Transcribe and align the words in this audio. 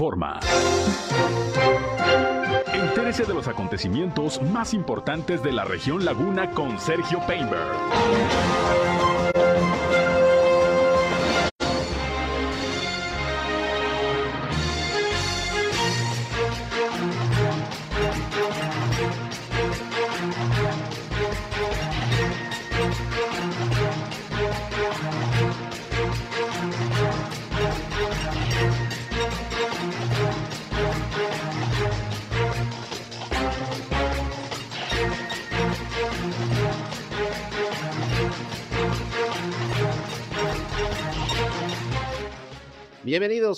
Informa. 0.00 0.40
Entérese 2.72 3.24
de 3.26 3.34
los 3.34 3.46
acontecimientos 3.48 4.40
más 4.40 4.72
importantes 4.72 5.42
de 5.42 5.52
la 5.52 5.64
región 5.64 6.06
Laguna 6.06 6.52
con 6.52 6.80
Sergio 6.80 7.20
Painberg. 7.26 7.68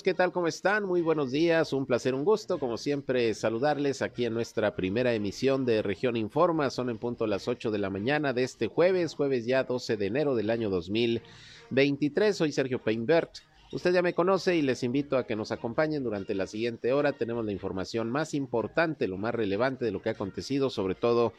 ¿Qué 0.02 0.14
tal? 0.14 0.32
¿Cómo 0.32 0.48
están? 0.48 0.84
Muy 0.84 1.00
buenos 1.00 1.30
días, 1.30 1.72
un 1.72 1.86
placer, 1.86 2.12
un 2.14 2.24
gusto, 2.24 2.58
como 2.58 2.76
siempre, 2.76 3.32
saludarles 3.34 4.02
aquí 4.02 4.24
en 4.24 4.34
nuestra 4.34 4.74
primera 4.74 5.14
emisión 5.14 5.64
de 5.64 5.80
Región 5.80 6.16
Informa. 6.16 6.70
Son 6.70 6.90
en 6.90 6.98
punto 6.98 7.26
las 7.28 7.46
8 7.46 7.70
de 7.70 7.78
la 7.78 7.88
mañana 7.88 8.32
de 8.32 8.42
este 8.42 8.66
jueves, 8.66 9.14
jueves 9.14 9.46
ya 9.46 9.62
12 9.62 9.96
de 9.96 10.06
enero 10.06 10.34
del 10.34 10.50
año 10.50 10.70
2023. 10.70 12.36
Soy 12.36 12.50
Sergio 12.50 12.82
Peinbert. 12.82 13.30
Usted 13.70 13.92
ya 13.92 14.02
me 14.02 14.12
conoce 14.12 14.56
y 14.56 14.62
les 14.62 14.82
invito 14.82 15.16
a 15.16 15.24
que 15.24 15.36
nos 15.36 15.52
acompañen 15.52 16.02
durante 16.02 16.34
la 16.34 16.48
siguiente 16.48 16.92
hora. 16.92 17.12
Tenemos 17.12 17.44
la 17.44 17.52
información 17.52 18.10
más 18.10 18.34
importante, 18.34 19.06
lo 19.06 19.18
más 19.18 19.34
relevante 19.34 19.84
de 19.84 19.92
lo 19.92 20.02
que 20.02 20.08
ha 20.08 20.12
acontecido, 20.12 20.68
sobre 20.68 20.96
todo 20.96 21.32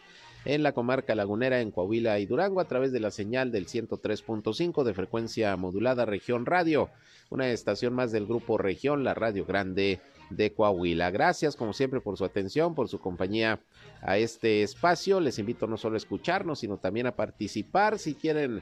en 0.45 0.63
la 0.63 0.73
comarca 0.73 1.15
lagunera 1.15 1.61
en 1.61 1.71
Coahuila 1.71 2.19
y 2.19 2.25
Durango 2.25 2.59
a 2.59 2.67
través 2.67 2.91
de 2.91 2.99
la 2.99 3.11
señal 3.11 3.51
del 3.51 3.67
103.5 3.67 4.83
de 4.83 4.93
frecuencia 4.93 5.55
modulada 5.57 6.05
Región 6.05 6.45
Radio 6.45 6.89
una 7.33 7.49
estación 7.49 7.93
más 7.93 8.11
del 8.11 8.27
grupo 8.27 8.57
Región, 8.57 9.03
la 9.03 9.15
Radio 9.15 9.45
Grande 9.45 9.99
de 10.29 10.53
Coahuila. 10.53 11.09
Gracias 11.09 11.55
como 11.55 11.73
siempre 11.73 11.99
por 11.99 12.15
su 12.15 12.25
atención, 12.25 12.75
por 12.75 12.87
su 12.87 12.99
compañía 12.99 13.59
a 14.01 14.17
este 14.17 14.61
espacio. 14.61 15.19
Les 15.19 15.39
invito 15.39 15.65
no 15.65 15.77
solo 15.77 15.95
a 15.95 15.97
escucharnos, 15.97 16.59
sino 16.59 16.77
también 16.77 17.07
a 17.07 17.15
participar 17.15 17.97
si 17.97 18.13
quieren 18.13 18.61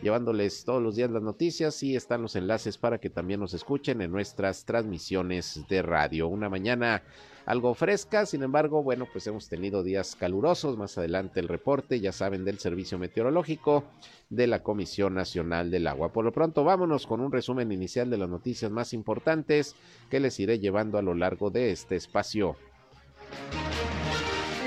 llevándoles 0.02 0.64
todos 0.64 0.82
los 0.82 0.96
días 0.96 1.10
las 1.10 1.22
noticias 1.22 1.82
y 1.82 1.96
están 1.96 2.22
los 2.22 2.36
enlaces 2.36 2.78
para 2.78 2.98
que 2.98 3.10
también 3.10 3.40
nos 3.40 3.54
escuchen 3.54 4.00
en 4.00 4.10
nuestras 4.10 4.64
transmisiones 4.64 5.60
de 5.68 5.82
radio. 5.82 6.28
Una 6.28 6.48
mañana 6.48 7.02
algo 7.46 7.74
fresca, 7.74 8.26
sin 8.26 8.42
embargo, 8.42 8.82
bueno, 8.82 9.08
pues 9.10 9.26
hemos 9.26 9.48
tenido 9.48 9.82
días 9.82 10.14
calurosos. 10.14 10.76
Más 10.76 10.96
adelante 10.98 11.40
el 11.40 11.48
reporte, 11.48 11.98
ya 11.98 12.12
saben, 12.12 12.44
del 12.44 12.58
Servicio 12.58 12.98
Meteorológico 12.98 13.84
de 14.28 14.46
la 14.46 14.62
Comisión 14.62 15.14
Nacional 15.14 15.70
del 15.70 15.86
Agua. 15.86 16.12
Por 16.12 16.24
lo 16.24 16.32
pronto, 16.32 16.64
vámonos 16.64 17.06
con 17.06 17.20
un 17.20 17.32
resumen 17.32 17.72
inicial 17.72 18.08
de 18.10 18.18
las 18.18 18.28
noticias 18.28 18.70
más 18.70 18.92
importantes 18.92 19.74
que 20.10 20.20
les 20.20 20.38
iré 20.38 20.58
llevando 20.58 20.98
a 20.98 21.02
lo 21.02 21.14
largo 21.14 21.50
de 21.50 21.72
este 21.72 21.96
espacio. 21.96 22.56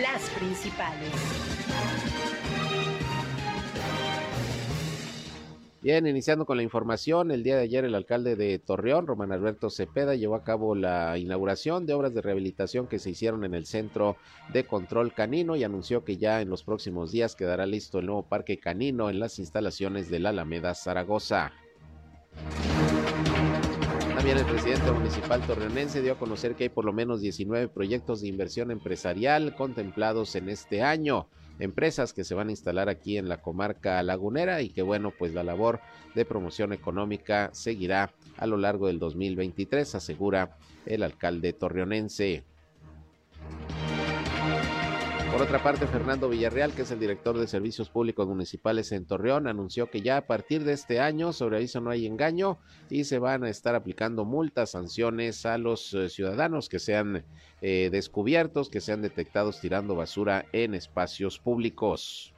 Las 0.01 0.29
principales. 0.31 1.62
Bien, 5.83 6.07
iniciando 6.07 6.45
con 6.45 6.55
la 6.55 6.63
información, 6.63 7.29
el 7.29 7.43
día 7.43 7.57
de 7.57 7.63
ayer 7.63 7.83
el 7.83 7.93
alcalde 7.93 8.37
de 8.37 8.57
Torreón, 8.57 9.05
Román 9.05 9.33
Alberto 9.33 9.69
Cepeda, 9.69 10.15
llevó 10.15 10.35
a 10.35 10.43
cabo 10.45 10.75
la 10.75 11.17
inauguración 11.17 11.85
de 11.85 11.93
obras 11.93 12.13
de 12.13 12.21
rehabilitación 12.21 12.87
que 12.87 12.99
se 12.99 13.09
hicieron 13.09 13.43
en 13.43 13.53
el 13.53 13.65
Centro 13.65 14.15
de 14.53 14.63
Control 14.63 15.13
Canino 15.13 15.57
y 15.57 15.65
anunció 15.65 16.05
que 16.05 16.15
ya 16.15 16.39
en 16.39 16.49
los 16.49 16.63
próximos 16.63 17.11
días 17.11 17.35
quedará 17.35 17.65
listo 17.65 17.99
el 17.99 18.05
nuevo 18.05 18.23
Parque 18.23 18.61
Canino 18.61 19.09
en 19.09 19.19
las 19.19 19.39
instalaciones 19.39 20.09
de 20.09 20.21
la 20.21 20.29
Alameda 20.29 20.73
Zaragoza. 20.73 21.51
También 24.15 24.37
el 24.37 24.45
presidente 24.45 24.89
municipal 24.89 25.41
torreonense 25.45 26.01
dio 26.01 26.13
a 26.13 26.17
conocer 26.17 26.55
que 26.55 26.63
hay 26.63 26.69
por 26.69 26.85
lo 26.85 26.93
menos 26.93 27.19
19 27.19 27.67
proyectos 27.67 28.21
de 28.21 28.29
inversión 28.29 28.71
empresarial 28.71 29.53
contemplados 29.53 30.37
en 30.37 30.47
este 30.47 30.81
año 30.81 31.27
empresas 31.59 32.13
que 32.13 32.23
se 32.23 32.35
van 32.35 32.47
a 32.47 32.51
instalar 32.51 32.89
aquí 32.89 33.17
en 33.17 33.29
la 33.29 33.41
comarca 33.41 34.01
lagunera 34.03 34.61
y 34.61 34.69
que 34.69 34.81
bueno, 34.81 35.11
pues 35.17 35.33
la 35.33 35.43
labor 35.43 35.79
de 36.15 36.25
promoción 36.25 36.73
económica 36.73 37.49
seguirá 37.53 38.13
a 38.37 38.47
lo 38.47 38.57
largo 38.57 38.87
del 38.87 38.99
2023, 38.99 39.95
asegura 39.95 40.57
el 40.85 41.03
alcalde 41.03 41.53
torreonense. 41.53 42.43
Por 45.33 45.41
otra 45.41 45.63
parte, 45.63 45.87
Fernando 45.87 46.29
Villarreal, 46.29 46.73
que 46.73 46.83
es 46.83 46.91
el 46.91 46.99
director 46.99 47.35
de 47.35 47.47
Servicios 47.47 47.89
Públicos 47.89 48.27
Municipales 48.27 48.91
en 48.91 49.07
Torreón, 49.07 49.47
anunció 49.47 49.89
que 49.89 50.01
ya 50.01 50.17
a 50.17 50.27
partir 50.27 50.63
de 50.63 50.73
este 50.73 50.99
año 50.99 51.33
sobre 51.33 51.57
aviso 51.57 51.81
no 51.81 51.89
hay 51.89 52.05
engaño 52.05 52.59
y 52.91 53.05
se 53.05 53.17
van 53.17 53.43
a 53.43 53.49
estar 53.49 53.73
aplicando 53.73 54.25
multas, 54.25 54.69
sanciones 54.69 55.47
a 55.47 55.57
los 55.57 55.91
eh, 55.95 56.09
ciudadanos 56.09 56.69
que 56.69 56.77
sean 56.77 57.25
eh, 57.63 57.89
descubiertos, 57.91 58.69
que 58.69 58.79
sean 58.79 59.01
detectados 59.01 59.59
tirando 59.59 59.95
basura 59.95 60.45
en 60.53 60.75
espacios 60.75 61.39
públicos. 61.39 62.31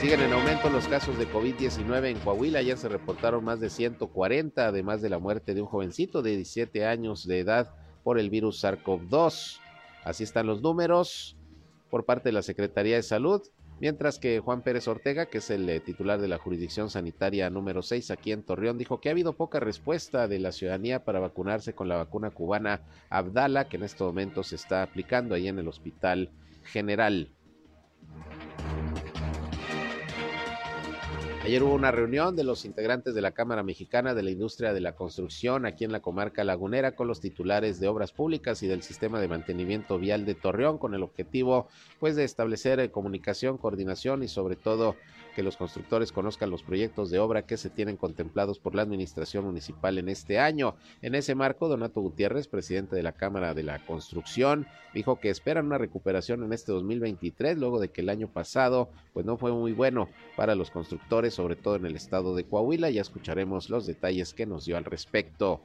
Siguen 0.00 0.20
en 0.22 0.32
aumento 0.32 0.70
los 0.70 0.88
casos 0.88 1.18
de 1.18 1.28
COVID-19 1.28 2.06
en 2.06 2.18
Coahuila. 2.20 2.62
Ya 2.62 2.78
se 2.78 2.88
reportaron 2.88 3.44
más 3.44 3.60
de 3.60 3.68
140, 3.68 4.66
además 4.66 5.02
de 5.02 5.10
la 5.10 5.18
muerte 5.18 5.52
de 5.52 5.60
un 5.60 5.68
jovencito 5.68 6.22
de 6.22 6.36
17 6.36 6.86
años 6.86 7.26
de 7.26 7.40
edad 7.40 7.74
por 8.02 8.18
el 8.18 8.30
virus 8.30 8.64
SARS-CoV-2. 8.64 9.65
Así 10.06 10.22
están 10.22 10.46
los 10.46 10.62
números 10.62 11.36
por 11.90 12.04
parte 12.04 12.28
de 12.28 12.32
la 12.32 12.42
Secretaría 12.42 12.94
de 12.94 13.02
Salud, 13.02 13.42
mientras 13.80 14.20
que 14.20 14.38
Juan 14.38 14.62
Pérez 14.62 14.86
Ortega, 14.86 15.26
que 15.26 15.38
es 15.38 15.50
el 15.50 15.68
eh, 15.68 15.80
titular 15.80 16.20
de 16.20 16.28
la 16.28 16.38
jurisdicción 16.38 16.90
sanitaria 16.90 17.50
número 17.50 17.82
6 17.82 18.12
aquí 18.12 18.30
en 18.30 18.44
Torreón, 18.44 18.78
dijo 18.78 19.00
que 19.00 19.08
ha 19.08 19.12
habido 19.12 19.32
poca 19.32 19.58
respuesta 19.58 20.28
de 20.28 20.38
la 20.38 20.52
ciudadanía 20.52 21.04
para 21.04 21.18
vacunarse 21.18 21.74
con 21.74 21.88
la 21.88 21.96
vacuna 21.96 22.30
cubana 22.30 22.82
Abdala, 23.10 23.68
que 23.68 23.78
en 23.78 23.82
este 23.82 24.04
momento 24.04 24.44
se 24.44 24.54
está 24.54 24.84
aplicando 24.84 25.34
ahí 25.34 25.48
en 25.48 25.58
el 25.58 25.66
Hospital 25.66 26.30
General. 26.62 27.35
Ayer 31.46 31.62
hubo 31.62 31.74
una 31.74 31.92
reunión 31.92 32.34
de 32.34 32.42
los 32.42 32.64
integrantes 32.64 33.14
de 33.14 33.20
la 33.20 33.30
Cámara 33.30 33.62
Mexicana 33.62 34.14
de 34.14 34.24
la 34.24 34.32
Industria 34.32 34.72
de 34.72 34.80
la 34.80 34.96
Construcción 34.96 35.64
aquí 35.64 35.84
en 35.84 35.92
la 35.92 36.00
comarca 36.00 36.42
lagunera 36.42 36.96
con 36.96 37.06
los 37.06 37.20
titulares 37.20 37.78
de 37.78 37.86
obras 37.86 38.10
públicas 38.10 38.64
y 38.64 38.66
del 38.66 38.82
sistema 38.82 39.20
de 39.20 39.28
mantenimiento 39.28 39.96
vial 39.96 40.26
de 40.26 40.34
Torreón 40.34 40.76
con 40.76 40.92
el 40.94 41.04
objetivo 41.04 41.68
pues 42.00 42.16
de 42.16 42.24
establecer 42.24 42.80
eh, 42.80 42.90
comunicación, 42.90 43.58
coordinación 43.58 44.24
y 44.24 44.28
sobre 44.28 44.56
todo 44.56 44.96
que 45.36 45.42
los 45.42 45.58
constructores 45.58 46.12
conozcan 46.12 46.48
los 46.48 46.62
proyectos 46.62 47.10
de 47.10 47.18
obra 47.18 47.42
que 47.42 47.58
se 47.58 47.68
tienen 47.68 47.98
contemplados 47.98 48.58
por 48.58 48.74
la 48.74 48.80
administración 48.80 49.44
municipal 49.44 49.98
en 49.98 50.08
este 50.08 50.38
año. 50.38 50.76
En 51.02 51.14
ese 51.14 51.34
marco, 51.34 51.68
Donato 51.68 52.00
Gutiérrez, 52.00 52.48
presidente 52.48 52.96
de 52.96 53.02
la 53.02 53.12
Cámara 53.12 53.52
de 53.52 53.62
la 53.62 53.84
Construcción, 53.84 54.66
dijo 54.94 55.20
que 55.20 55.28
esperan 55.28 55.66
una 55.66 55.76
recuperación 55.76 56.42
en 56.42 56.54
este 56.54 56.72
2023 56.72 57.58
luego 57.58 57.78
de 57.78 57.90
que 57.90 58.00
el 58.00 58.08
año 58.08 58.28
pasado 58.28 58.88
pues 59.12 59.26
no 59.26 59.36
fue 59.36 59.52
muy 59.52 59.72
bueno 59.72 60.08
para 60.36 60.54
los 60.54 60.70
constructores, 60.70 61.34
sobre 61.34 61.54
todo 61.54 61.76
en 61.76 61.84
el 61.84 61.96
estado 61.96 62.34
de 62.34 62.44
Coahuila. 62.44 62.88
Ya 62.88 63.02
escucharemos 63.02 63.68
los 63.68 63.86
detalles 63.86 64.32
que 64.32 64.46
nos 64.46 64.64
dio 64.64 64.78
al 64.78 64.86
respecto. 64.86 65.60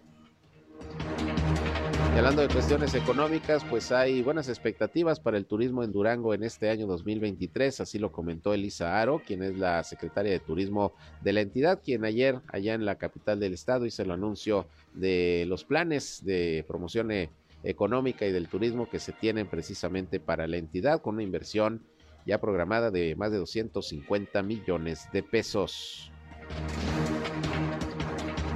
Hablando 2.18 2.42
de 2.42 2.50
cuestiones 2.50 2.94
económicas, 2.94 3.63
pues 3.63 3.92
hay 3.92 4.22
buenas 4.22 4.50
expectativas 4.50 5.19
para 5.19 5.38
el 5.38 5.46
turismo 5.46 5.84
en 5.84 5.94
Durango 5.94 6.34
en 6.34 6.44
este 6.44 6.69
año 6.69 6.86
2023, 6.86 7.80
así 7.80 8.00
lo 8.00 8.12
comentó 8.12 8.54
Elisa 8.54 9.00
Aro, 9.00 9.22
quien 9.25 9.42
es 9.44 9.58
la 9.58 9.81
secretaria 9.84 10.31
de 10.31 10.40
turismo 10.40 10.94
de 11.22 11.34
la 11.34 11.42
entidad, 11.42 11.81
quien 11.84 12.04
ayer 12.04 12.42
allá 12.48 12.74
en 12.74 12.86
la 12.86 12.96
capital 12.96 13.40
del 13.40 13.54
estado 13.54 13.86
hizo 13.86 14.04
el 14.04 14.12
anuncio 14.12 14.68
de 14.94 15.46
los 15.48 15.63
planes 15.63 16.24
de 16.25 16.66
promoción 16.68 17.12
e-, 17.12 17.30
económica 17.63 18.25
y 18.25 18.31
del 18.31 18.50
turismo 18.50 18.90
que 18.90 19.00
se 19.00 19.14
tienen 19.14 19.48
precisamente 19.48 20.19
para 20.19 20.48
la 20.48 20.57
entidad 20.57 21.02
con 21.02 21.16
una 21.16 21.24
inversión 21.24 21.81
ya 22.25 22.42
programada 22.42 22.92
de 22.92 23.16
más 23.16 23.31
de 23.31 23.38
250 23.38 24.44
millones 24.44 25.07
de 25.14 25.24
pesos. 25.24 26.12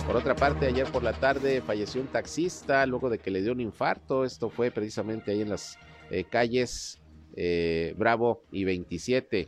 Por 0.05 0.17
otra 0.17 0.35
parte, 0.35 0.67
ayer 0.67 0.85
por 0.91 1.01
la 1.01 1.13
tarde 1.13 1.61
falleció 1.61 1.99
un 1.99 2.07
taxista 2.07 2.85
luego 2.85 3.09
de 3.09 3.17
que 3.17 3.31
le 3.31 3.41
dio 3.41 3.53
un 3.53 3.59
infarto. 3.59 4.23
Esto 4.23 4.51
fue 4.51 4.69
precisamente 4.69 5.31
ahí 5.31 5.41
en 5.41 5.49
las 5.49 5.79
eh, 6.11 6.25
calles 6.25 7.01
eh, 7.35 7.95
Bravo 7.97 8.43
y 8.51 8.65
27. 8.65 9.47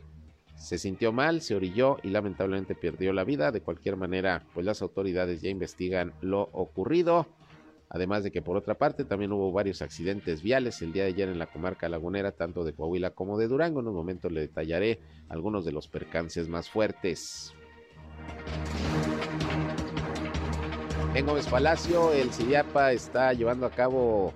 Se 0.56 0.78
sintió 0.78 1.12
mal, 1.12 1.42
se 1.42 1.54
orilló 1.54 1.98
y 2.02 2.08
lamentablemente 2.08 2.74
perdió 2.74 3.12
la 3.12 3.22
vida. 3.22 3.52
De 3.52 3.60
cualquier 3.60 3.96
manera, 3.96 4.42
pues 4.52 4.66
las 4.66 4.82
autoridades 4.82 5.42
ya 5.42 5.48
investigan 5.48 6.12
lo 6.22 6.48
ocurrido. 6.52 7.28
Además 7.88 8.24
de 8.24 8.32
que 8.32 8.42
por 8.42 8.56
otra 8.56 8.74
parte 8.74 9.04
también 9.04 9.32
hubo 9.32 9.52
varios 9.52 9.80
accidentes 9.80 10.42
viales 10.42 10.82
el 10.82 10.92
día 10.92 11.04
de 11.04 11.10
ayer 11.10 11.28
en 11.28 11.38
la 11.38 11.46
comarca 11.46 11.88
lagunera, 11.88 12.32
tanto 12.32 12.64
de 12.64 12.74
Coahuila 12.74 13.12
como 13.12 13.38
de 13.38 13.46
Durango. 13.46 13.78
En 13.78 13.86
un 13.86 13.94
momento 13.94 14.28
le 14.28 14.40
detallaré 14.40 14.98
algunos 15.28 15.64
de 15.64 15.70
los 15.70 15.86
percances 15.86 16.48
más 16.48 16.68
fuertes. 16.68 17.54
En 21.14 21.26
Gómez 21.26 21.46
Palacio, 21.48 22.12
el 22.12 22.30
CIDIAPA 22.32 22.92
está 22.92 23.32
llevando 23.32 23.66
a 23.66 23.70
cabo, 23.70 24.32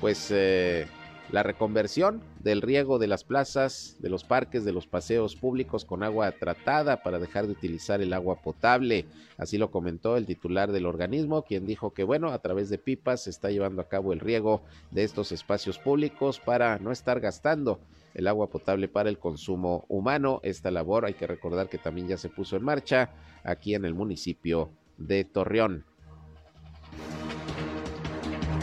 pues, 0.00 0.30
eh, 0.30 0.86
la 1.30 1.42
reconversión 1.42 2.22
del 2.40 2.62
riego 2.62 2.98
de 2.98 3.06
las 3.06 3.22
plazas, 3.22 3.96
de 4.00 4.08
los 4.08 4.24
parques, 4.24 4.64
de 4.64 4.72
los 4.72 4.86
paseos 4.86 5.36
públicos 5.36 5.84
con 5.84 6.02
agua 6.02 6.32
tratada 6.32 7.02
para 7.02 7.18
dejar 7.18 7.46
de 7.46 7.52
utilizar 7.52 8.00
el 8.00 8.12
agua 8.12 8.40
potable. 8.42 9.04
Así 9.36 9.58
lo 9.58 9.70
comentó 9.70 10.16
el 10.16 10.26
titular 10.26 10.72
del 10.72 10.86
organismo, 10.86 11.42
quien 11.42 11.66
dijo 11.66 11.92
que, 11.92 12.02
bueno, 12.02 12.30
a 12.30 12.38
través 12.38 12.70
de 12.70 12.78
pipas 12.78 13.24
se 13.24 13.30
está 13.30 13.50
llevando 13.50 13.82
a 13.82 13.88
cabo 13.88 14.12
el 14.12 14.20
riego 14.20 14.62
de 14.90 15.04
estos 15.04 15.32
espacios 15.32 15.78
públicos 15.78 16.40
para 16.40 16.78
no 16.78 16.92
estar 16.92 17.20
gastando 17.20 17.78
el 18.14 18.26
agua 18.26 18.48
potable 18.48 18.88
para 18.88 19.10
el 19.10 19.18
consumo 19.18 19.84
humano. 19.88 20.40
Esta 20.42 20.70
labor 20.70 21.04
hay 21.04 21.14
que 21.14 21.26
recordar 21.26 21.68
que 21.68 21.78
también 21.78 22.08
ya 22.08 22.16
se 22.16 22.30
puso 22.30 22.56
en 22.56 22.64
marcha 22.64 23.10
aquí 23.44 23.74
en 23.74 23.84
el 23.84 23.94
municipio 23.94 24.70
de 24.96 25.24
Torreón. 25.24 25.84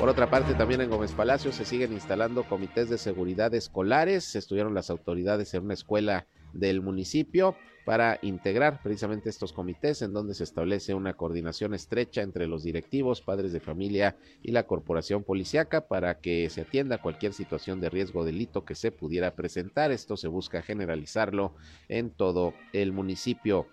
Por 0.03 0.09
otra 0.09 0.29
parte, 0.29 0.53
también 0.53 0.81
en 0.81 0.89
Gómez 0.89 1.13
Palacio 1.13 1.53
se 1.53 1.63
siguen 1.63 1.93
instalando 1.93 2.43
comités 2.43 2.89
de 2.89 2.97
seguridad 2.97 3.53
escolares. 3.53 4.35
Estuvieron 4.35 4.73
las 4.73 4.89
autoridades 4.89 5.53
en 5.53 5.63
una 5.63 5.75
escuela 5.75 6.27
del 6.51 6.81
municipio 6.81 7.55
para 7.85 8.19
integrar 8.21 8.81
precisamente 8.83 9.29
estos 9.29 9.53
comités 9.53 10.01
en 10.01 10.11
donde 10.11 10.33
se 10.33 10.43
establece 10.43 10.93
una 10.93 11.13
coordinación 11.13 11.73
estrecha 11.73 12.21
entre 12.21 12.47
los 12.47 12.63
directivos, 12.63 13.21
padres 13.21 13.53
de 13.53 13.61
familia 13.61 14.17
y 14.41 14.51
la 14.51 14.67
corporación 14.67 15.23
policiaca 15.23 15.87
para 15.87 16.19
que 16.19 16.49
se 16.49 16.63
atienda 16.63 17.01
cualquier 17.01 17.31
situación 17.31 17.79
de 17.79 17.89
riesgo 17.89 18.19
o 18.19 18.25
delito 18.25 18.65
que 18.65 18.75
se 18.75 18.91
pudiera 18.91 19.35
presentar. 19.35 19.93
Esto 19.93 20.17
se 20.17 20.27
busca 20.27 20.61
generalizarlo 20.61 21.55
en 21.87 22.09
todo 22.09 22.53
el 22.73 22.91
municipio. 22.91 23.67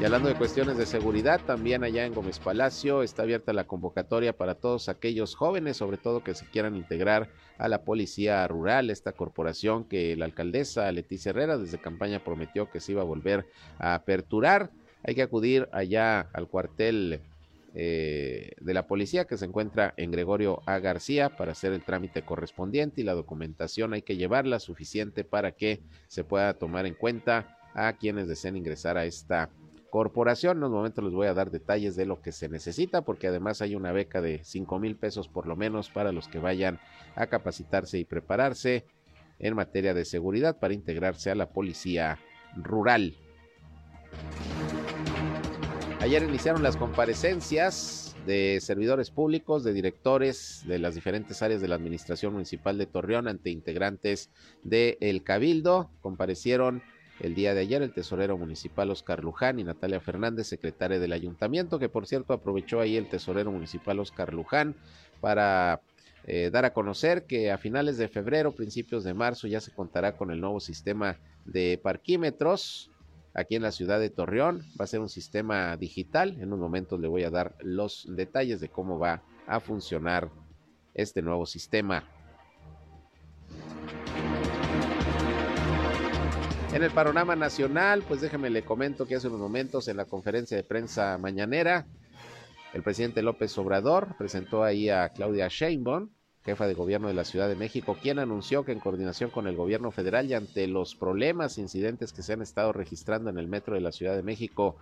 Y 0.00 0.04
hablando 0.04 0.28
de 0.28 0.34
cuestiones 0.34 0.76
de 0.76 0.86
seguridad, 0.86 1.40
también 1.46 1.84
allá 1.84 2.04
en 2.04 2.14
Gómez 2.14 2.40
Palacio 2.40 3.04
está 3.04 3.22
abierta 3.22 3.52
la 3.52 3.68
convocatoria 3.68 4.36
para 4.36 4.56
todos 4.56 4.88
aquellos 4.88 5.36
jóvenes, 5.36 5.76
sobre 5.76 5.98
todo 5.98 6.24
que 6.24 6.34
se 6.34 6.46
quieran 6.46 6.74
integrar 6.74 7.30
a 7.58 7.68
la 7.68 7.84
Policía 7.84 8.46
Rural, 8.48 8.90
esta 8.90 9.12
corporación 9.12 9.84
que 9.84 10.16
la 10.16 10.24
alcaldesa 10.24 10.90
Leticia 10.90 11.30
Herrera 11.30 11.58
desde 11.58 11.78
campaña 11.78 12.24
prometió 12.24 12.70
que 12.70 12.80
se 12.80 12.92
iba 12.92 13.02
a 13.02 13.04
volver 13.04 13.46
a 13.78 13.94
aperturar. 13.94 14.70
Hay 15.04 15.14
que 15.14 15.22
acudir 15.22 15.68
allá 15.72 16.28
al 16.32 16.48
cuartel 16.48 17.20
eh, 17.76 18.50
de 18.60 18.74
la 18.74 18.88
policía 18.88 19.26
que 19.26 19.36
se 19.36 19.44
encuentra 19.44 19.94
en 19.96 20.10
Gregorio 20.10 20.60
A. 20.66 20.80
García 20.80 21.36
para 21.36 21.52
hacer 21.52 21.72
el 21.72 21.84
trámite 21.84 22.22
correspondiente 22.22 23.00
y 23.00 23.04
la 23.04 23.14
documentación 23.14 23.94
hay 23.94 24.02
que 24.02 24.16
llevarla 24.16 24.58
suficiente 24.58 25.22
para 25.22 25.52
que 25.52 25.82
se 26.08 26.24
pueda 26.24 26.54
tomar 26.54 26.84
en 26.84 26.94
cuenta 26.94 27.58
a 27.74 27.92
quienes 27.94 28.28
deseen 28.28 28.56
ingresar 28.56 28.96
a 28.96 29.04
esta 29.04 29.50
corporación. 29.94 30.56
En 30.56 30.64
un 30.64 30.72
momento 30.72 31.02
les 31.02 31.12
voy 31.12 31.28
a 31.28 31.34
dar 31.34 31.52
detalles 31.52 31.94
de 31.94 32.04
lo 32.04 32.20
que 32.20 32.32
se 32.32 32.48
necesita, 32.48 33.02
porque 33.02 33.28
además 33.28 33.62
hay 33.62 33.76
una 33.76 33.92
beca 33.92 34.20
de 34.20 34.42
5 34.42 34.80
mil 34.80 34.96
pesos 34.96 35.28
por 35.28 35.46
lo 35.46 35.54
menos 35.54 35.88
para 35.88 36.10
los 36.10 36.26
que 36.26 36.40
vayan 36.40 36.80
a 37.14 37.28
capacitarse 37.28 38.00
y 38.00 38.04
prepararse 38.04 38.86
en 39.38 39.54
materia 39.54 39.94
de 39.94 40.04
seguridad 40.04 40.58
para 40.58 40.74
integrarse 40.74 41.30
a 41.30 41.36
la 41.36 41.50
policía 41.50 42.18
rural. 42.56 43.14
Ayer 46.00 46.24
iniciaron 46.24 46.64
las 46.64 46.76
comparecencias 46.76 48.16
de 48.26 48.58
servidores 48.60 49.12
públicos, 49.12 49.62
de 49.62 49.74
directores 49.74 50.64
de 50.66 50.80
las 50.80 50.96
diferentes 50.96 51.40
áreas 51.40 51.60
de 51.60 51.68
la 51.68 51.76
Administración 51.76 52.32
Municipal 52.32 52.78
de 52.78 52.86
Torreón 52.86 53.28
ante 53.28 53.50
integrantes 53.50 54.32
del 54.64 54.98
el 55.00 55.22
Cabildo. 55.22 55.92
Comparecieron 56.00 56.82
el 57.20 57.34
día 57.34 57.54
de 57.54 57.60
ayer 57.60 57.82
el 57.82 57.92
tesorero 57.92 58.36
municipal 58.36 58.90
Oscar 58.90 59.22
Luján 59.22 59.58
y 59.58 59.64
Natalia 59.64 60.00
Fernández, 60.00 60.46
secretaria 60.48 60.98
del 60.98 61.12
ayuntamiento, 61.12 61.78
que 61.78 61.88
por 61.88 62.06
cierto 62.06 62.32
aprovechó 62.32 62.80
ahí 62.80 62.96
el 62.96 63.08
tesorero 63.08 63.52
municipal 63.52 64.00
Oscar 64.00 64.34
Luján 64.34 64.74
para 65.20 65.80
eh, 66.26 66.50
dar 66.50 66.64
a 66.64 66.72
conocer 66.72 67.24
que 67.24 67.50
a 67.50 67.58
finales 67.58 67.98
de 67.98 68.08
febrero, 68.08 68.52
principios 68.52 69.04
de 69.04 69.14
marzo, 69.14 69.46
ya 69.46 69.60
se 69.60 69.72
contará 69.72 70.16
con 70.16 70.30
el 70.30 70.40
nuevo 70.40 70.58
sistema 70.58 71.18
de 71.44 71.78
parquímetros 71.82 72.90
aquí 73.34 73.56
en 73.56 73.62
la 73.62 73.72
ciudad 73.72 74.00
de 74.00 74.10
Torreón. 74.10 74.62
Va 74.80 74.84
a 74.84 74.88
ser 74.88 75.00
un 75.00 75.10
sistema 75.10 75.76
digital. 75.76 76.36
En 76.40 76.52
un 76.52 76.60
momento 76.60 76.96
le 76.96 77.08
voy 77.08 77.24
a 77.24 77.30
dar 77.30 77.54
los 77.60 78.06
detalles 78.08 78.60
de 78.60 78.68
cómo 78.68 78.98
va 78.98 79.22
a 79.46 79.60
funcionar 79.60 80.30
este 80.94 81.20
nuevo 81.20 81.44
sistema. 81.44 82.08
En 86.74 86.82
el 86.82 86.90
panorama 86.90 87.36
nacional, 87.36 88.02
pues 88.02 88.20
déjeme 88.20 88.50
le 88.50 88.64
comento 88.64 89.06
que 89.06 89.14
hace 89.14 89.28
unos 89.28 89.38
momentos 89.38 89.86
en 89.86 89.96
la 89.96 90.06
conferencia 90.06 90.56
de 90.56 90.64
prensa 90.64 91.16
mañanera, 91.18 91.86
el 92.72 92.82
presidente 92.82 93.22
López 93.22 93.56
Obrador 93.58 94.16
presentó 94.18 94.64
ahí 94.64 94.88
a 94.88 95.10
Claudia 95.10 95.46
Sheinbaum, 95.46 96.10
jefa 96.44 96.66
de 96.66 96.74
gobierno 96.74 97.06
de 97.06 97.14
la 97.14 97.24
Ciudad 97.24 97.48
de 97.48 97.54
México, 97.54 97.96
quien 98.02 98.18
anunció 98.18 98.64
que 98.64 98.72
en 98.72 98.80
coordinación 98.80 99.30
con 99.30 99.46
el 99.46 99.54
gobierno 99.54 99.92
federal 99.92 100.26
y 100.26 100.34
ante 100.34 100.66
los 100.66 100.96
problemas, 100.96 101.58
incidentes 101.58 102.12
que 102.12 102.22
se 102.22 102.32
han 102.32 102.42
estado 102.42 102.72
registrando 102.72 103.30
en 103.30 103.38
el 103.38 103.46
metro 103.46 103.76
de 103.76 103.80
la 103.80 103.92
Ciudad 103.92 104.16
de 104.16 104.24
México 104.24 104.74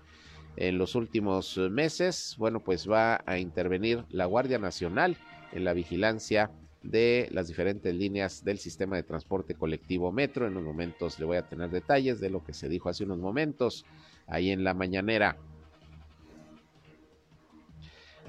en 0.56 0.78
los 0.78 0.94
últimos 0.94 1.58
meses, 1.58 2.36
bueno, 2.38 2.60
pues 2.60 2.90
va 2.90 3.22
a 3.26 3.36
intervenir 3.36 4.06
la 4.08 4.24
Guardia 4.24 4.58
Nacional 4.58 5.18
en 5.52 5.64
la 5.64 5.74
vigilancia 5.74 6.50
de 6.82 7.28
las 7.30 7.48
diferentes 7.48 7.94
líneas 7.94 8.44
del 8.44 8.58
sistema 8.58 8.96
de 8.96 9.02
transporte 9.02 9.54
colectivo 9.54 10.12
metro. 10.12 10.46
En 10.46 10.52
unos 10.52 10.64
momentos 10.64 11.18
le 11.18 11.26
voy 11.26 11.36
a 11.36 11.48
tener 11.48 11.70
detalles 11.70 12.20
de 12.20 12.30
lo 12.30 12.44
que 12.44 12.52
se 12.52 12.68
dijo 12.68 12.88
hace 12.88 13.04
unos 13.04 13.18
momentos 13.18 13.84
ahí 14.26 14.50
en 14.50 14.64
la 14.64 14.74
mañanera. 14.74 15.36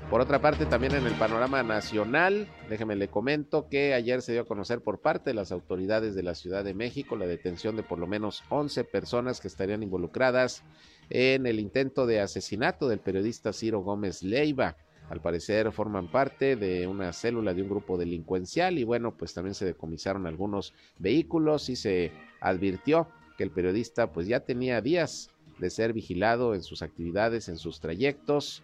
Por 0.09 0.21
otra 0.21 0.41
parte, 0.41 0.65
también 0.65 0.93
en 0.93 1.07
el 1.07 1.13
panorama 1.13 1.63
nacional, 1.63 2.47
déjeme 2.69 2.95
le 2.95 3.07
comento 3.07 3.67
que 3.69 3.93
ayer 3.93 4.21
se 4.21 4.33
dio 4.33 4.41
a 4.41 4.45
conocer 4.45 4.81
por 4.81 4.99
parte 4.99 5.29
de 5.29 5.33
las 5.33 5.51
autoridades 5.51 6.13
de 6.13 6.23
la 6.23 6.35
Ciudad 6.35 6.63
de 6.63 6.73
México 6.73 7.15
la 7.15 7.25
detención 7.25 7.75
de 7.75 7.83
por 7.83 7.97
lo 7.97 8.05
menos 8.05 8.43
11 8.49 8.83
personas 8.83 9.39
que 9.39 9.47
estarían 9.47 9.81
involucradas 9.81 10.63
en 11.09 11.47
el 11.47 11.59
intento 11.59 12.05
de 12.05 12.19
asesinato 12.19 12.87
del 12.89 12.99
periodista 12.99 13.53
Ciro 13.53 13.79
Gómez 13.79 14.23
Leiva 14.23 14.75
al 15.13 15.21
parecer 15.21 15.71
forman 15.71 16.07
parte 16.07 16.55
de 16.55 16.87
una 16.87 17.13
célula 17.13 17.53
de 17.53 17.61
un 17.61 17.69
grupo 17.69 17.99
delincuencial 17.99 18.79
y 18.79 18.83
bueno, 18.83 19.15
pues 19.15 19.35
también 19.35 19.53
se 19.53 19.63
decomisaron 19.63 20.25
algunos 20.25 20.73
vehículos 20.97 21.69
y 21.69 21.75
se 21.75 22.11
advirtió 22.41 23.07
que 23.37 23.43
el 23.43 23.51
periodista 23.51 24.11
pues 24.11 24.25
ya 24.25 24.39
tenía 24.39 24.81
días 24.81 25.29
de 25.59 25.69
ser 25.69 25.93
vigilado 25.93 26.55
en 26.55 26.63
sus 26.63 26.81
actividades, 26.81 27.47
en 27.47 27.57
sus 27.57 27.79
trayectos 27.79 28.63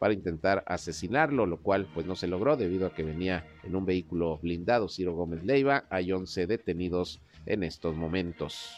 para 0.00 0.14
intentar 0.14 0.64
asesinarlo, 0.66 1.46
lo 1.46 1.58
cual 1.58 1.86
pues 1.94 2.06
no 2.06 2.16
se 2.16 2.26
logró 2.26 2.56
debido 2.56 2.88
a 2.88 2.92
que 2.92 3.04
venía 3.04 3.46
en 3.62 3.76
un 3.76 3.86
vehículo 3.86 4.38
blindado 4.38 4.88
Ciro 4.88 5.14
Gómez 5.14 5.44
Leiva. 5.44 5.84
Hay 5.90 6.10
11 6.10 6.48
detenidos 6.48 7.20
en 7.46 7.62
estos 7.62 7.94
momentos. 7.94 8.72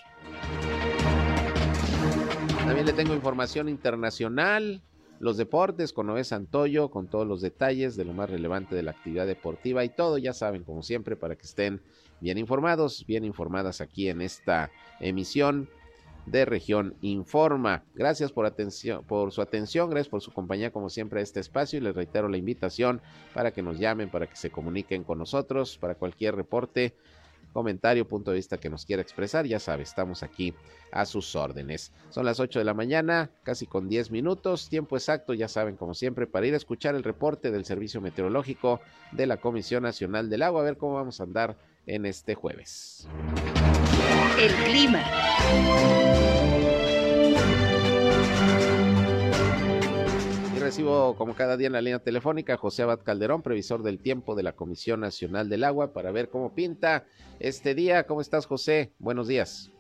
También 2.58 2.84
le 2.84 2.92
tengo 2.92 3.14
información 3.14 3.70
internacional 3.70 4.82
los 5.18 5.36
deportes 5.36 5.92
con 5.92 6.06
Noé 6.06 6.24
Santoyo, 6.24 6.90
con 6.90 7.08
todos 7.08 7.26
los 7.26 7.40
detalles 7.40 7.96
de 7.96 8.04
lo 8.04 8.12
más 8.12 8.30
relevante 8.30 8.74
de 8.74 8.82
la 8.82 8.90
actividad 8.92 9.26
deportiva 9.26 9.84
y 9.84 9.88
todo, 9.88 10.18
ya 10.18 10.32
saben, 10.32 10.64
como 10.64 10.82
siempre, 10.82 11.16
para 11.16 11.36
que 11.36 11.46
estén 11.46 11.80
bien 12.20 12.38
informados, 12.38 13.04
bien 13.06 13.24
informadas 13.24 13.80
aquí 13.80 14.08
en 14.08 14.20
esta 14.20 14.70
emisión 15.00 15.68
de 16.26 16.44
Región 16.44 16.96
Informa. 17.00 17.84
Gracias 17.94 18.32
por, 18.32 18.46
atención, 18.46 19.04
por 19.04 19.32
su 19.32 19.40
atención, 19.40 19.88
gracias 19.88 20.08
por 20.08 20.20
su 20.20 20.32
compañía 20.32 20.72
como 20.72 20.90
siempre 20.90 21.20
a 21.20 21.22
este 21.22 21.40
espacio 21.40 21.78
y 21.78 21.82
les 21.82 21.94
reitero 21.94 22.28
la 22.28 22.36
invitación 22.36 23.00
para 23.32 23.52
que 23.52 23.62
nos 23.62 23.78
llamen, 23.78 24.10
para 24.10 24.26
que 24.26 24.36
se 24.36 24.50
comuniquen 24.50 25.04
con 25.04 25.18
nosotros, 25.18 25.78
para 25.78 25.94
cualquier 25.94 26.34
reporte 26.34 26.94
comentario, 27.56 28.06
punto 28.06 28.32
de 28.32 28.36
vista 28.36 28.58
que 28.58 28.68
nos 28.68 28.84
quiera 28.84 29.00
expresar, 29.00 29.46
ya 29.46 29.58
sabe, 29.58 29.82
estamos 29.82 30.22
aquí 30.22 30.52
a 30.92 31.06
sus 31.06 31.34
órdenes. 31.34 31.90
Son 32.10 32.26
las 32.26 32.38
8 32.38 32.58
de 32.58 32.66
la 32.66 32.74
mañana, 32.74 33.30
casi 33.44 33.66
con 33.66 33.88
10 33.88 34.10
minutos, 34.10 34.68
tiempo 34.68 34.94
exacto, 34.94 35.32
ya 35.32 35.48
saben, 35.48 35.74
como 35.74 35.94
siempre, 35.94 36.26
para 36.26 36.46
ir 36.46 36.52
a 36.52 36.58
escuchar 36.58 36.94
el 36.94 37.02
reporte 37.02 37.50
del 37.50 37.64
Servicio 37.64 38.02
Meteorológico 38.02 38.82
de 39.12 39.26
la 39.26 39.38
Comisión 39.38 39.84
Nacional 39.84 40.28
del 40.28 40.42
Agua, 40.42 40.60
a 40.60 40.64
ver 40.64 40.76
cómo 40.76 40.96
vamos 40.96 41.18
a 41.18 41.22
andar 41.22 41.56
en 41.86 42.04
este 42.04 42.34
jueves. 42.34 43.08
El 44.38 44.52
clima. 44.66 45.02
Recibo 50.66 51.14
como 51.14 51.34
cada 51.34 51.56
día 51.56 51.68
en 51.68 51.74
la 51.74 51.80
línea 51.80 52.00
telefónica 52.00 52.56
José 52.56 52.82
Abad 52.82 52.98
Calderón, 53.04 53.40
previsor 53.40 53.84
del 53.84 54.00
tiempo 54.00 54.34
de 54.34 54.42
la 54.42 54.50
Comisión 54.50 54.98
Nacional 54.98 55.48
del 55.48 55.62
Agua, 55.62 55.92
para 55.92 56.10
ver 56.10 56.28
cómo 56.28 56.56
pinta 56.56 57.04
este 57.38 57.76
día. 57.76 58.04
¿Cómo 58.04 58.20
estás, 58.20 58.46
José? 58.46 58.90
Buenos 58.98 59.28
días. 59.28 59.70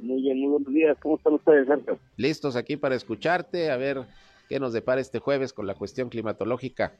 Muy 0.00 0.20
bien, 0.20 0.38
muy 0.38 0.50
buenos 0.50 0.70
días. 0.70 0.98
¿Cómo 1.00 1.16
están 1.16 1.32
ustedes, 1.32 1.66
Sergio? 1.66 1.98
Listos 2.18 2.56
aquí 2.56 2.76
para 2.76 2.94
escucharte, 2.94 3.70
a 3.70 3.78
ver 3.78 4.02
qué 4.50 4.60
nos 4.60 4.74
depara 4.74 5.00
este 5.00 5.18
jueves 5.18 5.54
con 5.54 5.66
la 5.66 5.76
cuestión 5.76 6.10
climatológica. 6.10 6.92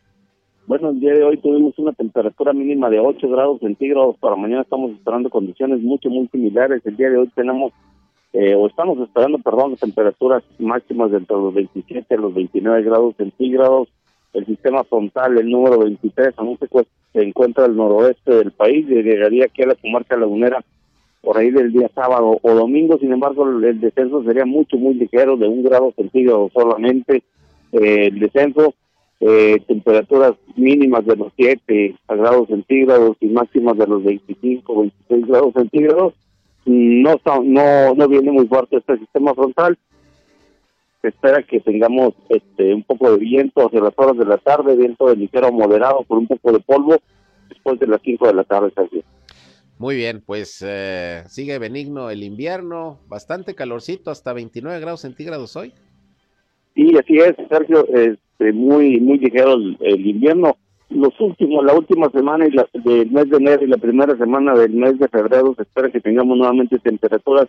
Bueno, 0.67 0.89
el 0.89 1.01
día 1.01 1.13
de 1.13 1.25
hoy 1.25 1.37
tuvimos 1.37 1.79
una 1.79 1.93
temperatura 1.93 2.55
mínima 2.55 2.89
de 2.89 2.99
8 2.99 3.29
grados 3.29 3.61
centígrados. 3.61 4.17
Para 4.21 4.37
mañana 4.37 4.63
estamos 4.63 4.93
esperando 4.93 5.29
condiciones 5.29 5.83
mucho, 5.83 6.09
muy 6.09 6.29
similares. 6.29 6.81
El 6.87 6.97
día 6.97 7.11
de 7.11 7.19
hoy 7.19 7.31
tenemos 7.35 7.75
eh, 8.35 8.57
o 8.57 8.67
estamos 8.67 8.99
esperando, 8.99 9.39
perdón, 9.39 9.77
temperaturas 9.77 10.43
máximas 10.59 11.13
de 11.13 11.21
los 11.29 11.55
27 11.55 12.17
a 12.17 12.19
los 12.19 12.35
29 12.35 12.83
grados 12.83 13.15
centígrados. 13.17 13.89
El 14.33 14.45
sistema 14.45 14.83
frontal, 14.83 15.39
el 15.39 15.49
número 15.49 15.79
23, 15.79 16.35
aún 16.37 16.59
se, 16.59 16.67
se 17.13 17.23
encuentra 17.23 17.65
al 17.65 17.77
noroeste 17.77 18.35
del 18.35 18.51
país 18.51 18.87
y 18.91 19.03
llegaría 19.03 19.45
aquí 19.45 19.63
a 19.63 19.69
la 19.69 19.77
comarca 19.77 20.17
lagunera 20.17 20.65
por 21.23 21.39
ahí 21.39 21.53
del 21.53 21.73
día 21.73 21.89
sábado 21.95 22.41
o 22.43 22.55
domingo. 22.55 22.99
Sin 22.99 23.13
embargo, 23.13 23.49
el, 23.49 23.81
descenso 23.81 24.25
sería 24.25 24.45
mucho, 24.45 24.79
muy 24.79 24.95
ligero, 24.95 25.37
de 25.37 25.47
un 25.47 25.63
grado 25.63 25.93
centígrado 25.95 26.51
solamente. 26.53 27.23
Eh, 27.71 28.09
el 28.09 28.19
descenso, 28.19 28.75
eh, 29.21 29.63
temperaturas 29.69 30.33
mínimas 30.57 31.07
de 31.07 31.15
los 31.15 31.33
7 31.37 31.95
grados 32.09 32.49
centígrados 32.49 33.17
y 33.21 33.29
máximas 33.29 33.79
de 33.79 33.87
los 33.87 34.03
25, 34.03 34.81
26 34.81 35.27
grados 35.29 35.53
centígrados 35.55 36.15
no, 36.67 37.21
no, 37.43 37.95
no 37.95 38.09
viene 38.09 38.31
muy 38.31 38.47
fuerte 38.47 38.77
este 38.77 38.99
sistema 38.99 39.35
frontal. 39.35 39.79
Se 41.03 41.09
espera 41.09 41.43
que 41.43 41.61
tengamos 41.61 42.15
este 42.31 42.73
un 42.73 42.83
poco 42.83 43.13
de 43.13 43.19
viento 43.19 43.67
hacia 43.67 43.81
las 43.81 43.93
horas 43.97 44.17
de 44.17 44.25
la 44.25 44.39
tarde, 44.39 44.77
viento 44.77 45.07
de 45.09 45.17
ligero 45.17 45.53
moderado 45.53 46.05
con 46.09 46.19
un 46.19 46.27
poco 46.27 46.53
de 46.53 46.61
polvo 46.61 46.97
después 47.49 47.79
de 47.79 47.87
las 47.87 48.01
5 48.03 48.27
de 48.27 48.35
la 48.35 48.45
tarde. 48.45 48.73
Muy 49.79 49.97
bien, 49.97 50.23
pues 50.25 50.65
eh, 50.67 51.25
sigue 51.27 51.59
benigno 51.59 52.09
el 52.09 52.23
invierno, 52.23 53.01
bastante 53.07 53.55
calorcito, 53.55 54.11
hasta 54.11 54.33
29 54.33 54.81
grados 54.81 55.03
centígrados 55.03 55.57
hoy. 55.57 55.73
Sí, 56.75 56.97
así 56.97 57.19
es, 57.19 57.35
Sergio, 57.51 57.87
este, 57.89 58.53
muy 58.53 58.99
muy 59.01 59.19
ligero 59.19 59.55
el 59.55 60.07
invierno 60.07 60.57
los 60.95 61.21
últimos, 61.21 61.65
la 61.65 61.75
última 61.75 62.09
semana 62.11 62.47
y 62.47 62.51
la, 62.51 62.69
del 62.73 63.11
mes 63.11 63.29
de 63.29 63.37
enero 63.37 63.65
y 63.65 63.69
la 63.69 63.77
primera 63.77 64.17
semana 64.17 64.55
del 64.55 64.73
mes 64.73 64.99
de 64.99 65.09
febrero 65.09 65.55
se 65.57 65.63
espera 65.63 65.91
que 65.91 66.01
tengamos 66.01 66.37
nuevamente 66.37 66.79
temperaturas 66.79 67.49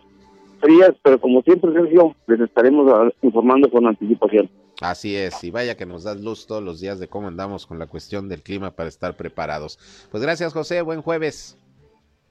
frías, 0.60 0.92
pero 1.02 1.20
como 1.20 1.42
siempre, 1.42 1.72
Sergio, 1.72 2.14
les 2.26 2.40
estaremos 2.40 3.12
informando 3.22 3.70
con 3.70 3.86
anticipación. 3.86 4.50
Así 4.80 5.16
es, 5.16 5.42
y 5.42 5.50
vaya 5.50 5.76
que 5.76 5.86
nos 5.86 6.04
das 6.04 6.20
luz 6.20 6.46
todos 6.46 6.62
los 6.62 6.80
días 6.80 6.98
de 6.98 7.08
cómo 7.08 7.28
andamos 7.28 7.66
con 7.66 7.78
la 7.78 7.86
cuestión 7.86 8.28
del 8.28 8.42
clima 8.42 8.72
para 8.72 8.88
estar 8.88 9.16
preparados. 9.16 9.78
Pues 10.10 10.22
gracias, 10.22 10.52
José, 10.52 10.82
buen 10.82 11.00
jueves. 11.00 11.58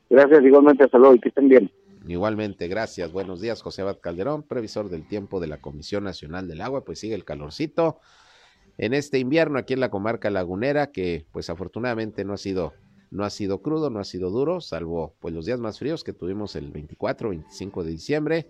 Gracias, 0.10 0.44
igualmente, 0.44 0.84
hasta 0.84 0.98
luego 0.98 1.16
y 1.16 1.20
que 1.20 1.30
estén 1.30 1.50
bien. 1.50 1.72
Igualmente, 2.08 2.68
gracias. 2.68 3.12
Buenos 3.12 3.42
días, 3.42 3.64
José 3.64 3.82
Abad 3.82 3.98
Calderón, 4.00 4.44
previsor 4.44 4.90
del 4.90 5.08
tiempo 5.08 5.40
de 5.40 5.48
la 5.48 5.58
Comisión 5.58 6.04
Nacional 6.04 6.48
del 6.48 6.62
Agua. 6.62 6.86
Pues 6.86 7.00
sigue 7.00 7.16
el 7.16 7.26
calorcito 7.26 8.00
en 8.78 8.94
este 8.94 9.20
invierno 9.20 9.60
aquí 9.60 9.74
en 9.74 9.80
la 9.80 9.90
comarca 9.90 10.30
lagunera, 10.30 10.92
que 10.92 11.26
pues 11.32 11.50
afortunadamente 11.50 12.26
no 12.26 12.34
ha 12.34 12.38
sido 12.38 12.74
no 13.12 13.24
ha 13.24 13.30
sido 13.30 13.62
crudo, 13.62 13.90
no 13.90 14.00
ha 14.00 14.04
sido 14.04 14.30
duro, 14.30 14.60
salvo 14.62 15.16
pues 15.20 15.34
los 15.34 15.46
días 15.46 15.60
más 15.60 15.80
fríos 15.80 16.04
que 16.04 16.12
tuvimos 16.12 16.56
el 16.56 16.72
24, 16.72 17.30
25 17.30 17.84
de 17.84 17.92
diciembre. 17.92 18.48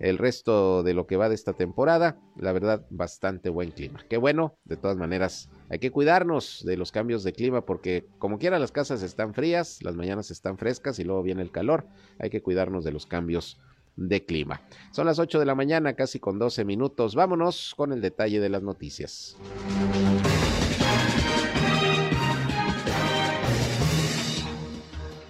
El 0.00 0.18
resto 0.18 0.82
de 0.82 0.92
lo 0.92 1.06
que 1.06 1.16
va 1.16 1.28
de 1.28 1.36
esta 1.36 1.52
temporada, 1.52 2.18
la 2.36 2.50
verdad, 2.52 2.84
bastante 2.90 3.48
buen 3.48 3.70
clima. 3.70 4.04
Qué 4.10 4.16
bueno, 4.16 4.58
de 4.64 4.76
todas 4.76 4.96
maneras, 4.96 5.48
hay 5.68 5.78
que 5.78 5.92
cuidarnos 5.92 6.64
de 6.66 6.76
los 6.76 6.90
cambios 6.90 7.22
de 7.22 7.32
clima 7.32 7.64
porque 7.64 8.04
como 8.18 8.38
quiera 8.38 8.58
las 8.58 8.72
casas 8.72 9.04
están 9.04 9.34
frías, 9.34 9.80
las 9.84 9.94
mañanas 9.94 10.32
están 10.32 10.58
frescas 10.58 10.98
y 10.98 11.04
luego 11.04 11.22
viene 11.22 11.42
el 11.42 11.52
calor. 11.52 11.86
Hay 12.18 12.28
que 12.28 12.42
cuidarnos 12.42 12.84
de 12.84 12.90
los 12.90 13.06
cambios 13.06 13.60
de 13.96 14.24
clima. 14.24 14.62
Son 14.92 15.06
las 15.06 15.18
8 15.18 15.38
de 15.38 15.46
la 15.46 15.54
mañana, 15.54 15.94
casi 15.94 16.18
con 16.20 16.38
12 16.38 16.64
minutos. 16.64 17.14
Vámonos 17.14 17.74
con 17.76 17.92
el 17.92 18.00
detalle 18.00 18.40
de 18.40 18.48
las 18.48 18.62
noticias. 18.62 19.36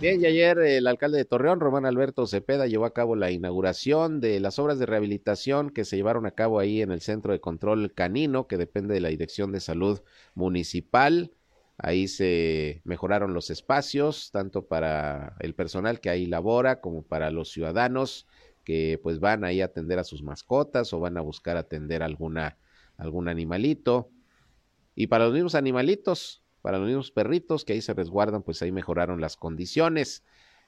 Bien, 0.00 0.20
y 0.20 0.26
ayer 0.26 0.58
el 0.58 0.86
alcalde 0.86 1.16
de 1.16 1.24
Torreón, 1.24 1.60
Román 1.60 1.86
Alberto 1.86 2.26
Cepeda, 2.26 2.66
llevó 2.66 2.84
a 2.84 2.92
cabo 2.92 3.16
la 3.16 3.30
inauguración 3.30 4.20
de 4.20 4.38
las 4.38 4.58
obras 4.58 4.78
de 4.78 4.84
rehabilitación 4.84 5.70
que 5.70 5.86
se 5.86 5.96
llevaron 5.96 6.26
a 6.26 6.32
cabo 6.32 6.58
ahí 6.58 6.82
en 6.82 6.90
el 6.90 7.00
Centro 7.00 7.32
de 7.32 7.40
Control 7.40 7.90
Canino, 7.94 8.46
que 8.46 8.58
depende 8.58 8.92
de 8.92 9.00
la 9.00 9.08
Dirección 9.08 9.50
de 9.50 9.60
Salud 9.60 10.02
Municipal. 10.34 11.32
Ahí 11.78 12.06
se 12.06 12.82
mejoraron 12.84 13.32
los 13.32 13.48
espacios, 13.48 14.30
tanto 14.30 14.66
para 14.66 15.36
el 15.40 15.54
personal 15.54 16.00
que 16.00 16.10
ahí 16.10 16.26
labora 16.26 16.82
como 16.82 17.02
para 17.02 17.30
los 17.30 17.50
ciudadanos 17.50 18.26
que 18.64 18.98
pues 19.02 19.20
van 19.20 19.44
ahí 19.44 19.60
a 19.60 19.66
atender 19.66 19.98
a 19.98 20.04
sus 20.04 20.22
mascotas 20.22 20.92
o 20.92 21.00
van 21.00 21.16
a 21.16 21.20
buscar 21.20 21.56
atender 21.56 22.02
alguna, 22.02 22.58
algún 22.96 23.28
animalito. 23.28 24.10
Y 24.94 25.08
para 25.08 25.24
los 25.24 25.34
mismos 25.34 25.54
animalitos, 25.54 26.42
para 26.62 26.78
los 26.78 26.86
mismos 26.86 27.10
perritos 27.10 27.64
que 27.64 27.74
ahí 27.74 27.82
se 27.82 27.94
resguardan, 27.94 28.42
pues 28.42 28.62
ahí 28.62 28.72
mejoraron 28.72 29.20
las 29.20 29.36
condiciones. 29.36 30.24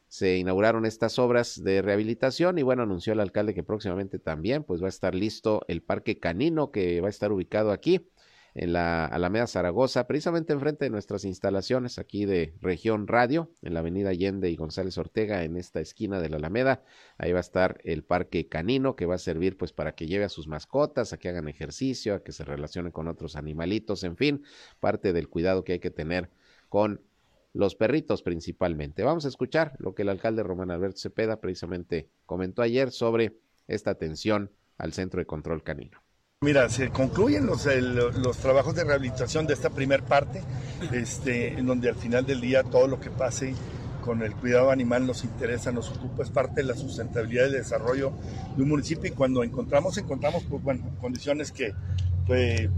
Se 0.09 0.37
inauguraron 0.37 0.87
estas 0.87 1.19
obras 1.19 1.65
de 1.65 1.83
rehabilitación 1.83 2.59
y 2.59 2.63
bueno, 2.63 2.83
anunció 2.83 3.13
el 3.13 3.21
alcalde 3.21 3.55
que 3.55 3.65
próximamente 3.65 4.19
también 4.19 4.63
pues 4.63 4.81
va 4.81 4.87
a 4.87 4.91
estar 4.91 5.15
listo 5.15 5.63
el 5.67 5.83
parque 5.83 6.21
canino 6.21 6.71
que 6.71 7.01
va 7.01 7.09
a 7.09 7.11
estar 7.11 7.33
ubicado 7.33 7.73
aquí 7.73 8.07
en 8.57 8.73
la 8.73 9.05
Alameda 9.05 9.47
Zaragoza, 9.47 10.07
precisamente 10.07 10.55
enfrente 10.55 10.87
de 10.87 10.91
nuestras 10.91 11.27
instalaciones 11.27 11.99
aquí 11.99 12.25
de 12.25 12.55
Región 12.63 13.07
Radio, 13.07 13.51
en 13.61 13.75
la 13.75 13.81
avenida 13.81 14.09
Allende 14.09 14.51
y 14.51 14.57
González 14.57 14.97
Ortega, 14.97 15.45
en 15.45 15.57
esta 15.57 15.81
esquina 15.81 16.21
de 16.21 16.31
la 16.31 16.39
Alameda. 16.39 16.83
Ahí 17.19 17.33
va 17.33 17.39
a 17.39 17.41
estar 17.41 17.79
el 17.85 18.03
parque 18.03 18.49
canino 18.49 18.97
que 18.97 19.05
va 19.05 19.17
a 19.17 19.19
servir 19.19 19.59
pues 19.59 19.75
para 19.75 19.95
que 19.95 20.07
lleve 20.07 20.25
a 20.25 20.31
sus 20.31 20.49
mascotas, 20.49 21.13
a 21.13 21.19
que 21.19 21.29
hagan 21.29 21.49
ejercicio, 21.49 22.15
a 22.15 22.23
que 22.23 22.33
se 22.33 22.45
relacionen 22.45 22.93
con 22.93 23.09
otros 23.09 23.37
animalitos, 23.37 24.05
en 24.05 24.17
fin, 24.17 24.43
parte 24.81 25.13
del 25.13 25.29
cuidado 25.29 25.63
que 25.63 25.75
hay 25.75 25.79
que 25.79 25.91
tener 25.91 26.31
con 26.71 27.03
los 27.53 27.75
perritos 27.75 28.23
principalmente. 28.23 29.03
Vamos 29.03 29.27
a 29.27 29.29
escuchar 29.29 29.77
lo 29.79 29.95
que 29.95 30.03
el 30.03 30.09
alcalde 30.09 30.43
Román 30.43 30.71
Alberto 30.71 30.99
Cepeda 30.99 31.41
precisamente 31.41 32.09
comentó 32.25 32.63
ayer 32.63 32.91
sobre 32.91 33.37
esta 33.69 33.91
atención 33.91 34.51
al 34.79 34.95
centro 34.95 35.21
de 35.21 35.27
control 35.27 35.63
canino. 35.63 36.06
Mira, 36.45 36.69
se 36.69 36.91
concluyen 36.91 37.47
los, 37.47 37.65
los 37.65 38.37
trabajos 38.37 38.75
de 38.75 38.85
rehabilitación 38.85 39.47
de 39.47 39.55
esta 39.55 39.71
primer 39.71 40.03
parte, 40.03 40.43
este, 40.93 41.55
en 41.59 41.65
donde 41.65 41.89
al 41.89 41.95
final 41.95 42.27
del 42.27 42.43
día 42.43 42.63
todo 42.63 42.87
lo 42.89 43.01
que 43.01 43.09
pase 43.09 43.55
con 44.05 44.21
el 44.23 44.35
cuidado 44.35 44.71
animal 44.71 45.07
nos 45.07 45.25
interesa, 45.25 45.73
nos 45.73 45.89
ocupa, 45.89 46.25
es 46.25 46.29
parte 46.29 46.61
de 46.61 46.65
la 46.65 46.75
sustentabilidad 46.75 47.49
y 47.49 47.53
desarrollo 47.53 48.13
de 48.55 48.63
un 48.63 48.69
municipio 48.69 49.11
y 49.11 49.15
cuando 49.15 49.43
encontramos, 49.45 49.97
encontramos 49.97 50.45
pues, 50.45 50.63
bueno, 50.63 50.85
condiciones 51.01 51.53
que 51.53 51.73
pues, 52.27 52.69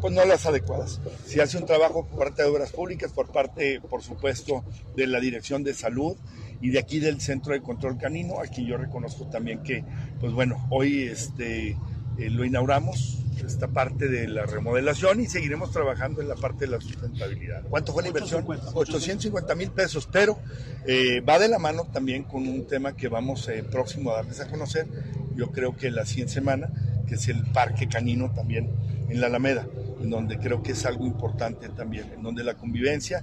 pues 0.00 0.12
no 0.12 0.24
las 0.24 0.44
adecuadas. 0.46 1.00
Se 1.24 1.40
hace 1.40 1.56
un 1.56 1.66
trabajo 1.66 2.04
por 2.06 2.18
parte 2.18 2.42
de 2.42 2.48
obras 2.48 2.72
públicas, 2.72 3.12
por 3.12 3.30
parte, 3.30 3.80
por 3.88 4.02
supuesto, 4.02 4.64
de 4.96 5.06
la 5.06 5.20
Dirección 5.20 5.62
de 5.62 5.72
Salud 5.72 6.16
y 6.60 6.70
de 6.70 6.80
aquí 6.80 6.98
del 6.98 7.20
Centro 7.20 7.52
de 7.52 7.62
Control 7.62 7.96
Canino, 7.96 8.40
aquí 8.40 8.66
yo 8.66 8.76
reconozco 8.76 9.26
también 9.26 9.62
que, 9.62 9.84
pues 10.18 10.32
bueno, 10.32 10.66
hoy 10.70 11.04
este 11.04 11.76
eh, 12.18 12.30
lo 12.30 12.44
inauguramos, 12.44 13.18
esta 13.44 13.68
parte 13.68 14.08
de 14.08 14.26
la 14.26 14.46
remodelación 14.46 15.20
y 15.20 15.26
seguiremos 15.26 15.70
trabajando 15.70 16.22
en 16.22 16.28
la 16.28 16.34
parte 16.34 16.64
de 16.64 16.70
la 16.70 16.80
sustentabilidad. 16.80 17.62
¿Cuánto 17.68 17.92
fue 17.92 18.02
la 18.02 18.08
inversión? 18.08 18.44
850 18.46 19.54
mil 19.54 19.70
pesos, 19.70 20.08
pero 20.10 20.38
eh, 20.86 21.20
va 21.20 21.38
de 21.38 21.48
la 21.48 21.58
mano 21.58 21.84
también 21.92 22.24
con 22.24 22.48
un 22.48 22.66
tema 22.66 22.96
que 22.96 23.08
vamos 23.08 23.48
eh, 23.48 23.62
próximo 23.62 24.12
a 24.12 24.16
darles 24.16 24.40
a 24.40 24.48
conocer, 24.48 24.86
yo 25.34 25.50
creo 25.50 25.76
que 25.76 25.90
la 25.90 26.06
siguiente 26.06 26.32
semana, 26.32 26.70
que 27.06 27.16
es 27.16 27.28
el 27.28 27.42
parque 27.44 27.86
canino 27.86 28.32
también 28.32 28.70
en 29.10 29.20
la 29.20 29.26
Alameda, 29.26 29.66
en 30.00 30.08
donde 30.08 30.38
creo 30.38 30.62
que 30.62 30.72
es 30.72 30.86
algo 30.86 31.04
importante 31.04 31.68
también, 31.68 32.12
en 32.14 32.22
donde 32.22 32.44
la 32.44 32.54
convivencia, 32.54 33.22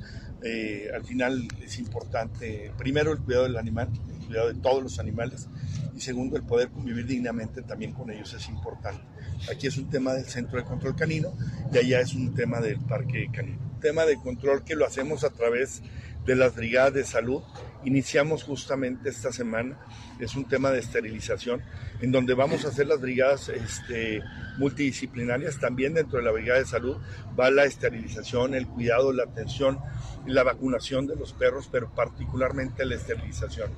al 0.93 1.03
final 1.03 1.47
es 1.63 1.79
importante, 1.79 2.71
primero 2.77 3.11
el 3.11 3.19
cuidado 3.19 3.45
del 3.45 3.57
animal, 3.57 3.89
cuidado 4.31 4.53
de 4.53 4.59
todos 4.61 4.81
los 4.81 4.97
animales 4.97 5.49
y 5.93 5.99
segundo, 5.99 6.37
el 6.37 6.43
poder 6.43 6.69
convivir 6.69 7.05
dignamente 7.05 7.61
también 7.63 7.91
con 7.91 8.09
ellos 8.09 8.33
es 8.33 8.47
importante. 8.47 9.03
Aquí 9.51 9.67
es 9.67 9.77
un 9.77 9.89
tema 9.89 10.13
del 10.13 10.25
Centro 10.25 10.57
de 10.57 10.63
Control 10.63 10.95
Canino 10.95 11.33
y 11.71 11.77
allá 11.77 11.99
es 11.99 12.13
un 12.13 12.33
tema 12.33 12.61
del 12.61 12.79
Parque 12.79 13.27
Canino. 13.31 13.59
tema 13.81 14.05
de 14.05 14.15
control 14.15 14.63
que 14.63 14.75
lo 14.75 14.85
hacemos 14.85 15.23
a 15.23 15.31
través 15.31 15.81
de 16.25 16.35
las 16.35 16.55
brigadas 16.55 16.93
de 16.93 17.03
salud. 17.03 17.41
Iniciamos 17.83 18.43
justamente 18.43 19.09
esta 19.09 19.31
semana, 19.31 19.79
es 20.19 20.35
un 20.35 20.47
tema 20.47 20.69
de 20.69 20.79
esterilización, 20.79 21.61
en 21.99 22.11
donde 22.11 22.35
vamos 22.35 22.63
a 22.63 22.67
hacer 22.67 22.85
las 22.85 23.01
brigadas 23.01 23.49
este, 23.49 24.21
multidisciplinarias. 24.59 25.59
También 25.59 25.95
dentro 25.95 26.19
de 26.19 26.25
la 26.25 26.31
brigada 26.31 26.59
de 26.59 26.65
salud 26.65 26.97
va 27.37 27.49
la 27.49 27.65
esterilización, 27.65 28.53
el 28.53 28.67
cuidado, 28.67 29.11
la 29.11 29.23
atención, 29.23 29.79
la 30.27 30.43
vacunación 30.43 31.07
de 31.07 31.15
los 31.15 31.33
perros, 31.33 31.67
pero 31.71 31.89
particularmente 31.93 32.85
la 32.85 32.95
esterilización. 32.95 33.71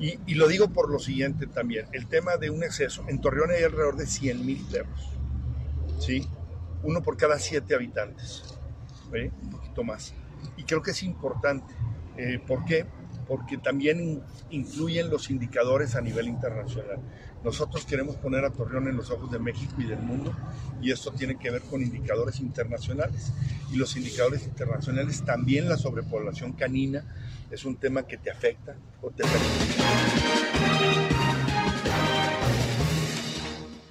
Y, 0.00 0.34
lo 0.34 0.46
digo 0.46 0.68
por 0.68 0.90
lo 0.90 1.00
siguiente 1.00 1.46
también, 1.46 1.86
el 1.92 2.06
tema 2.06 2.36
de 2.36 2.50
un 2.50 2.62
exceso. 2.62 3.04
En 3.08 3.20
Torreón 3.20 3.50
hay 3.50 3.64
alrededor 3.64 3.96
de 3.96 4.06
100 4.06 4.46
mil 4.46 4.64
perros, 4.70 5.10
¿sí? 5.98 6.28
Uno 6.84 7.02
por 7.02 7.16
cada 7.16 7.38
siete 7.38 7.74
habitantes, 7.74 8.44
un 9.42 9.50
poquito 9.50 9.82
más. 9.82 10.14
Y 10.56 10.62
creo 10.62 10.82
que 10.82 10.92
es 10.92 11.02
importante. 11.02 11.74
Eh, 12.16 12.40
¿Por 12.46 12.64
qué? 12.64 12.86
Porque 13.28 13.58
también 13.58 14.22
influyen 14.50 15.10
los 15.10 15.30
indicadores 15.30 15.94
a 15.94 16.00
nivel 16.00 16.28
internacional. 16.28 16.98
Nosotros 17.44 17.84
queremos 17.84 18.16
poner 18.16 18.44
a 18.44 18.50
Torreón 18.50 18.88
en 18.88 18.96
los 18.96 19.10
ojos 19.10 19.30
de 19.30 19.38
México 19.38 19.74
y 19.78 19.84
del 19.84 20.00
mundo 20.00 20.34
y 20.80 20.90
esto 20.90 21.12
tiene 21.12 21.38
que 21.38 21.50
ver 21.50 21.62
con 21.62 21.82
indicadores 21.82 22.40
internacionales. 22.40 23.32
Y 23.70 23.76
los 23.76 23.96
indicadores 23.96 24.44
internacionales, 24.44 25.22
también 25.24 25.68
la 25.68 25.76
sobrepoblación 25.76 26.52
canina, 26.52 27.04
es 27.50 27.64
un 27.64 27.76
tema 27.76 28.06
que 28.06 28.16
te 28.16 28.30
afecta 28.30 28.76
o 29.02 29.10
te 29.10 29.24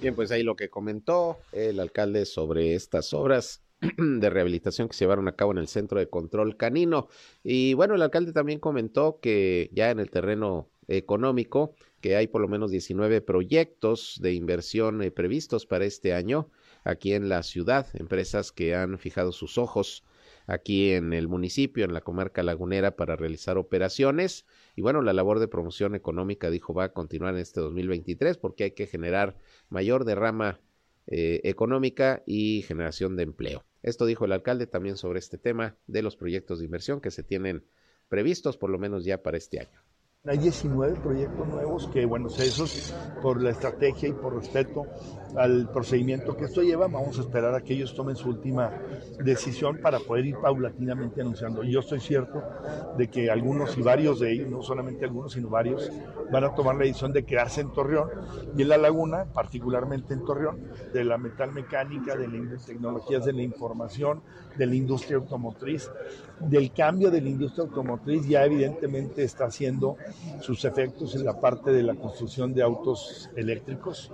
Bien, 0.00 0.14
pues 0.14 0.30
ahí 0.30 0.42
lo 0.42 0.54
que 0.54 0.68
comentó 0.68 1.40
el 1.52 1.80
alcalde 1.80 2.24
sobre 2.24 2.74
estas 2.74 3.12
obras 3.12 3.62
de 3.96 4.30
rehabilitación 4.30 4.88
que 4.88 4.94
se 4.94 5.04
llevaron 5.04 5.28
a 5.28 5.36
cabo 5.36 5.52
en 5.52 5.58
el 5.58 5.68
Centro 5.68 5.98
de 5.98 6.08
Control 6.08 6.56
Canino. 6.56 7.08
Y 7.44 7.74
bueno, 7.74 7.94
el 7.94 8.02
alcalde 8.02 8.32
también 8.32 8.58
comentó 8.58 9.20
que 9.20 9.70
ya 9.72 9.90
en 9.90 10.00
el 10.00 10.10
terreno 10.10 10.68
económico, 10.88 11.74
que 12.00 12.16
hay 12.16 12.26
por 12.26 12.40
lo 12.40 12.48
menos 12.48 12.70
19 12.70 13.20
proyectos 13.20 14.18
de 14.22 14.32
inversión 14.32 15.02
eh, 15.02 15.10
previstos 15.10 15.66
para 15.66 15.84
este 15.84 16.14
año 16.14 16.50
aquí 16.82 17.12
en 17.12 17.28
la 17.28 17.42
ciudad, 17.42 17.86
empresas 17.94 18.52
que 18.52 18.74
han 18.74 18.98
fijado 18.98 19.32
sus 19.32 19.58
ojos 19.58 20.04
aquí 20.46 20.92
en 20.92 21.12
el 21.12 21.28
municipio, 21.28 21.84
en 21.84 21.92
la 21.92 22.00
comarca 22.00 22.42
lagunera, 22.42 22.96
para 22.96 23.16
realizar 23.16 23.58
operaciones. 23.58 24.46
Y 24.74 24.80
bueno, 24.80 25.02
la 25.02 25.12
labor 25.12 25.40
de 25.40 25.48
promoción 25.48 25.94
económica, 25.94 26.50
dijo, 26.50 26.72
va 26.72 26.84
a 26.84 26.92
continuar 26.92 27.34
en 27.34 27.40
este 27.40 27.60
2023 27.60 28.38
porque 28.38 28.64
hay 28.64 28.70
que 28.70 28.86
generar 28.86 29.36
mayor 29.68 30.04
derrama 30.04 30.60
eh, 31.06 31.40
económica 31.44 32.22
y 32.26 32.62
generación 32.62 33.16
de 33.16 33.24
empleo. 33.24 33.67
Esto 33.82 34.06
dijo 34.06 34.24
el 34.24 34.32
alcalde 34.32 34.66
también 34.66 34.96
sobre 34.96 35.18
este 35.18 35.38
tema 35.38 35.76
de 35.86 36.02
los 36.02 36.16
proyectos 36.16 36.58
de 36.58 36.64
inversión 36.64 37.00
que 37.00 37.10
se 37.10 37.22
tienen 37.22 37.64
previstos 38.08 38.56
por 38.56 38.70
lo 38.70 38.78
menos 38.78 39.04
ya 39.04 39.22
para 39.22 39.36
este 39.36 39.60
año. 39.60 39.82
Hay 40.26 40.36
19 40.36 40.98
proyectos 40.98 41.46
nuevos 41.46 41.86
que, 41.86 42.04
bueno, 42.04 42.26
esos 42.26 42.92
por 43.22 43.40
la 43.40 43.50
estrategia 43.50 44.08
y 44.08 44.12
por 44.12 44.34
respeto 44.34 44.84
al 45.36 45.70
procedimiento 45.70 46.36
que 46.36 46.46
esto 46.46 46.60
lleva, 46.62 46.88
vamos 46.88 47.18
a 47.18 47.20
esperar 47.20 47.54
a 47.54 47.60
que 47.60 47.74
ellos 47.74 47.94
tomen 47.94 48.16
su 48.16 48.30
última 48.30 48.72
decisión 49.22 49.78
para 49.80 50.00
poder 50.00 50.26
ir 50.26 50.36
paulatinamente 50.42 51.20
anunciando. 51.20 51.62
Yo 51.62 51.80
estoy 51.80 52.00
cierto 52.00 52.42
de 52.96 53.08
que 53.08 53.30
algunos 53.30 53.78
y 53.78 53.82
varios 53.82 54.18
de 54.18 54.32
ellos, 54.32 54.50
no 54.50 54.60
solamente 54.60 55.04
algunos, 55.04 55.34
sino 55.34 55.50
varios, 55.50 55.88
van 56.32 56.42
a 56.42 56.52
tomar 56.52 56.74
la 56.74 56.82
decisión 56.82 57.12
de 57.12 57.24
quedarse 57.24 57.60
en 57.60 57.72
Torreón 57.72 58.10
y 58.56 58.62
en 58.62 58.68
la 58.70 58.76
laguna, 58.76 59.26
particularmente 59.32 60.14
en 60.14 60.24
Torreón, 60.24 60.64
de 60.92 61.04
la 61.04 61.16
metalmecánica, 61.16 62.16
de 62.16 62.26
las 62.26 62.66
tecnologías 62.66 63.24
de 63.24 63.34
la 63.34 63.42
información, 63.42 64.22
de 64.56 64.66
la 64.66 64.74
industria 64.74 65.18
automotriz, 65.18 65.88
del 66.40 66.72
cambio 66.72 67.10
de 67.10 67.20
la 67.20 67.28
industria 67.28 67.64
automotriz 67.64 68.26
ya 68.26 68.44
evidentemente 68.44 69.22
está 69.22 69.46
haciendo 69.46 69.96
sus 70.40 70.64
efectos 70.64 71.14
en 71.14 71.24
la 71.24 71.40
parte 71.40 71.70
de 71.70 71.82
la 71.82 71.94
construcción 71.94 72.54
de 72.54 72.62
autos 72.62 73.30
eléctricos 73.36 74.10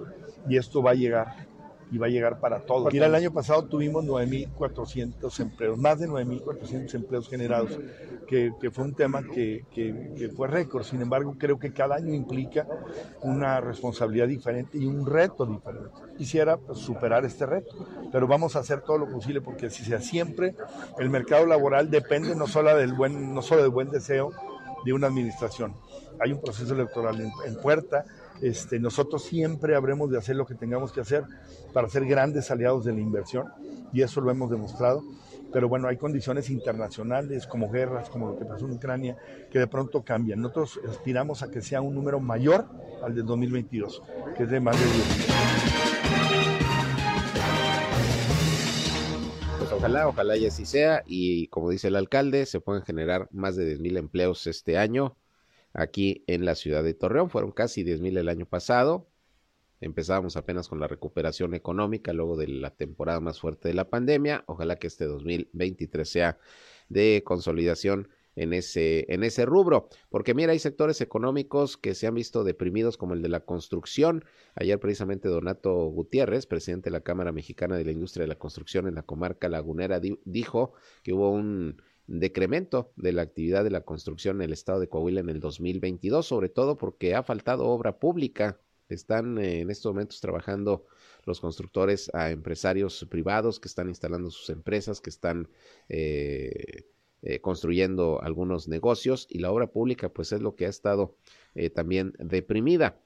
y 0.48 0.56
esto 0.56 0.82
va 0.82 0.92
a 0.92 0.94
llegar 0.94 1.54
y 1.90 1.98
va 1.98 2.06
a 2.06 2.10
llegar 2.10 2.40
para 2.40 2.60
todos. 2.60 2.92
Mira, 2.92 3.06
el 3.06 3.14
año 3.14 3.32
pasado 3.32 3.64
tuvimos 3.64 4.04
9.400 4.04 5.40
empleos, 5.40 5.78
más 5.78 6.00
de 6.00 6.08
9.400 6.08 6.94
empleos 6.94 7.28
generados, 7.28 7.78
que, 8.26 8.52
que, 8.60 8.70
fue 8.70 8.84
un 8.84 8.94
tema 8.94 9.22
que, 9.22 9.64
que, 9.70 10.28
fue 10.34 10.48
récord. 10.48 10.82
Sin 10.82 11.00
embargo, 11.02 11.36
creo 11.38 11.58
que 11.58 11.72
cada 11.72 11.96
año 11.96 12.12
implica 12.12 12.66
una 13.22 13.60
responsabilidad 13.60 14.26
diferente 14.26 14.78
y 14.78 14.86
un 14.86 15.06
reto 15.06 15.46
diferente. 15.46 15.90
Quisiera 16.16 16.56
pues, 16.56 16.78
superar 16.78 17.24
este 17.24 17.46
reto, 17.46 17.86
pero 18.10 18.26
vamos 18.26 18.56
a 18.56 18.60
hacer 18.60 18.80
todo 18.80 18.98
lo 18.98 19.08
posible 19.08 19.40
porque 19.40 19.70
si 19.70 19.84
sea 19.84 20.00
siempre 20.00 20.56
el 20.98 21.10
mercado 21.10 21.46
laboral 21.46 21.90
depende 21.90 22.34
no 22.34 22.46
solo 22.46 22.76
del 22.76 22.94
buen, 22.94 23.34
no 23.34 23.42
solo 23.42 23.62
del 23.62 23.70
buen 23.70 23.90
deseo 23.90 24.32
de 24.84 24.92
una 24.92 25.06
administración. 25.06 25.74
Hay 26.20 26.32
un 26.32 26.40
proceso 26.40 26.74
electoral 26.74 27.20
en, 27.20 27.56
puerta. 27.56 28.04
Este, 28.40 28.78
nosotros 28.78 29.24
siempre 29.24 29.74
habremos 29.74 30.10
de 30.10 30.18
hacer 30.18 30.36
lo 30.36 30.46
que 30.46 30.54
tengamos 30.54 30.92
que 30.92 31.00
hacer 31.00 31.24
para 31.72 31.88
ser 31.88 32.04
grandes 32.06 32.50
aliados 32.50 32.84
de 32.84 32.92
la 32.92 33.00
inversión 33.00 33.46
y 33.92 34.02
eso 34.02 34.20
lo 34.20 34.30
hemos 34.30 34.50
demostrado. 34.50 35.02
Pero 35.52 35.68
bueno, 35.68 35.86
hay 35.86 35.96
condiciones 35.96 36.50
internacionales 36.50 37.46
como 37.46 37.70
guerras, 37.70 38.10
como 38.10 38.30
lo 38.30 38.38
que 38.38 38.44
pasó 38.44 38.66
en 38.66 38.72
Ucrania, 38.72 39.16
que 39.50 39.60
de 39.60 39.68
pronto 39.68 40.02
cambian. 40.02 40.40
Nosotros 40.40 40.80
aspiramos 40.88 41.42
a 41.42 41.50
que 41.50 41.62
sea 41.62 41.80
un 41.80 41.94
número 41.94 42.18
mayor 42.18 42.66
al 43.04 43.14
de 43.14 43.22
2022, 43.22 44.02
que 44.36 44.42
es 44.42 44.50
de 44.50 44.58
más 44.58 44.76
de 44.76 44.84
10. 44.84 45.93
Ojalá, 49.84 50.08
ojalá 50.08 50.36
y 50.38 50.46
así 50.46 50.64
sea. 50.64 51.02
Y 51.06 51.48
como 51.48 51.68
dice 51.68 51.88
el 51.88 51.96
alcalde, 51.96 52.46
se 52.46 52.58
pueden 52.58 52.82
generar 52.82 53.28
más 53.32 53.54
de 53.54 53.78
10.000 53.78 53.98
empleos 53.98 54.46
este 54.46 54.78
año 54.78 55.18
aquí 55.74 56.24
en 56.26 56.46
la 56.46 56.54
ciudad 56.54 56.82
de 56.82 56.94
Torreón. 56.94 57.28
Fueron 57.28 57.52
casi 57.52 57.84
10.000 57.84 58.16
el 58.18 58.28
año 58.30 58.46
pasado. 58.46 59.10
Empezábamos 59.82 60.38
apenas 60.38 60.68
con 60.68 60.80
la 60.80 60.88
recuperación 60.88 61.52
económica 61.52 62.14
luego 62.14 62.38
de 62.38 62.48
la 62.48 62.70
temporada 62.70 63.20
más 63.20 63.40
fuerte 63.40 63.68
de 63.68 63.74
la 63.74 63.90
pandemia. 63.90 64.44
Ojalá 64.46 64.76
que 64.76 64.86
este 64.86 65.04
2023 65.04 66.08
sea 66.08 66.38
de 66.88 67.22
consolidación 67.22 68.08
en 68.36 68.52
ese, 68.52 69.06
en 69.12 69.24
ese 69.24 69.46
rubro. 69.46 69.88
Porque 70.08 70.34
mira, 70.34 70.52
hay 70.52 70.58
sectores 70.58 71.00
económicos 71.00 71.76
que 71.76 71.94
se 71.94 72.06
han 72.06 72.14
visto 72.14 72.44
deprimidos 72.44 72.96
como 72.96 73.14
el 73.14 73.22
de 73.22 73.28
la 73.28 73.40
construcción. 73.40 74.24
Ayer 74.54 74.78
precisamente 74.78 75.28
Donato 75.28 75.86
Gutiérrez, 75.86 76.46
presidente 76.46 76.90
de 76.90 76.92
la 76.92 77.02
Cámara 77.02 77.32
Mexicana 77.32 77.76
de 77.76 77.84
la 77.84 77.92
Industria 77.92 78.24
de 78.24 78.28
la 78.28 78.38
Construcción 78.38 78.86
en 78.86 78.94
la 78.94 79.02
comarca 79.02 79.48
lagunera, 79.48 80.00
dijo 80.24 80.72
que 81.02 81.12
hubo 81.12 81.30
un 81.30 81.80
decremento 82.06 82.92
de 82.96 83.12
la 83.12 83.22
actividad 83.22 83.64
de 83.64 83.70
la 83.70 83.80
construcción 83.82 84.36
en 84.36 84.42
el 84.42 84.52
estado 84.52 84.80
de 84.80 84.88
Coahuila 84.88 85.20
en 85.20 85.30
el 85.30 85.40
2022, 85.40 86.26
sobre 86.26 86.48
todo 86.48 86.76
porque 86.76 87.14
ha 87.14 87.22
faltado 87.22 87.66
obra 87.66 87.98
pública. 87.98 88.60
Están 88.88 89.38
eh, 89.38 89.60
en 89.60 89.70
estos 89.70 89.92
momentos 89.92 90.20
trabajando 90.20 90.84
los 91.24 91.40
constructores 91.40 92.10
a 92.14 92.30
empresarios 92.30 93.06
privados 93.10 93.58
que 93.58 93.68
están 93.68 93.88
instalando 93.88 94.30
sus 94.30 94.50
empresas, 94.50 95.00
que 95.00 95.08
están 95.08 95.48
eh, 95.88 96.84
eh, 97.24 97.40
construyendo 97.40 98.22
algunos 98.22 98.68
negocios 98.68 99.26
y 99.28 99.38
la 99.38 99.50
obra 99.50 99.66
pública 99.66 100.08
pues 100.08 100.30
es 100.32 100.40
lo 100.40 100.54
que 100.54 100.66
ha 100.66 100.68
estado 100.68 101.16
también 101.74 102.14
deprimida. 102.18 102.98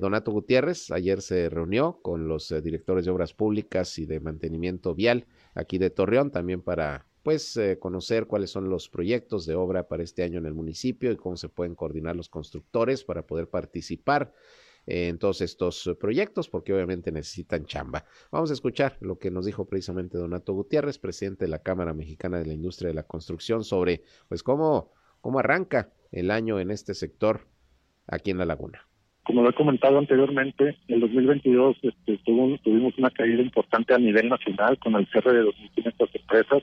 Donato 0.00 0.30
Gutiérrez 0.30 0.90
ayer 0.90 1.20
se 1.20 1.50
reunió 1.50 2.00
con 2.00 2.26
los 2.26 2.54
directores 2.62 3.04
de 3.04 3.10
obras 3.10 3.34
públicas 3.34 3.98
y 3.98 4.06
de 4.06 4.20
mantenimiento 4.20 4.94
vial 4.94 5.26
aquí 5.54 5.76
de 5.76 5.90
Torreón 5.90 6.30
también 6.30 6.62
para 6.62 7.04
pues 7.22 7.60
conocer 7.78 8.26
cuáles 8.26 8.50
son 8.50 8.70
los 8.70 8.88
proyectos 8.88 9.44
de 9.44 9.54
obra 9.54 9.86
para 9.86 10.02
este 10.02 10.22
año 10.22 10.38
en 10.38 10.46
el 10.46 10.54
municipio 10.54 11.12
y 11.12 11.16
cómo 11.16 11.36
se 11.36 11.50
pueden 11.50 11.74
coordinar 11.74 12.16
los 12.16 12.30
constructores 12.30 13.04
para 13.04 13.26
poder 13.26 13.50
participar 13.50 14.32
en 14.88 15.18
todos 15.18 15.42
estos 15.42 15.90
proyectos, 16.00 16.48
porque 16.48 16.72
obviamente 16.72 17.12
necesitan 17.12 17.66
chamba. 17.66 18.04
Vamos 18.32 18.50
a 18.50 18.54
escuchar 18.54 18.96
lo 19.00 19.18
que 19.18 19.30
nos 19.30 19.44
dijo 19.44 19.66
precisamente 19.66 20.16
Donato 20.16 20.54
Gutiérrez, 20.54 20.98
presidente 20.98 21.44
de 21.44 21.50
la 21.50 21.62
Cámara 21.62 21.92
Mexicana 21.92 22.38
de 22.38 22.46
la 22.46 22.54
Industria 22.54 22.88
de 22.88 22.94
la 22.94 23.02
Construcción, 23.02 23.64
sobre 23.64 24.02
pues 24.28 24.42
cómo, 24.42 24.92
cómo 25.20 25.38
arranca 25.40 25.92
el 26.10 26.30
año 26.30 26.58
en 26.58 26.70
este 26.70 26.94
sector 26.94 27.46
aquí 28.06 28.30
en 28.30 28.38
La 28.38 28.46
Laguna. 28.46 28.88
Como 29.24 29.42
lo 29.42 29.50
he 29.50 29.54
comentado 29.54 29.98
anteriormente, 29.98 30.78
en 30.88 31.00
2022 31.00 31.76
este, 31.82 32.18
tuvimos 32.24 32.96
una 32.96 33.10
caída 33.10 33.42
importante 33.42 33.92
a 33.92 33.98
nivel 33.98 34.30
nacional 34.30 34.78
con 34.78 34.94
el 34.94 35.06
cierre 35.08 35.34
de 35.34 35.42
2.500 35.44 36.08
empresas. 36.14 36.62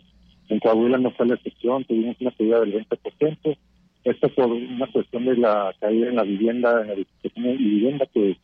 En 0.49 0.59
Coahuila 0.59 0.97
no 0.97 1.11
fue 1.11 1.27
la 1.27 1.35
excepción, 1.35 1.85
tuvimos 1.85 2.17
una 2.19 2.31
caída 2.31 2.61
del 2.61 2.73
20%. 2.73 3.57
Esto 4.05 4.29
por 4.29 4.51
una 4.51 4.85
cuestión 4.91 5.25
de 5.25 5.35
la 5.35 5.73
caída 5.79 6.09
en 6.09 6.15
la 6.15 6.23
vivienda, 6.23 6.83
en 6.83 6.91
el 6.91 7.57
vivienda 7.57 8.05
que 8.13 8.37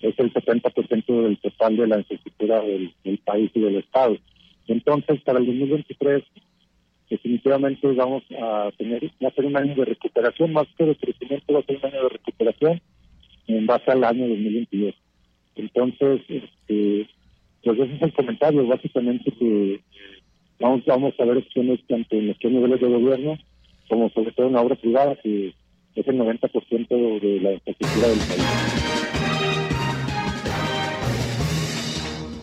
es 0.00 0.18
el 0.18 0.32
70% 0.32 1.22
del 1.22 1.38
total 1.38 1.76
de 1.76 1.86
la 1.86 1.98
infraestructura 1.98 2.62
del, 2.62 3.18
país 3.22 3.50
y 3.52 3.60
del 3.60 3.76
Estado. 3.76 4.16
Entonces, 4.68 5.20
para 5.20 5.38
el 5.38 5.46
2023 5.46 6.24
definitivamente 7.10 7.86
vamos 7.92 8.22
a 8.40 8.70
tener, 8.78 9.04
va 9.22 9.28
a 9.28 9.34
ser 9.34 9.44
un 9.44 9.56
año 9.58 9.74
de 9.74 9.84
recuperación, 9.84 10.50
más 10.54 10.66
que 10.78 10.86
de 10.86 10.96
crecimiento, 10.96 11.52
va 11.52 11.60
a 11.60 11.64
ser 11.64 11.76
un 11.76 11.84
año 11.84 12.02
de 12.04 12.08
recuperación 12.08 12.80
en 13.48 13.66
base 13.66 13.90
al 13.90 14.04
año 14.04 14.26
2022. 14.28 14.94
Entonces, 15.56 16.22
este, 16.26 17.06
pues 17.62 17.78
ese 17.78 17.94
es 17.96 18.02
el 18.02 18.12
comentario, 18.14 18.66
básicamente 18.66 19.30
que 19.30 19.80
vamos, 20.58 20.86
vamos 20.86 21.12
a 21.18 21.24
ver 21.26 21.36
opciones 21.36 21.80
tanto 21.86 22.16
en 22.16 22.28
los 22.28 22.36
niveles 22.42 22.80
de 22.80 22.88
gobierno 22.88 23.38
como 23.92 24.08
sobre 24.08 24.32
todo 24.32 24.46
en 24.46 24.54
la 24.54 24.62
obra 24.62 24.74
privada, 24.74 25.14
que 25.22 25.48
es 25.94 26.08
el 26.08 26.18
90% 26.18 27.20
de 27.20 27.40
la 27.42 27.52
infraestructura 27.52 28.08
del 28.08 28.18
país. 28.20 28.42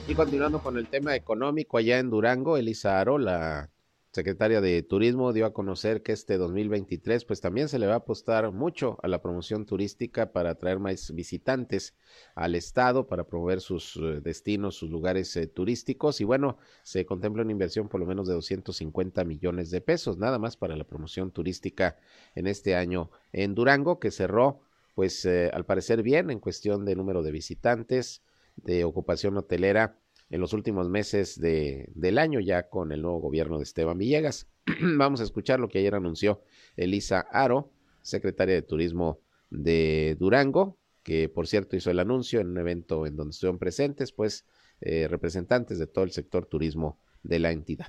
Y 0.07 0.13
continuando 0.13 0.59
con 0.59 0.77
el 0.77 0.85
tema 0.85 1.15
económico, 1.15 1.79
allá 1.79 1.97
en 1.97 2.11
Durango, 2.11 2.55
Elisa 2.55 2.99
Aro, 2.99 3.17
la 3.17 3.71
secretaria 4.11 4.59
de 4.59 4.81
Turismo, 4.81 5.33
dio 5.33 5.45
a 5.45 5.53
conocer 5.53 6.01
que 6.01 6.11
este 6.11 6.37
2023 6.37 7.25
pues 7.25 7.41
también 7.41 7.69
se 7.69 7.77
le 7.77 7.87
va 7.87 7.93
a 7.93 7.97
apostar 7.97 8.51
mucho 8.51 8.97
a 9.03 9.07
la 9.07 9.21
promoción 9.21 9.65
turística 9.65 10.31
para 10.31 10.51
atraer 10.51 10.79
más 10.79 11.13
visitantes 11.13 11.95
al 12.35 12.55
estado, 12.55 13.07
para 13.07 13.25
promover 13.25 13.61
sus 13.61 13.97
eh, 13.97 14.21
destinos, 14.21 14.75
sus 14.75 14.89
lugares 14.89 15.35
eh, 15.37 15.47
turísticos. 15.47 16.21
Y 16.21 16.23
bueno, 16.23 16.57
se 16.83 17.05
contempla 17.05 17.43
una 17.43 17.51
inversión 17.51 17.87
por 17.87 17.99
lo 17.99 18.07
menos 18.07 18.27
de 18.27 18.33
250 18.33 19.23
millones 19.25 19.69
de 19.69 19.81
pesos, 19.81 20.17
nada 20.17 20.39
más 20.39 20.57
para 20.57 20.75
la 20.75 20.85
promoción 20.85 21.31
turística 21.31 21.97
en 22.35 22.47
este 22.47 22.75
año 22.75 23.11
en 23.31 23.53
Durango, 23.53 23.99
que 23.99 24.11
cerró 24.11 24.61
pues 24.95 25.23
eh, 25.25 25.49
al 25.53 25.65
parecer 25.65 26.03
bien 26.03 26.29
en 26.29 26.39
cuestión 26.39 26.83
de 26.83 26.95
número 26.95 27.23
de 27.23 27.31
visitantes, 27.31 28.23
de 28.57 28.83
ocupación 28.83 29.37
hotelera 29.37 29.97
en 30.29 30.41
los 30.41 30.53
últimos 30.53 30.89
meses 30.89 31.39
de, 31.39 31.89
del 31.95 32.17
año 32.17 32.39
ya 32.39 32.69
con 32.69 32.91
el 32.91 33.01
nuevo 33.01 33.19
gobierno 33.19 33.57
de 33.57 33.63
Esteban 33.63 33.97
Villegas. 33.97 34.47
Vamos 34.97 35.21
a 35.21 35.23
escuchar 35.23 35.59
lo 35.59 35.69
que 35.69 35.79
ayer 35.79 35.95
anunció 35.95 36.41
Elisa 36.77 37.19
Aro, 37.31 37.71
secretaria 38.01 38.55
de 38.55 38.61
Turismo 38.61 39.19
de 39.49 40.15
Durango, 40.19 40.77
que 41.03 41.29
por 41.29 41.47
cierto 41.47 41.75
hizo 41.75 41.91
el 41.91 41.99
anuncio 41.99 42.39
en 42.39 42.49
un 42.49 42.57
evento 42.57 43.05
en 43.05 43.15
donde 43.15 43.31
estuvieron 43.31 43.59
presentes, 43.59 44.11
pues, 44.11 44.45
eh, 44.81 45.07
representantes 45.07 45.79
de 45.79 45.87
todo 45.87 46.03
el 46.05 46.11
sector 46.11 46.45
turismo 46.45 46.99
de 47.23 47.39
la 47.39 47.51
entidad 47.51 47.87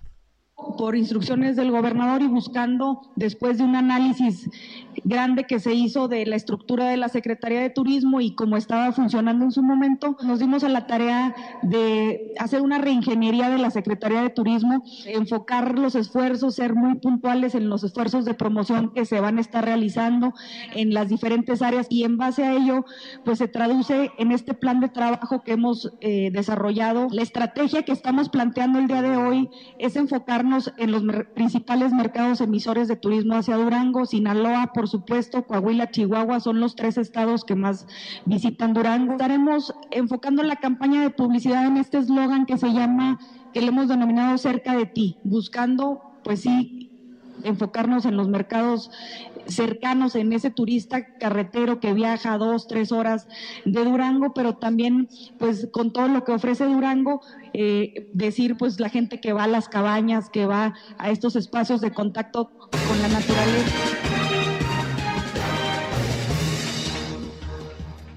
por 0.76 0.96
instrucciones 0.96 1.56
del 1.56 1.70
gobernador 1.70 2.22
y 2.22 2.26
buscando, 2.26 3.02
después 3.16 3.58
de 3.58 3.64
un 3.64 3.76
análisis 3.76 4.48
grande 5.04 5.44
que 5.44 5.60
se 5.60 5.74
hizo 5.74 6.08
de 6.08 6.26
la 6.26 6.36
estructura 6.36 6.88
de 6.88 6.96
la 6.96 7.08
Secretaría 7.08 7.60
de 7.60 7.70
Turismo 7.70 8.20
y 8.20 8.34
cómo 8.34 8.56
estaba 8.56 8.92
funcionando 8.92 9.44
en 9.44 9.52
su 9.52 9.62
momento, 9.62 10.16
nos 10.22 10.38
dimos 10.38 10.64
a 10.64 10.68
la 10.68 10.86
tarea 10.86 11.34
de 11.62 12.32
hacer 12.38 12.60
una 12.60 12.78
reingeniería 12.78 13.48
de 13.50 13.58
la 13.58 13.70
Secretaría 13.70 14.22
de 14.22 14.30
Turismo, 14.30 14.82
enfocar 15.06 15.78
los 15.78 15.94
esfuerzos, 15.94 16.54
ser 16.54 16.74
muy 16.74 16.96
puntuales 16.96 17.54
en 17.54 17.68
los 17.68 17.84
esfuerzos 17.84 18.24
de 18.24 18.34
promoción 18.34 18.92
que 18.92 19.04
se 19.04 19.20
van 19.20 19.38
a 19.38 19.40
estar 19.40 19.64
realizando 19.64 20.34
en 20.74 20.92
las 20.92 21.08
diferentes 21.08 21.62
áreas 21.62 21.86
y 21.88 22.04
en 22.04 22.16
base 22.16 22.44
a 22.44 22.54
ello, 22.54 22.84
pues 23.24 23.38
se 23.38 23.48
traduce 23.48 24.10
en 24.18 24.32
este 24.32 24.54
plan 24.54 24.80
de 24.80 24.88
trabajo 24.88 25.42
que 25.42 25.52
hemos 25.52 25.92
eh, 26.00 26.30
desarrollado. 26.32 27.08
La 27.10 27.22
estrategia 27.22 27.82
que 27.82 27.92
estamos 27.92 28.28
planteando 28.28 28.78
el 28.78 28.86
día 28.86 29.02
de 29.02 29.16
hoy 29.16 29.48
es 29.78 29.96
enfocarnos 29.96 30.49
en 30.76 30.92
los 30.92 31.02
principales 31.34 31.92
mercados 31.92 32.40
emisores 32.40 32.88
de 32.88 32.96
turismo 32.96 33.34
hacia 33.34 33.56
Durango, 33.56 34.06
Sinaloa, 34.06 34.72
por 34.72 34.88
supuesto, 34.88 35.46
Coahuila, 35.46 35.90
Chihuahua, 35.90 36.40
son 36.40 36.60
los 36.60 36.74
tres 36.74 36.98
estados 36.98 37.44
que 37.44 37.54
más 37.54 37.86
visitan 38.24 38.74
Durango. 38.74 39.12
Estaremos 39.12 39.74
enfocando 39.90 40.42
la 40.42 40.56
campaña 40.56 41.02
de 41.02 41.10
publicidad 41.10 41.66
en 41.66 41.76
este 41.76 41.98
eslogan 41.98 42.46
que 42.46 42.58
se 42.58 42.72
llama, 42.72 43.18
que 43.52 43.60
le 43.60 43.68
hemos 43.68 43.88
denominado 43.88 44.36
cerca 44.38 44.76
de 44.76 44.86
ti, 44.86 45.16
buscando, 45.24 46.00
pues 46.24 46.40
sí, 46.40 46.90
enfocarnos 47.44 48.04
en 48.04 48.16
los 48.16 48.28
mercados 48.28 48.90
cercanos, 49.50 50.14
en 50.14 50.32
ese 50.32 50.50
turista 50.50 51.06
carretero 51.18 51.80
que 51.80 51.92
viaja 51.92 52.38
dos, 52.38 52.66
tres 52.66 52.92
horas 52.92 53.26
de 53.64 53.84
Durango, 53.84 54.32
pero 54.34 54.56
también 54.56 55.08
pues 55.38 55.68
con 55.72 55.92
todo 55.92 56.08
lo 56.08 56.24
que 56.24 56.32
ofrece 56.32 56.64
Durango, 56.64 57.20
eh, 57.52 58.08
decir 58.12 58.56
pues 58.56 58.80
la 58.80 58.88
gente 58.88 59.20
que 59.20 59.32
va 59.32 59.44
a 59.44 59.48
las 59.48 59.68
cabañas, 59.68 60.30
que 60.30 60.46
va 60.46 60.74
a 60.98 61.10
estos 61.10 61.36
espacios 61.36 61.80
de 61.80 61.92
contacto 61.92 62.50
con 62.88 63.02
la 63.02 63.08
naturaleza. 63.08 64.29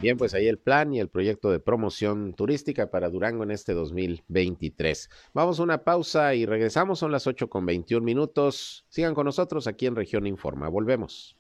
Bien, 0.04 0.18
pues 0.18 0.34
ahí 0.34 0.50
el 0.50 0.60
plan 0.60 0.94
y 0.94 1.00
el 1.00 1.08
proyecto 1.08 1.50
de 1.50 1.62
promoción 1.62 2.34
turística 2.34 2.92
para 2.92 3.08
Durango 3.08 3.46
en 3.46 3.52
este 3.52 3.74
2023. 3.74 5.10
Vamos 5.34 5.62
a 5.62 5.64
una 5.64 5.86
pausa 5.86 6.36
y 6.36 6.46
regresamos, 6.46 7.00
son 7.00 7.14
las 7.14 7.26
8 7.26 7.50
con 7.50 7.66
21 7.66 8.04
minutos. 8.04 8.86
Sigan 8.90 9.14
con 9.14 9.24
nosotros 9.24 9.66
aquí 9.66 9.86
en 9.86 9.96
Región 9.96 10.28
Informa. 10.28 10.68
Volvemos. 10.68 11.38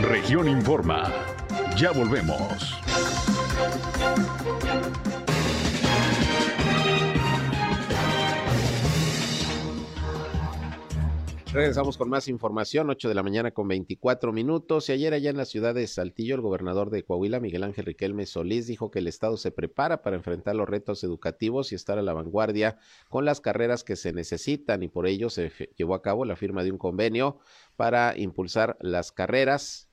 Región 0.00 0.46
Informa. 0.46 1.12
Ya 1.76 1.90
volvemos. 1.90 2.78
Regresamos 11.58 11.98
con 11.98 12.08
más 12.08 12.28
información, 12.28 12.88
8 12.88 13.08
de 13.08 13.16
la 13.16 13.24
mañana 13.24 13.50
con 13.50 13.66
24 13.66 14.32
minutos. 14.32 14.88
Y 14.88 14.92
ayer 14.92 15.12
allá 15.12 15.30
en 15.30 15.36
la 15.36 15.44
ciudad 15.44 15.74
de 15.74 15.88
Saltillo, 15.88 16.36
el 16.36 16.40
gobernador 16.40 16.88
de 16.90 17.02
Coahuila, 17.02 17.40
Miguel 17.40 17.64
Ángel 17.64 17.84
Riquelme 17.84 18.26
Solís, 18.26 18.68
dijo 18.68 18.92
que 18.92 19.00
el 19.00 19.08
Estado 19.08 19.36
se 19.36 19.50
prepara 19.50 20.00
para 20.00 20.14
enfrentar 20.14 20.54
los 20.54 20.68
retos 20.68 21.02
educativos 21.02 21.72
y 21.72 21.74
estar 21.74 21.98
a 21.98 22.02
la 22.02 22.12
vanguardia 22.12 22.78
con 23.08 23.24
las 23.24 23.40
carreras 23.40 23.82
que 23.82 23.96
se 23.96 24.12
necesitan 24.12 24.84
y 24.84 24.88
por 24.88 25.08
ello 25.08 25.30
se 25.30 25.50
llevó 25.76 25.96
a 25.96 26.00
cabo 26.00 26.24
la 26.24 26.36
firma 26.36 26.62
de 26.62 26.70
un 26.70 26.78
convenio 26.78 27.40
para 27.74 28.16
impulsar 28.16 28.76
las 28.80 29.10
carreras 29.10 29.90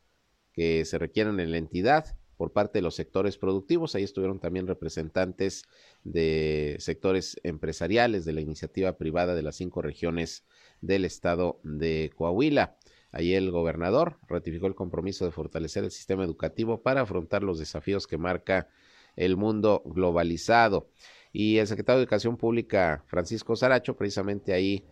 que 0.54 0.86
se 0.86 0.99
requieren 0.99 1.39
en 1.39 1.49
la 1.49 1.58
entidad 1.58 2.15
por 2.38 2.54
parte 2.54 2.78
de 2.78 2.84
los 2.84 2.93
sectores 2.93 3.39
productivos. 3.39 3.95
Ahí 3.95 4.04
estuvieron 4.04 4.39
también 4.39 4.67
representantes 4.67 5.63
de 6.04 6.75
sectores 6.78 7.39
empresariales 7.41 8.23
de 8.23 8.34
la 8.34 8.41
iniciativa 8.41 8.97
privada 8.99 9.34
de 9.34 9.41
las 9.41 9.56
cinco 9.56 9.82
regiones 9.82 10.45
del 10.81 11.05
estado 11.05 11.59
de 11.63 12.11
Coahuila. 12.15 12.77
Ahí 13.11 13.33
el 13.33 13.51
gobernador 13.51 14.17
ratificó 14.27 14.67
el 14.67 14.75
compromiso 14.75 15.25
de 15.25 15.31
fortalecer 15.31 15.83
el 15.83 15.91
sistema 15.91 16.23
educativo 16.23 16.81
para 16.81 17.01
afrontar 17.01 17.43
los 17.43 17.59
desafíos 17.59 18.07
que 18.07 18.17
marca 18.17 18.67
el 19.15 19.38
mundo 19.38 19.81
globalizado. 19.85 20.89
Y 21.31 21.57
el 21.57 21.67
secretario 21.67 21.99
de 21.99 22.03
Educación 22.03 22.38
Pública, 22.38 23.03
Francisco 23.07 23.55
Saracho, 23.55 23.95
precisamente 23.95 24.53
ahí 24.53 24.85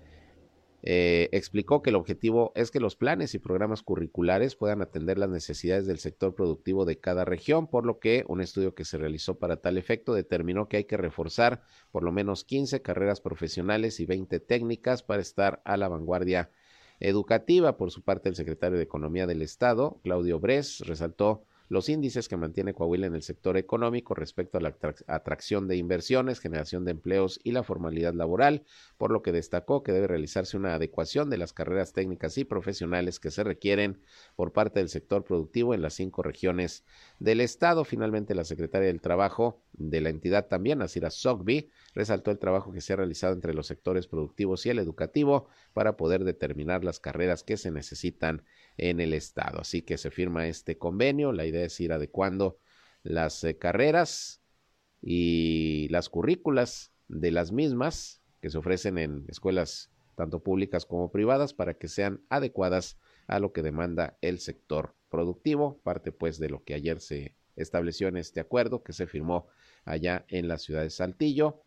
eh, 0.85 1.29
explicó 1.31 1.81
que 1.81 1.91
el 1.91 1.95
objetivo 1.95 2.51
es 2.55 2.69
que 2.69 2.81
los 2.81 2.97
planes 2.97 3.33
y 3.33 3.39
programas 3.39 3.83
curriculares 3.83 4.57
puedan 4.57 4.81
atender 4.81 5.17
las 5.17 5.29
necesidades 5.29 5.87
del 5.87 5.97
sector 5.97 6.35
productivo 6.35 6.83
de 6.83 6.99
cada 6.99 7.23
región, 7.23 7.67
por 7.67 7.85
lo 7.85 7.99
que 7.99 8.25
un 8.27 8.41
estudio 8.41 8.75
que 8.75 8.83
se 8.83 8.97
realizó 8.97 9.39
para 9.39 9.61
tal 9.61 9.77
efecto 9.77 10.13
determinó 10.13 10.67
que 10.67 10.77
hay 10.77 10.83
que 10.83 10.97
reforzar 10.97 11.63
por 11.91 12.03
lo 12.03 12.11
menos 12.11 12.43
15 12.43 12.81
carreras 12.81 13.21
profesionales 13.21 14.01
y 14.01 14.05
20 14.05 14.41
técnicas 14.41 15.03
para 15.03 15.21
estar 15.21 15.61
a 15.63 15.77
la 15.77 15.87
vanguardia 15.87 16.49
educativa. 16.99 17.77
Por 17.77 17.91
su 17.91 18.03
parte, 18.03 18.27
el 18.27 18.35
secretario 18.35 18.77
de 18.77 18.83
Economía 18.83 19.25
del 19.25 19.41
Estado, 19.41 20.01
Claudio 20.03 20.41
Bres, 20.41 20.81
resaltó 20.81 21.45
los 21.73 21.89
índices 21.89 22.29
que 22.29 22.38
mantiene 22.38 22.75
Coahuila 22.75 23.07
en 23.07 23.15
el 23.15 23.23
sector 23.23 23.57
económico 23.57 24.13
respecto 24.13 24.59
a 24.59 24.62
la 24.62 24.75
atracción 25.07 25.67
de 25.67 25.75
inversiones, 25.75 26.39
generación 26.39 26.86
de 26.86 26.91
empleos 26.91 27.39
y 27.43 27.51
la 27.51 27.63
formalidad 27.63 28.13
laboral, 28.13 28.63
por 28.99 29.12
lo 29.12 29.23
que 29.23 29.31
destacó 29.31 29.81
que 29.81 29.91
debe 29.91 30.05
realizarse 30.05 30.55
una 30.55 30.75
adecuación 30.75 31.31
de 31.31 31.39
las 31.39 31.51
carreras 31.51 31.91
técnicas 31.91 32.38
y 32.38 32.43
profesionales 32.43 33.19
que 33.19 33.31
se 33.31 33.43
requieren 33.43 33.99
por 34.36 34.53
parte 34.53 34.81
del 34.81 34.89
sector 34.89 35.23
productivo 35.23 35.73
en 35.73 35.81
las 35.81 35.95
cinco 35.95 36.21
regiones 36.21 36.86
del 37.17 37.41
Estado. 37.41 37.86
Finalmente, 37.86 38.36
la 38.36 38.43
secretaria 38.43 38.88
del 38.88 39.01
Trabajo 39.01 39.63
de 39.73 39.99
la 39.99 40.09
entidad 40.09 40.47
también, 40.47 40.83
Asira 40.83 41.09
Sogby, 41.09 41.71
resaltó 41.95 42.29
el 42.29 42.38
trabajo 42.38 42.71
que 42.71 42.81
se 42.81 42.93
ha 42.93 42.97
realizado 42.97 43.33
entre 43.33 43.55
los 43.55 43.65
sectores 43.65 44.05
productivos 44.05 44.63
y 44.67 44.69
el 44.69 44.77
educativo 44.77 45.47
para 45.73 45.97
poder 45.97 46.23
determinar 46.23 46.83
las 46.83 46.99
carreras 46.99 47.41
que 47.41 47.57
se 47.57 47.71
necesitan 47.71 48.43
en 48.77 48.99
el 48.99 49.13
estado. 49.13 49.62
Así 49.62 49.81
que 49.81 49.97
se 49.97 50.12
firma 50.12 50.47
este 50.47 50.77
convenio. 50.77 51.31
La 51.31 51.45
idea 51.45 51.65
es 51.65 51.79
ir 51.79 51.93
adecuando 51.93 52.57
las 53.03 53.43
eh, 53.43 53.57
carreras 53.57 54.41
y 55.01 55.88
las 55.89 56.09
currículas 56.09 56.91
de 57.07 57.31
las 57.31 57.51
mismas 57.51 58.21
que 58.41 58.49
se 58.49 58.57
ofrecen 58.57 58.97
en 58.97 59.25
escuelas 59.27 59.89
tanto 60.15 60.43
públicas 60.43 60.86
como 60.86 61.12
privadas 61.12 61.53
para 61.53 61.73
que 61.73 61.88
sean 61.88 62.21
adecuadas 62.29 62.97
a 63.27 63.39
lo 63.39 63.51
que 63.51 63.62
demanda 63.62 64.17
el 64.21 64.39
sector 64.39 64.95
productivo, 65.09 65.79
parte 65.83 66.12
pues 66.12 66.39
de 66.39 66.49
lo 66.49 66.63
que 66.63 66.73
ayer 66.73 66.99
se 66.99 67.36
estableció 67.55 68.07
en 68.07 68.17
este 68.17 68.39
acuerdo 68.39 68.83
que 68.83 68.93
se 68.93 69.07
firmó 69.07 69.47
allá 69.86 70.25
en 70.27 70.47
la 70.47 70.57
ciudad 70.57 70.81
de 70.81 70.89
Saltillo 70.89 71.62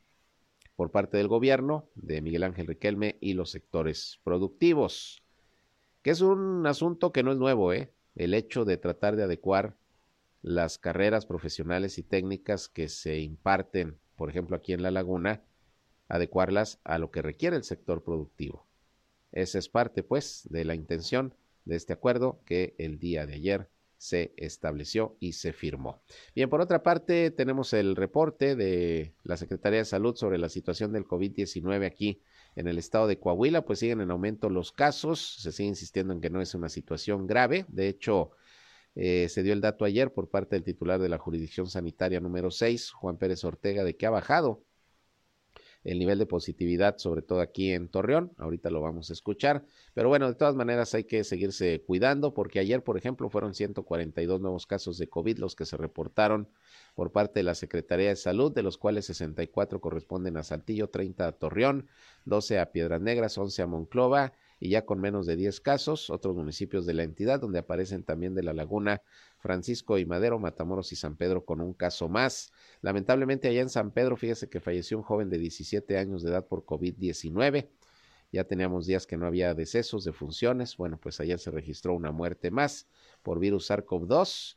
por 0.74 0.90
parte 0.90 1.16
del 1.16 1.28
gobierno 1.28 1.88
de 1.94 2.20
Miguel 2.20 2.42
Ángel 2.42 2.66
Riquelme 2.66 3.16
y 3.20 3.34
los 3.34 3.50
sectores 3.50 4.20
productivos 4.24 5.22
que 6.06 6.12
es 6.12 6.20
un 6.20 6.64
asunto 6.68 7.10
que 7.10 7.24
no 7.24 7.32
es 7.32 7.36
nuevo, 7.36 7.72
¿eh? 7.72 7.90
el 8.14 8.32
hecho 8.34 8.64
de 8.64 8.76
tratar 8.76 9.16
de 9.16 9.24
adecuar 9.24 9.76
las 10.40 10.78
carreras 10.78 11.26
profesionales 11.26 11.98
y 11.98 12.04
técnicas 12.04 12.68
que 12.68 12.88
se 12.88 13.18
imparten, 13.18 13.98
por 14.14 14.30
ejemplo, 14.30 14.54
aquí 14.54 14.72
en 14.72 14.84
La 14.84 14.92
Laguna, 14.92 15.42
adecuarlas 16.06 16.78
a 16.84 16.98
lo 16.98 17.10
que 17.10 17.22
requiere 17.22 17.56
el 17.56 17.64
sector 17.64 18.04
productivo. 18.04 18.68
Esa 19.32 19.58
es 19.58 19.68
parte, 19.68 20.04
pues, 20.04 20.46
de 20.48 20.64
la 20.64 20.76
intención 20.76 21.34
de 21.64 21.74
este 21.74 21.94
acuerdo 21.94 22.40
que 22.46 22.76
el 22.78 23.00
día 23.00 23.26
de 23.26 23.34
ayer 23.34 23.68
se 23.98 24.32
estableció 24.36 25.16
y 25.18 25.32
se 25.32 25.52
firmó. 25.52 26.02
Bien, 26.36 26.48
por 26.48 26.60
otra 26.60 26.84
parte, 26.84 27.32
tenemos 27.32 27.72
el 27.72 27.96
reporte 27.96 28.54
de 28.54 29.12
la 29.24 29.36
Secretaría 29.36 29.80
de 29.80 29.84
Salud 29.84 30.14
sobre 30.14 30.38
la 30.38 30.50
situación 30.50 30.92
del 30.92 31.04
COVID-19 31.04 31.84
aquí 31.84 32.22
en 32.56 32.66
el 32.66 32.78
estado 32.78 33.06
de 33.06 33.20
Coahuila, 33.20 33.64
pues 33.64 33.78
siguen 33.78 34.00
en 34.00 34.10
aumento 34.10 34.50
los 34.50 34.72
casos, 34.72 35.36
se 35.38 35.52
sigue 35.52 35.68
insistiendo 35.68 36.12
en 36.12 36.20
que 36.20 36.30
no 36.30 36.40
es 36.40 36.54
una 36.54 36.68
situación 36.68 37.26
grave, 37.26 37.66
de 37.68 37.88
hecho, 37.88 38.30
eh, 38.94 39.28
se 39.28 39.42
dio 39.42 39.52
el 39.52 39.60
dato 39.60 39.84
ayer 39.84 40.12
por 40.12 40.30
parte 40.30 40.56
del 40.56 40.64
titular 40.64 40.98
de 40.98 41.10
la 41.10 41.18
jurisdicción 41.18 41.68
sanitaria 41.68 42.18
número 42.18 42.50
6, 42.50 42.90
Juan 42.92 43.18
Pérez 43.18 43.44
Ortega, 43.44 43.84
de 43.84 43.96
que 43.96 44.06
ha 44.06 44.10
bajado 44.10 44.64
el 45.86 46.00
nivel 46.00 46.18
de 46.18 46.26
positividad, 46.26 46.98
sobre 46.98 47.22
todo 47.22 47.40
aquí 47.40 47.72
en 47.72 47.88
Torreón. 47.88 48.32
Ahorita 48.38 48.70
lo 48.70 48.80
vamos 48.80 49.10
a 49.10 49.12
escuchar. 49.12 49.64
Pero 49.94 50.08
bueno, 50.08 50.26
de 50.26 50.34
todas 50.34 50.56
maneras 50.56 50.92
hay 50.94 51.04
que 51.04 51.22
seguirse 51.22 51.80
cuidando 51.86 52.34
porque 52.34 52.58
ayer, 52.58 52.82
por 52.82 52.98
ejemplo, 52.98 53.30
fueron 53.30 53.54
142 53.54 54.40
nuevos 54.40 54.66
casos 54.66 54.98
de 54.98 55.08
COVID 55.08 55.38
los 55.38 55.54
que 55.54 55.64
se 55.64 55.76
reportaron 55.76 56.48
por 56.96 57.12
parte 57.12 57.38
de 57.38 57.44
la 57.44 57.54
Secretaría 57.54 58.08
de 58.08 58.16
Salud, 58.16 58.52
de 58.52 58.64
los 58.64 58.78
cuales 58.78 59.06
64 59.06 59.80
corresponden 59.80 60.36
a 60.36 60.42
Saltillo, 60.42 60.88
30 60.88 61.28
a 61.28 61.32
Torreón, 61.32 61.86
12 62.24 62.58
a 62.58 62.72
Piedras 62.72 63.00
Negras, 63.00 63.38
11 63.38 63.62
a 63.62 63.66
Monclova 63.66 64.32
y 64.58 64.70
ya 64.70 64.84
con 64.84 65.00
menos 65.00 65.26
de 65.26 65.36
10 65.36 65.60
casos, 65.60 66.10
otros 66.10 66.34
municipios 66.34 66.86
de 66.86 66.94
la 66.94 67.02
entidad 67.02 67.40
donde 67.40 67.58
aparecen 67.58 68.02
también 68.02 68.34
de 68.34 68.42
la 68.42 68.52
Laguna, 68.52 69.02
Francisco 69.38 69.98
y 69.98 70.06
Madero, 70.06 70.38
Matamoros 70.38 70.92
y 70.92 70.96
San 70.96 71.16
Pedro 71.16 71.44
con 71.44 71.60
un 71.60 71.74
caso 71.74 72.08
más. 72.08 72.52
Lamentablemente 72.80 73.48
allá 73.48 73.60
en 73.60 73.68
San 73.68 73.90
Pedro, 73.90 74.16
fíjese 74.16 74.48
que 74.48 74.60
falleció 74.60 74.96
un 74.96 75.04
joven 75.04 75.28
de 75.28 75.38
17 75.38 75.98
años 75.98 76.22
de 76.22 76.30
edad 76.30 76.46
por 76.46 76.64
COVID-19. 76.64 77.68
Ya 78.32 78.44
teníamos 78.44 78.86
días 78.86 79.06
que 79.06 79.16
no 79.16 79.26
había 79.26 79.54
decesos 79.54 80.04
de 80.04 80.12
funciones. 80.12 80.76
Bueno, 80.76 80.98
pues 80.98 81.20
ayer 81.20 81.38
se 81.38 81.50
registró 81.50 81.94
una 81.94 82.10
muerte 82.10 82.50
más 82.50 82.88
por 83.22 83.38
virus 83.38 83.70
SARS-CoV-2 83.70 84.56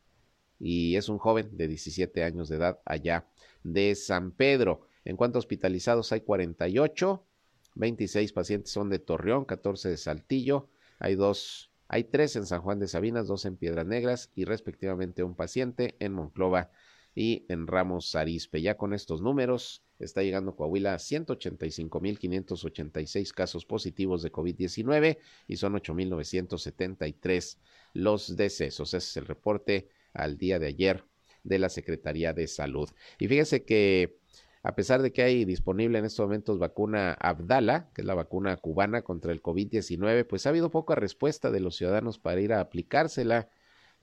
y 0.59 0.95
es 0.95 1.07
un 1.07 1.17
joven 1.17 1.55
de 1.55 1.67
17 1.67 2.23
años 2.23 2.49
de 2.49 2.57
edad 2.57 2.79
allá 2.85 3.27
de 3.63 3.95
San 3.95 4.31
Pedro. 4.31 4.81
En 5.05 5.15
cuanto 5.15 5.38
a 5.38 5.39
hospitalizados 5.39 6.12
hay 6.12 6.21
48, 6.21 7.25
26 7.79 8.33
pacientes 8.33 8.71
son 8.71 8.89
de 8.89 8.99
Torreón, 8.99 9.45
14 9.45 9.89
de 9.89 9.97
Saltillo, 9.97 10.69
hay 10.99 11.15
dos, 11.15 11.71
hay 11.87 12.03
tres 12.03 12.35
en 12.35 12.45
San 12.45 12.61
Juan 12.61 12.77
de 12.79 12.87
Sabinas, 12.87 13.25
dos 13.27 13.45
en 13.45 13.55
Piedras 13.55 13.87
Negras 13.87 14.29
y 14.35 14.45
respectivamente 14.45 15.23
un 15.23 15.35
paciente 15.35 15.95
en 15.99 16.13
Monclova 16.13 16.69
y 17.15 17.45
en 17.47 17.65
Ramos 17.67 18.15
Arizpe. 18.15 18.61
Ya 18.61 18.75
con 18.75 18.93
estos 18.93 19.21
números 19.21 19.81
está 19.97 20.21
llegando 20.23 20.55
Coahuila 20.55 20.93
a 20.93 20.97
185.586 20.97 23.33
casos 23.33 23.65
positivos 23.65 24.21
de 24.23 24.31
COVID-19 24.31 25.17
y 25.47 25.55
son 25.55 25.73
8.973 25.73 27.57
los 27.93 28.35
decesos. 28.35 28.93
Ese 28.93 29.09
es 29.09 29.17
el 29.17 29.25
reporte 29.25 29.87
al 30.13 30.37
día 30.37 30.59
de 30.59 30.67
ayer 30.67 31.05
de 31.43 31.59
la 31.59 31.69
Secretaría 31.69 32.33
de 32.33 32.47
Salud. 32.47 32.89
Y 33.17 33.27
fíjese 33.27 33.63
que 33.63 34.19
a 34.61 34.75
pesar 34.75 35.01
de 35.01 35.13
que 35.13 35.21
hay 35.21 35.45
disponible 35.45 35.99
en 35.99 36.05
estos 36.05 36.25
momentos 36.25 36.59
vacuna 36.59 37.13
Abdala, 37.13 37.89
que 37.93 38.01
es 38.01 38.05
la 38.05 38.13
vacuna 38.13 38.57
cubana 38.57 39.03
contra 39.03 39.31
el 39.31 39.41
COVID-19, 39.41 40.25
pues 40.27 40.45
ha 40.45 40.49
habido 40.49 40.69
poca 40.69 40.95
respuesta 40.95 41.49
de 41.49 41.61
los 41.61 41.77
ciudadanos 41.77 42.19
para 42.19 42.41
ir 42.41 42.51
a 42.51 42.59
aplicársela. 42.59 43.49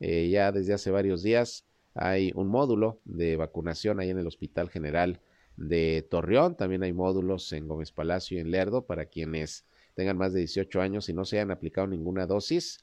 Eh, 0.01 0.29
ya 0.29 0.53
desde 0.53 0.73
hace 0.73 0.91
varios 0.91 1.23
días 1.23 1.67
hay 1.95 2.33
un 2.35 2.49
módulo 2.49 3.01
de 3.05 3.37
vacunación 3.37 4.01
ahí 4.01 4.11
en 4.11 4.19
el 4.19 4.27
Hospital 4.27 4.71
General 4.71 5.21
de 5.57 6.07
Torreón. 6.11 6.57
También 6.57 6.83
hay 6.83 6.93
módulos 6.95 7.53
en 7.53 7.69
Gómez 7.69 7.93
Palacio 7.93 8.39
y 8.39 8.41
en 8.41 8.51
Lerdo 8.51 8.87
para 8.87 9.07
quienes 9.07 9.67
tengan 9.95 10.17
más 10.17 10.33
de 10.33 10.41
18 10.41 10.81
años 10.81 11.09
y 11.11 11.13
no 11.13 11.27
se 11.27 11.37
hayan 11.37 11.51
aplicado 11.51 11.87
ninguna 11.87 12.27
dosis. 12.27 12.79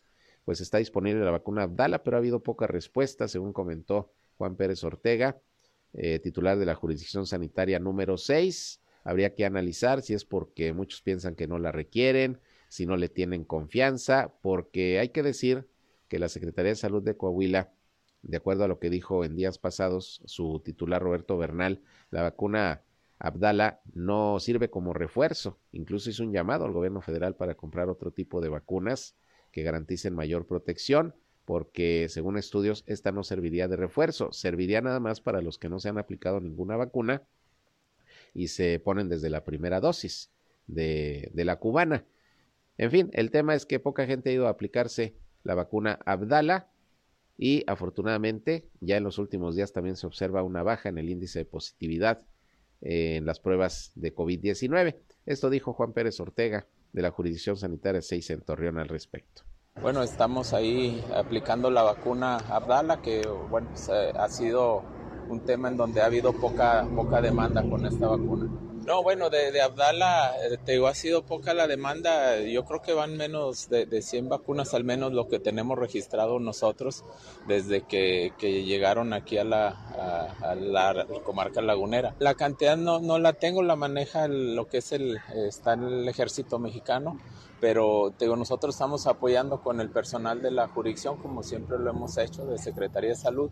Pues 0.45 0.61
está 0.61 0.77
disponible 0.77 1.23
la 1.23 1.31
vacuna 1.31 1.63
Abdala, 1.63 2.03
pero 2.03 2.17
ha 2.17 2.19
habido 2.19 2.43
poca 2.43 2.67
respuesta, 2.67 3.27
según 3.27 3.53
comentó 3.53 4.11
Juan 4.37 4.55
Pérez 4.57 4.83
Ortega 4.83 5.41
eh, 5.93 6.19
titular 6.19 6.57
de 6.57 6.65
la 6.65 6.75
jurisdicción 6.75 7.25
sanitaria 7.25 7.79
número 7.79 8.17
6. 8.17 8.81
Habría 9.03 9.35
que 9.35 9.45
analizar 9.45 10.01
si 10.01 10.13
es 10.13 10.25
porque 10.25 10.73
muchos 10.73 11.01
piensan 11.01 11.35
que 11.35 11.47
no 11.47 11.59
la 11.59 11.71
requieren, 11.71 12.39
si 12.69 12.85
no 12.85 12.97
le 12.97 13.09
tienen 13.09 13.43
confianza, 13.43 14.33
porque 14.41 14.99
hay 14.99 15.09
que 15.09 15.23
decir 15.23 15.67
que 16.07 16.19
la 16.19 16.29
Secretaría 16.29 16.71
de 16.71 16.75
Salud 16.75 17.03
de 17.03 17.17
Coahuila, 17.17 17.73
de 18.21 18.37
acuerdo 18.37 18.63
a 18.63 18.67
lo 18.67 18.79
que 18.79 18.89
dijo 18.89 19.25
en 19.25 19.35
días 19.35 19.57
pasados 19.57 20.21
su 20.25 20.61
titular 20.63 21.01
Roberto 21.01 21.37
Bernal, 21.37 21.81
la 22.09 22.23
vacuna 22.23 22.83
Abdala 23.19 23.81
no 23.93 24.39
sirve 24.39 24.69
como 24.69 24.93
refuerzo. 24.93 25.59
Incluso 25.71 26.09
hizo 26.09 26.23
un 26.23 26.33
llamado 26.33 26.65
al 26.65 26.71
gobierno 26.71 27.01
federal 27.01 27.35
para 27.35 27.55
comprar 27.55 27.89
otro 27.89 28.11
tipo 28.11 28.41
de 28.41 28.49
vacunas 28.49 29.15
que 29.51 29.63
garanticen 29.63 30.15
mayor 30.15 30.47
protección 30.47 31.15
porque 31.45 32.07
según 32.09 32.37
estudios 32.37 32.83
esta 32.87 33.11
no 33.11 33.23
serviría 33.23 33.67
de 33.67 33.75
refuerzo, 33.75 34.31
serviría 34.31 34.81
nada 34.81 34.99
más 34.99 35.21
para 35.21 35.41
los 35.41 35.57
que 35.57 35.69
no 35.69 35.79
se 35.79 35.89
han 35.89 35.97
aplicado 35.97 36.39
ninguna 36.39 36.77
vacuna 36.77 37.23
y 38.33 38.47
se 38.47 38.79
ponen 38.79 39.09
desde 39.09 39.29
la 39.29 39.43
primera 39.43 39.79
dosis 39.79 40.31
de, 40.67 41.29
de 41.33 41.45
la 41.45 41.57
cubana. 41.57 42.05
En 42.77 42.89
fin, 42.91 43.09
el 43.13 43.29
tema 43.29 43.55
es 43.55 43.65
que 43.65 43.79
poca 43.79 44.05
gente 44.05 44.29
ha 44.29 44.33
ido 44.33 44.47
a 44.47 44.51
aplicarse 44.51 45.15
la 45.43 45.55
vacuna 45.55 45.99
Abdala 46.05 46.69
y 47.37 47.63
afortunadamente 47.67 48.65
ya 48.79 48.97
en 48.97 49.03
los 49.03 49.17
últimos 49.17 49.55
días 49.55 49.73
también 49.73 49.95
se 49.95 50.07
observa 50.07 50.43
una 50.43 50.63
baja 50.63 50.89
en 50.89 50.97
el 50.97 51.09
índice 51.09 51.39
de 51.39 51.45
positividad 51.45 52.25
en 52.81 53.25
las 53.25 53.39
pruebas 53.39 53.91
de 53.95 54.13
COVID-19. 54.13 54.97
Esto 55.25 55.49
dijo 55.49 55.73
Juan 55.73 55.93
Pérez 55.93 56.19
Ortega 56.19 56.67
de 56.91 57.01
la 57.01 57.11
Jurisdicción 57.11 57.57
Sanitaria 57.57 58.01
6 58.01 58.29
en 58.31 58.41
Torreón 58.41 58.77
al 58.77 58.89
respecto. 58.89 59.43
Bueno, 59.81 60.01
estamos 60.01 60.53
ahí 60.53 61.03
aplicando 61.13 61.69
la 61.69 61.83
vacuna 61.83 62.37
Abdala, 62.37 63.01
que 63.01 63.27
bueno, 63.49 63.67
pues, 63.69 63.89
eh, 63.89 64.13
ha 64.15 64.29
sido 64.29 64.81
un 65.27 65.41
tema 65.41 65.67
en 65.67 65.75
donde 65.75 66.01
ha 66.01 66.05
habido 66.05 66.31
poca, 66.31 66.87
poca 66.95 67.19
demanda 67.21 67.61
con 67.69 67.85
esta 67.85 68.07
vacuna. 68.07 68.49
No, 68.85 69.03
bueno, 69.03 69.29
de, 69.29 69.51
de 69.51 69.61
Abdala, 69.61 70.35
eh, 70.41 70.57
te 70.63 70.73
digo, 70.73 70.87
ha 70.87 70.95
sido 70.95 71.25
poca 71.25 71.53
la 71.53 71.67
demanda. 71.67 72.39
Yo 72.39 72.63
creo 72.63 72.81
que 72.81 72.93
van 72.93 73.17
menos 73.17 73.67
de, 73.69 73.85
de 73.85 74.01
100 74.01 74.29
vacunas, 74.29 74.73
al 74.73 74.85
menos 74.85 75.11
lo 75.11 75.27
que 75.27 75.39
tenemos 75.39 75.77
registrado 75.77 76.39
nosotros 76.39 77.03
desde 77.47 77.81
que, 77.81 78.31
que 78.37 78.63
llegaron 78.63 79.11
aquí 79.11 79.37
a 79.37 79.43
la, 79.43 79.67
a, 80.41 80.55
la 80.55 81.05
comarca 81.25 81.61
lagunera. 81.61 82.15
La 82.19 82.35
cantidad 82.35 82.77
no, 82.77 82.99
no 82.99 83.19
la 83.19 83.33
tengo, 83.33 83.61
la 83.63 83.75
maneja 83.75 84.29
lo 84.29 84.67
que 84.67 84.77
es 84.77 84.93
el, 84.93 85.19
está 85.35 85.73
el 85.73 86.07
ejército 86.07 86.57
mexicano 86.57 87.17
pero 87.63 88.13
digo, 88.19 88.35
nosotros 88.35 88.75
estamos 88.75 89.07
apoyando 89.07 89.61
con 89.61 89.79
el 89.79 89.89
personal 89.89 90.41
de 90.41 90.51
la 90.51 90.67
jurisdicción, 90.67 91.15
como 91.15 91.43
siempre 91.43 91.79
lo 91.79 91.91
hemos 91.91 92.17
hecho, 92.17 92.45
de 92.45 92.57
Secretaría 92.57 93.11
de 93.11 93.15
Salud, 93.15 93.51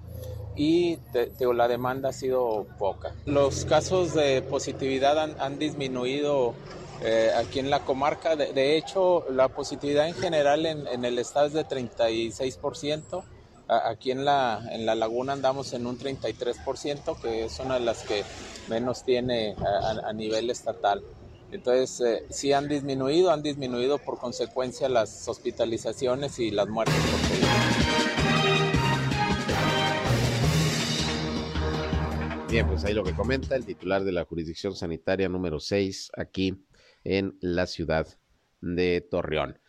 y 0.53 0.97
digo, 1.39 1.53
la 1.53 1.69
demanda 1.69 2.09
ha 2.09 2.11
sido 2.11 2.67
poca. 2.77 3.15
Los 3.25 3.63
casos 3.63 4.13
de 4.13 4.41
positividad 4.41 5.17
han, 5.17 5.39
han 5.39 5.57
disminuido 5.57 6.55
eh, 7.01 7.31
aquí 7.37 7.59
en 7.59 7.69
la 7.69 7.85
comarca, 7.85 8.35
de, 8.35 8.75
hecho, 8.75 9.23
la 9.29 9.47
positividad 9.47 10.09
en 10.09 10.15
general 10.15 10.65
en, 10.65 11.05
el 11.05 11.17
estado 11.17 11.45
es 11.45 11.53
de 11.53 11.65
36%. 11.65 13.23
Aquí 13.69 14.11
en 14.11 14.25
la, 14.25 14.61
en 14.71 14.85
la 14.85 14.93
laguna 14.93 15.31
andamos 15.31 15.71
en 15.71 15.87
un 15.87 15.97
33%, 15.97 17.21
que 17.21 17.45
es 17.45 17.57
una 17.61 17.75
de 17.75 17.79
las 17.79 18.03
que 18.03 18.25
menos 18.67 19.05
tiene 19.05 19.55
a 20.03 20.11
nivel 20.11 20.49
estatal. 20.49 21.01
Entonces, 21.51 21.99
eh, 22.01 22.25
sí 22.29 22.53
han 22.53 22.69
disminuido, 22.69 23.31
han 23.31 23.43
disminuido 23.43 23.97
por 23.97 24.17
consecuencia 24.17 24.87
las 24.87 25.27
hospitalizaciones 25.27 26.39
y 26.39 26.49
las 26.49 26.69
muertes 26.69 26.95
por. 26.95 27.21
Bien, 32.49 32.67
pues 32.67 32.83
ahí 32.83 32.93
lo 32.93 33.03
que 33.03 33.13
comenta 33.13 33.55
el 33.55 33.65
titular 33.65 34.03
de 34.03 34.11
la 34.11 34.25
jurisdicción 34.25 34.75
sanitaria 34.75 35.29
número 35.29 35.59
6 35.59 36.11
aquí 36.17 36.65
en 37.03 37.37
la 37.39 37.65
ciudad 37.65 38.07
de 38.61 39.01
Torreón. 39.01 39.59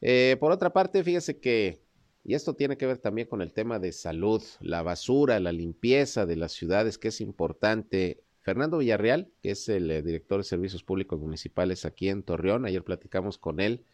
Eh, 0.00 0.36
por 0.40 0.52
otra 0.52 0.72
parte, 0.72 1.04
fíjese 1.04 1.38
que, 1.38 1.84
y 2.24 2.34
esto 2.34 2.54
tiene 2.54 2.76
que 2.76 2.86
ver 2.86 2.98
también 2.98 3.28
con 3.28 3.42
el 3.42 3.52
tema 3.52 3.78
de 3.78 3.92
salud, 3.92 4.42
la 4.60 4.82
basura, 4.82 5.38
la 5.38 5.52
limpieza 5.52 6.26
de 6.26 6.36
las 6.36 6.52
ciudades, 6.52 6.98
que 6.98 7.08
es 7.08 7.20
importante 7.20 8.24
Fernando 8.42 8.78
Villarreal, 8.78 9.32
que 9.40 9.52
es 9.52 9.68
el 9.68 9.90
eh, 9.90 10.02
director 10.02 10.38
de 10.38 10.44
Servicios 10.44 10.82
Públicos 10.84 11.20
Municipales 11.20 11.84
aquí 11.84 12.08
en 12.08 12.22
Torreón, 12.22 12.66
ayer 12.66 12.84
platicamos 12.84 13.38
con 13.38 13.60
él 13.60 13.86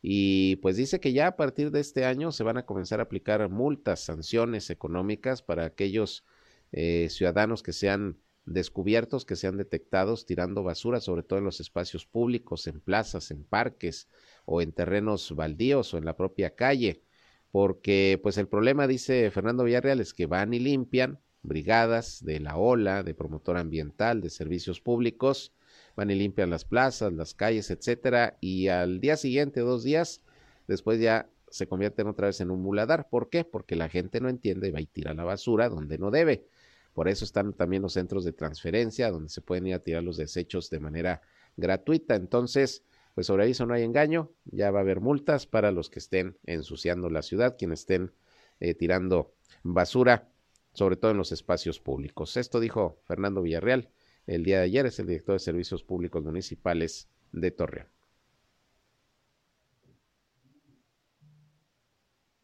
y 0.00 0.56
pues 0.56 0.76
dice 0.76 1.00
que 1.00 1.12
ya 1.12 1.26
a 1.28 1.36
partir 1.36 1.70
de 1.70 1.80
este 1.80 2.04
año 2.04 2.30
se 2.30 2.44
van 2.44 2.58
a 2.58 2.66
comenzar 2.66 3.00
a 3.00 3.04
aplicar 3.04 3.48
multas, 3.48 4.00
sanciones 4.00 4.70
económicas 4.70 5.42
para 5.42 5.64
aquellos 5.64 6.24
eh, 6.72 7.08
ciudadanos 7.10 7.62
que 7.62 7.72
sean 7.72 8.18
descubiertos, 8.44 9.24
que 9.24 9.34
sean 9.34 9.56
detectados 9.56 10.24
tirando 10.24 10.62
basura, 10.62 11.00
sobre 11.00 11.24
todo 11.24 11.40
en 11.40 11.44
los 11.44 11.58
espacios 11.60 12.06
públicos, 12.06 12.68
en 12.68 12.80
plazas, 12.80 13.32
en 13.32 13.44
parques 13.44 14.08
o 14.44 14.62
en 14.62 14.72
terrenos 14.72 15.34
baldíos 15.34 15.92
o 15.94 15.98
en 15.98 16.04
la 16.04 16.16
propia 16.16 16.54
calle, 16.54 17.02
porque 17.50 18.20
pues 18.22 18.38
el 18.38 18.46
problema, 18.46 18.86
dice 18.86 19.30
Fernando 19.32 19.64
Villarreal, 19.64 20.00
es 20.00 20.14
que 20.14 20.26
van 20.26 20.54
y 20.54 20.60
limpian, 20.60 21.20
brigadas 21.46 22.24
de 22.24 22.40
la 22.40 22.56
OLA, 22.56 23.02
de 23.02 23.14
promotor 23.14 23.56
ambiental, 23.56 24.20
de 24.20 24.30
servicios 24.30 24.80
públicos, 24.80 25.52
van 25.96 26.10
y 26.10 26.14
limpian 26.14 26.50
las 26.50 26.64
plazas, 26.64 27.12
las 27.12 27.34
calles, 27.34 27.70
etcétera, 27.70 28.36
y 28.40 28.68
al 28.68 29.00
día 29.00 29.16
siguiente, 29.16 29.60
dos 29.60 29.82
días, 29.82 30.22
después 30.66 31.00
ya 31.00 31.28
se 31.50 31.66
convierten 31.66 32.06
otra 32.06 32.26
vez 32.26 32.40
en 32.40 32.50
un 32.50 32.60
muladar. 32.62 33.08
¿Por 33.08 33.30
qué? 33.30 33.44
Porque 33.44 33.76
la 33.76 33.88
gente 33.88 34.20
no 34.20 34.28
entiende 34.28 34.68
y 34.68 34.70
va 34.72 34.80
y 34.80 34.86
tira 34.86 35.14
la 35.14 35.24
basura 35.24 35.68
donde 35.68 35.96
no 35.96 36.10
debe. 36.10 36.46
Por 36.92 37.08
eso 37.08 37.24
están 37.24 37.52
también 37.52 37.82
los 37.82 37.92
centros 37.92 38.24
de 38.24 38.32
transferencia, 38.32 39.10
donde 39.10 39.28
se 39.28 39.42
pueden 39.42 39.66
ir 39.66 39.74
a 39.74 39.80
tirar 39.80 40.02
los 40.02 40.16
desechos 40.16 40.70
de 40.70 40.80
manera 40.80 41.22
gratuita. 41.56 42.14
Entonces, 42.14 42.82
pues 43.14 43.26
sobre 43.26 43.48
eso 43.48 43.66
no 43.66 43.74
hay 43.74 43.82
engaño, 43.82 44.32
ya 44.44 44.70
va 44.70 44.80
a 44.80 44.82
haber 44.82 45.00
multas 45.00 45.46
para 45.46 45.70
los 45.72 45.88
que 45.88 45.98
estén 45.98 46.38
ensuciando 46.44 47.08
la 47.08 47.22
ciudad, 47.22 47.56
quienes 47.58 47.80
estén 47.80 48.12
eh, 48.60 48.74
tirando 48.74 49.34
basura, 49.62 50.28
sobre 50.76 50.96
todo 50.96 51.10
en 51.10 51.16
los 51.16 51.32
espacios 51.32 51.80
públicos. 51.80 52.36
Esto 52.36 52.60
dijo 52.60 53.00
Fernando 53.04 53.40
Villarreal 53.40 53.88
el 54.26 54.44
día 54.44 54.58
de 54.58 54.64
ayer, 54.64 54.84
es 54.84 54.98
el 54.98 55.06
director 55.06 55.36
de 55.36 55.38
Servicios 55.38 55.82
Públicos 55.82 56.22
Municipales 56.22 57.08
de 57.32 57.50
Torreón. 57.50 57.88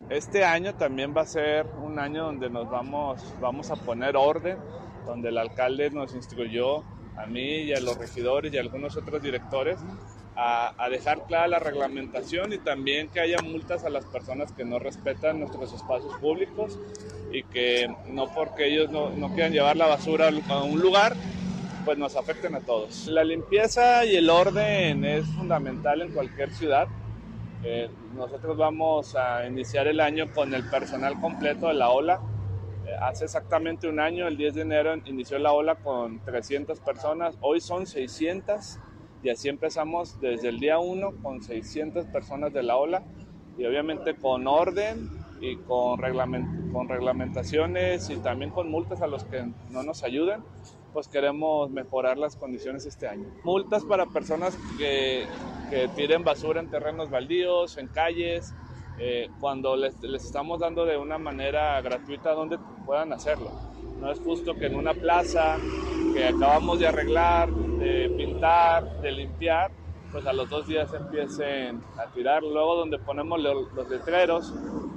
Este 0.09 0.45
año 0.45 0.75
también 0.77 1.15
va 1.15 1.23
a 1.23 1.27
ser 1.27 1.67
un 1.67 1.99
año 1.99 2.25
donde 2.25 2.49
nos 2.49 2.71
vamos, 2.71 3.23
vamos 3.39 3.71
a 3.71 3.77
poner 3.77 4.17
orden, 4.17 4.57
donde 5.05 5.29
el 5.29 5.37
alcalde 5.37 5.91
nos 5.91 6.15
instruyó 6.15 6.79
a 7.19 7.27
mí 7.27 7.65
y 7.65 7.75
a 7.75 7.81
los 7.81 7.99
regidores 7.99 8.53
y 8.53 8.57
a 8.57 8.63
algunos 8.63 8.97
otros 8.97 9.23
directores 9.23 9.79
a, 10.37 10.89
dejar 10.91 11.27
clara 11.27 11.47
la 11.47 11.59
reglamentación 11.59 12.53
y 12.53 12.59
también 12.59 13.09
que 13.09 13.21
haya 13.21 13.39
multas 13.43 13.85
a 13.85 13.91
las 13.91 14.05
personas 14.05 14.53
que 14.53 14.65
no 14.65 14.79
respetan 14.79 15.41
nuestros 15.41 15.73
espacios 15.73 16.15
públicos 16.19 16.79
y 17.31 17.43
que 17.45 17.95
no 18.09 18.33
porque 18.35 18.67
ellos 18.67 18.91
no, 18.91 19.11
no 19.11 19.33
quieran 19.35 19.53
llevar 19.53 19.77
la 19.77 19.87
basura 19.87 20.31
a 20.49 20.63
un 20.63 20.81
lugar, 20.81 21.15
pues 21.85 21.99
nos 21.99 22.17
afecten 22.17 22.55
a 22.55 22.61
todos. 22.61 23.07
La 23.09 23.25
limpieza 23.25 24.05
y 24.05 24.17
el 24.17 24.31
orden 24.31 25.05
es 25.05 25.27
fundamental 25.27 26.03
en 26.03 26.13
cualquier 26.13 26.51
ciudad. 26.53 26.89
Eh, 27.65 27.89
nosotros 28.15 28.57
vamos 28.57 29.15
a 29.15 29.47
iniciar 29.47 29.87
el 29.87 30.01
año 30.01 30.31
con 30.33 30.53
el 30.55 30.69
personal 30.69 31.21
completo 31.21 31.69
de 31.69 31.75
la 31.75 31.91
ola. 31.91 32.21
Eh, 32.87 32.91
hace 33.01 33.25
exactamente 33.25 33.89
un 33.89 34.01
año, 34.01 34.27
el 34.27 34.37
10 34.37 34.55
de 34.55 34.63
enero, 34.63 34.95
inició 35.05 35.39
la 35.39 35.53
ola 35.53 35.77
con 35.77 36.21
300 36.25 36.81
personas. 36.81 37.37
Hoy 37.41 37.61
son 37.61 37.87
600 37.87 38.79
y 39.23 39.31
así 39.31 39.49
empezamos 39.49 40.21
desde 40.21 40.49
el 40.49 40.59
día 40.59 40.79
1 40.79 41.23
con 41.23 41.43
600 41.43 42.07
personas 42.07 42.53
de 42.53 42.63
la 42.63 42.77
ola 42.77 43.03
y 43.57 43.65
obviamente 43.65 44.15
con 44.15 44.47
orden 44.47 45.11
y 45.41 45.57
con, 45.57 46.01
con 46.73 46.89
reglamentaciones 46.89 48.11
y 48.11 48.17
también 48.17 48.51
con 48.51 48.71
multas 48.71 49.03
a 49.03 49.07
los 49.07 49.25
que 49.25 49.45
no 49.71 49.83
nos 49.83 50.03
ayuden, 50.03 50.43
pues 50.93 51.09
queremos 51.09 51.71
mejorar 51.71 52.19
las 52.19 52.37
condiciones 52.37 52.87
este 52.87 53.09
año. 53.09 53.29
Multas 53.45 53.85
para 53.85 54.07
personas 54.07 54.57
que, 54.79 55.27
que 55.71 55.89
tiren 55.89 56.23
basura 56.23 56.61
en 56.61 56.71
terrenos 56.71 57.11
baldíos, 57.11 57.79
en 57.79 57.89
calles, 57.89 58.55
eh, 58.99 59.29
cuando 59.41 59.75
les, 59.75 60.01
les, 60.03 60.25
estamos 60.25 60.61
dando 60.61 60.85
de 60.85 60.97
una 60.97 61.19
manera 61.19 61.81
gratuita 61.81 62.33
donde 62.33 62.59
puedan 62.85 63.13
hacerlo. 63.13 63.51
No 64.03 64.11
es 64.11 64.19
justo 64.19 64.55
que 64.57 64.67
en 64.67 64.75
una 64.75 64.95
plaza 64.95 65.59
que 66.13 66.27
acabamos 66.27 66.81
de 66.81 66.89
arreglar, 66.89 67.49
de 67.51 68.13
pintar, 68.17 69.01
de 69.01 69.13
limpiar, 69.13 69.71
pues 70.11 70.27
a 70.27 70.33
los 70.33 70.51
dos 70.51 70.67
días 70.67 70.93
empiecen 70.93 71.81
a 71.97 72.07
tirar. 72.13 72.43
Luego 72.43 72.75
donde 72.75 72.99
ponemos 72.99 73.41
los 73.41 73.89
letreros 73.89 74.53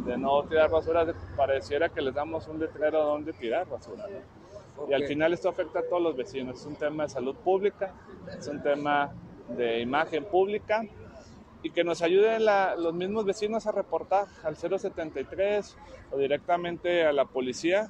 de 0.06 0.18
no 0.18 0.42
tirar 0.46 0.72
basura, 0.72 1.06
pareciera 1.38 1.90
que 1.90 2.02
les 2.02 2.16
damos 2.16 2.48
un 2.48 2.60
letrero 2.60 3.04
donde 3.04 3.32
tirar 3.34 3.70
basura. 3.70 4.08
Y 4.90 4.94
al 4.94 5.06
final 5.06 5.34
esto 5.34 5.50
afecta 5.50 5.80
a 5.80 5.84
todos 5.84 6.02
los 6.02 6.16
vecinos. 6.16 6.60
Es 6.60 6.66
un 6.66 6.76
tema 6.76 7.04
de 7.04 7.10
salud 7.10 7.36
pública, 7.36 7.94
es 8.36 8.48
un 8.48 8.64
tema 8.64 9.14
de 9.50 9.82
imagen 9.82 10.26
pública 10.26 10.82
y 11.66 11.72
que 11.72 11.84
nos 11.84 12.04
ayuden 12.04 12.46
los 12.78 12.94
mismos 12.94 13.26
vecinos 13.26 13.66
a 13.66 13.72
reportar 13.72 14.28
al 14.44 14.56
073 14.56 15.76
o 16.12 16.18
directamente 16.18 17.04
a 17.04 17.12
la 17.12 17.26
policía. 17.26 17.90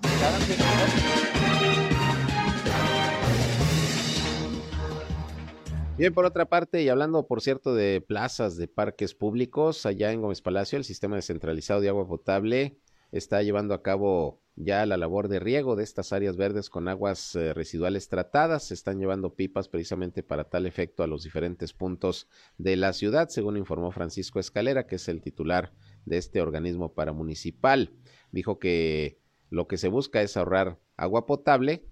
Bien, 5.97 6.13
por 6.13 6.23
otra 6.23 6.45
parte, 6.45 6.83
y 6.83 6.87
hablando, 6.87 7.27
por 7.27 7.41
cierto, 7.41 7.75
de 7.75 7.99
plazas, 7.99 8.55
de 8.55 8.69
parques 8.69 9.13
públicos, 9.13 9.85
allá 9.85 10.13
en 10.13 10.21
Gómez 10.21 10.41
Palacio, 10.41 10.77
el 10.77 10.85
sistema 10.85 11.17
descentralizado 11.17 11.81
de 11.81 11.89
agua 11.89 12.07
potable 12.07 12.77
está 13.11 13.43
llevando 13.43 13.73
a 13.73 13.81
cabo 13.81 14.41
ya 14.55 14.85
la 14.85 14.97
labor 14.97 15.27
de 15.27 15.39
riego 15.39 15.75
de 15.75 15.83
estas 15.83 16.13
áreas 16.13 16.37
verdes 16.37 16.69
con 16.69 16.87
aguas 16.87 17.35
eh, 17.35 17.53
residuales 17.53 18.07
tratadas. 18.07 18.63
Se 18.63 18.73
están 18.73 18.99
llevando 18.99 19.35
pipas 19.35 19.67
precisamente 19.67 20.23
para 20.23 20.45
tal 20.45 20.65
efecto 20.65 21.03
a 21.03 21.07
los 21.07 21.23
diferentes 21.23 21.73
puntos 21.73 22.29
de 22.57 22.77
la 22.77 22.93
ciudad, 22.93 23.27
según 23.29 23.57
informó 23.57 23.91
Francisco 23.91 24.39
Escalera, 24.39 24.87
que 24.87 24.95
es 24.95 25.07
el 25.09 25.21
titular 25.21 25.73
de 26.05 26.17
este 26.17 26.41
organismo 26.41 26.93
paramunicipal. 26.93 27.91
Dijo 28.31 28.59
que 28.59 29.19
lo 29.49 29.67
que 29.67 29.77
se 29.77 29.89
busca 29.89 30.21
es 30.21 30.37
ahorrar 30.37 30.79
agua 30.95 31.25
potable 31.25 31.85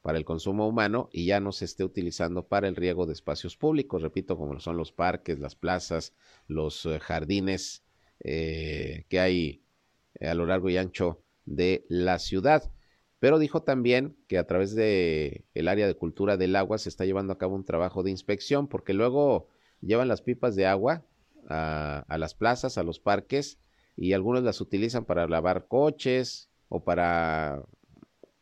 para 0.00 0.18
el 0.18 0.24
consumo 0.24 0.68
humano 0.68 1.08
y 1.12 1.26
ya 1.26 1.40
no 1.40 1.50
se 1.50 1.64
esté 1.64 1.82
utilizando 1.82 2.46
para 2.46 2.68
el 2.68 2.76
riego 2.76 3.06
de 3.06 3.14
espacios 3.14 3.56
públicos, 3.56 4.02
repito, 4.02 4.36
como 4.36 4.60
son 4.60 4.76
los 4.76 4.92
parques, 4.92 5.40
las 5.40 5.56
plazas, 5.56 6.14
los 6.46 6.86
eh, 6.86 7.00
jardines 7.00 7.82
eh, 8.20 9.04
que 9.08 9.18
hay 9.18 9.64
a 10.20 10.34
lo 10.34 10.46
largo 10.46 10.70
y 10.70 10.76
ancho 10.76 11.25
de 11.46 11.86
la 11.88 12.18
ciudad. 12.18 12.70
Pero 13.18 13.38
dijo 13.38 13.62
también 13.62 14.16
que 14.28 14.38
a 14.38 14.46
través 14.46 14.74
de 14.74 15.46
el 15.54 15.68
área 15.68 15.86
de 15.86 15.94
cultura 15.94 16.36
del 16.36 16.54
agua 16.54 16.78
se 16.78 16.88
está 16.88 17.04
llevando 17.04 17.32
a 17.32 17.38
cabo 17.38 17.54
un 17.54 17.64
trabajo 17.64 18.02
de 18.02 18.10
inspección, 18.10 18.68
porque 18.68 18.92
luego 18.92 19.48
llevan 19.80 20.08
las 20.08 20.20
pipas 20.20 20.54
de 20.54 20.66
agua 20.66 21.04
a, 21.48 22.16
las 22.18 22.34
plazas, 22.34 22.76
a 22.76 22.82
los 22.82 23.00
parques, 23.00 23.58
y 23.96 24.12
algunos 24.12 24.42
las 24.42 24.60
utilizan 24.60 25.04
para 25.04 25.26
lavar 25.26 25.66
coches 25.68 26.50
o 26.68 26.84
para 26.84 27.62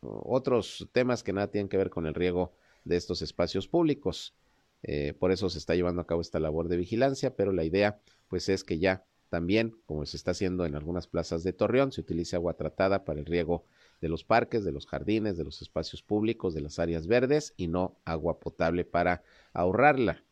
otros 0.01 0.89
temas 0.91 1.23
que 1.23 1.33
nada 1.33 1.49
tienen 1.49 1.69
que 1.69 1.77
ver 1.77 1.89
con 1.89 2.05
el 2.05 2.13
riego 2.13 2.53
de 2.83 2.97
estos 2.97 3.21
espacios 3.21 3.67
públicos. 3.67 4.35
Eh, 4.83 5.13
por 5.17 5.31
eso 5.31 5.49
se 5.49 5.57
está 5.57 5.73
llevando 5.75 6.01
a 6.01 6.07
cabo 6.07 6.21
esta 6.21 6.39
labor 6.39 6.67
de 6.67 6.77
vigilancia, 6.77 7.35
pero 7.35 7.53
la 7.53 7.63
idea 7.63 8.01
pues 8.27 8.49
es 8.49 8.63
que 8.63 8.77
ya 8.77 9.05
también, 9.29 9.75
como 9.85 10.05
se 10.05 10.17
está 10.17 10.31
haciendo 10.31 10.65
en 10.65 10.75
algunas 10.75 11.07
plazas 11.07 11.43
de 11.43 11.53
Torreón, 11.53 11.91
se 11.91 12.01
utilice 12.01 12.35
agua 12.35 12.55
tratada 12.55 13.05
para 13.05 13.19
el 13.19 13.25
riego 13.25 13.65
de 14.01 14.09
los 14.09 14.23
parques, 14.23 14.63
de 14.63 14.71
los 14.71 14.85
jardines, 14.85 15.37
de 15.37 15.43
los 15.43 15.61
espacios 15.61 16.03
públicos, 16.03 16.53
de 16.53 16.61
las 16.61 16.79
áreas 16.79 17.07
verdes 17.07 17.53
y 17.57 17.67
no 17.67 17.97
agua 18.05 18.39
potable 18.39 18.85
para 18.85 19.23
ahorrarla, 19.53 20.23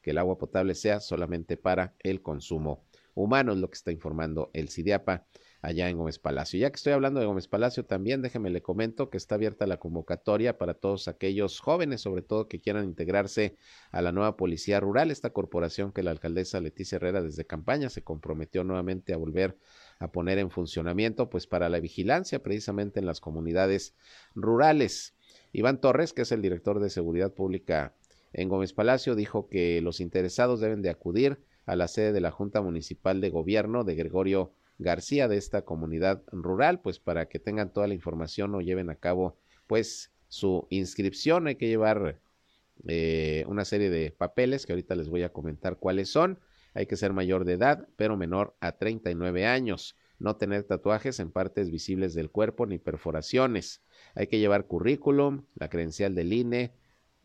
que 0.00 0.10
el 0.10 0.18
agua 0.18 0.38
potable 0.38 0.74
sea 0.74 1.00
solamente 1.00 1.56
para 1.56 1.94
el 2.00 2.22
consumo 2.22 2.84
humano, 3.14 3.52
es 3.52 3.58
lo 3.58 3.68
que 3.68 3.76
está 3.76 3.92
informando 3.92 4.50
el 4.52 4.68
CIDIAPA 4.68 5.26
allá 5.62 5.88
en 5.88 5.96
Gómez 5.96 6.18
Palacio. 6.18 6.58
Ya 6.58 6.70
que 6.70 6.76
estoy 6.76 6.92
hablando 6.92 7.20
de 7.20 7.26
Gómez 7.26 7.46
Palacio, 7.46 7.84
también 7.84 8.20
déjeme 8.20 8.50
le 8.50 8.62
comento 8.62 9.08
que 9.08 9.16
está 9.16 9.36
abierta 9.36 9.66
la 9.66 9.78
convocatoria 9.78 10.58
para 10.58 10.74
todos 10.74 11.06
aquellos 11.06 11.60
jóvenes, 11.60 12.00
sobre 12.00 12.22
todo 12.22 12.48
que 12.48 12.60
quieran 12.60 12.84
integrarse 12.84 13.56
a 13.92 14.02
la 14.02 14.10
nueva 14.10 14.36
Policía 14.36 14.80
Rural, 14.80 15.12
esta 15.12 15.30
corporación 15.30 15.92
que 15.92 16.02
la 16.02 16.10
alcaldesa 16.10 16.60
Leticia 16.60 16.96
Herrera 16.96 17.22
desde 17.22 17.46
campaña 17.46 17.88
se 17.88 18.02
comprometió 18.02 18.64
nuevamente 18.64 19.14
a 19.14 19.16
volver 19.16 19.56
a 20.00 20.10
poner 20.10 20.38
en 20.38 20.50
funcionamiento, 20.50 21.30
pues 21.30 21.46
para 21.46 21.68
la 21.68 21.78
vigilancia 21.78 22.42
precisamente 22.42 22.98
en 22.98 23.06
las 23.06 23.20
comunidades 23.20 23.94
rurales. 24.34 25.14
Iván 25.52 25.80
Torres, 25.80 26.12
que 26.12 26.22
es 26.22 26.32
el 26.32 26.42
director 26.42 26.80
de 26.80 26.90
Seguridad 26.90 27.32
Pública 27.32 27.94
en 28.32 28.48
Gómez 28.48 28.72
Palacio, 28.72 29.14
dijo 29.14 29.48
que 29.48 29.80
los 29.80 30.00
interesados 30.00 30.58
deben 30.58 30.82
de 30.82 30.90
acudir 30.90 31.38
a 31.66 31.76
la 31.76 31.86
sede 31.86 32.12
de 32.12 32.20
la 32.20 32.32
Junta 32.32 32.60
Municipal 32.62 33.20
de 33.20 33.30
Gobierno 33.30 33.84
de 33.84 33.94
Gregorio 33.94 34.52
García 34.82 35.28
de 35.28 35.36
esta 35.36 35.62
comunidad 35.62 36.22
rural, 36.32 36.80
pues 36.80 36.98
para 36.98 37.28
que 37.28 37.38
tengan 37.38 37.72
toda 37.72 37.86
la 37.86 37.94
información 37.94 38.54
o 38.54 38.60
lleven 38.60 38.90
a 38.90 38.96
cabo 38.96 39.38
pues 39.66 40.12
su 40.28 40.66
inscripción. 40.70 41.46
Hay 41.46 41.56
que 41.56 41.68
llevar 41.68 42.20
eh, 42.86 43.44
una 43.48 43.64
serie 43.64 43.90
de 43.90 44.10
papeles 44.10 44.66
que 44.66 44.72
ahorita 44.72 44.94
les 44.94 45.08
voy 45.08 45.22
a 45.22 45.32
comentar 45.32 45.76
cuáles 45.78 46.10
son. 46.10 46.38
Hay 46.74 46.86
que 46.86 46.96
ser 46.96 47.12
mayor 47.12 47.44
de 47.44 47.54
edad, 47.54 47.88
pero 47.96 48.16
menor 48.16 48.56
a 48.60 48.72
39 48.72 49.46
años. 49.46 49.96
No 50.18 50.36
tener 50.36 50.64
tatuajes 50.64 51.20
en 51.20 51.30
partes 51.30 51.70
visibles 51.70 52.14
del 52.14 52.30
cuerpo 52.30 52.66
ni 52.66 52.78
perforaciones. 52.78 53.82
Hay 54.14 54.26
que 54.26 54.38
llevar 54.38 54.66
currículum, 54.66 55.44
la 55.54 55.68
credencial 55.68 56.14
del 56.14 56.32
INE, 56.32 56.74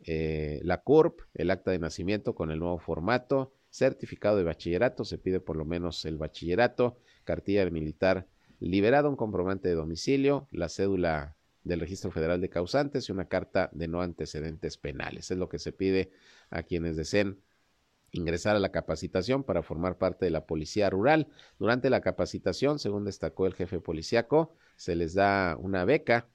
eh, 0.04 0.60
la 0.64 0.82
CURP, 0.82 1.22
el 1.34 1.52
acta 1.52 1.72
de 1.72 1.80
nacimiento 1.80 2.36
con 2.36 2.52
el 2.52 2.60
nuevo 2.60 2.78
formato, 2.78 3.54
certificado 3.70 4.38
de 4.38 4.44
bachillerato, 4.44 5.06
se 5.06 5.18
pide 5.18 5.40
por 5.40 5.56
lo 5.56 5.66
menos 5.66 6.06
el 6.06 6.18
bachillerato, 6.18 6.98
cartilla 7.28 7.60
del 7.60 7.72
militar 7.72 8.26
liberado, 8.60 9.10
un 9.10 9.18
comprobante 9.18 9.68
de 9.68 9.76
domicilio, 9.76 10.48
la 10.52 10.70
cédula 10.70 11.36
del 11.64 11.82
Registro 11.82 12.10
Federal 12.10 12.42
de 12.42 12.50
Causantes 12.50 13.08
y 13.08 13.12
una 13.12 13.28
carta 13.28 13.70
de 13.74 13.88
no 13.88 14.02
antecedentes 14.02 14.78
penales. 14.78 15.30
Es 15.30 15.38
lo 15.38 15.50
que 15.50 15.60
se 15.60 15.74
pide 15.74 16.12
a 16.50 16.64
quienes 16.64 16.96
deseen 16.96 17.40
ingresar 18.12 18.56
a 18.56 18.60
la 18.60 18.72
capacitación 18.72 19.44
para 19.44 19.62
formar 19.62 19.98
parte 19.98 20.26
de 20.26 20.32
la 20.32 20.46
Policía 20.46 20.90
Rural. 20.90 21.28
Durante 21.60 21.90
la 21.90 22.02
capacitación, 22.02 22.80
según 22.80 23.04
destacó 23.04 23.46
el 23.46 23.54
jefe 23.54 23.80
policiaco, 23.82 24.56
se 24.78 24.96
les 24.96 25.14
da 25.14 25.58
una 25.60 25.84
beca 25.84 26.30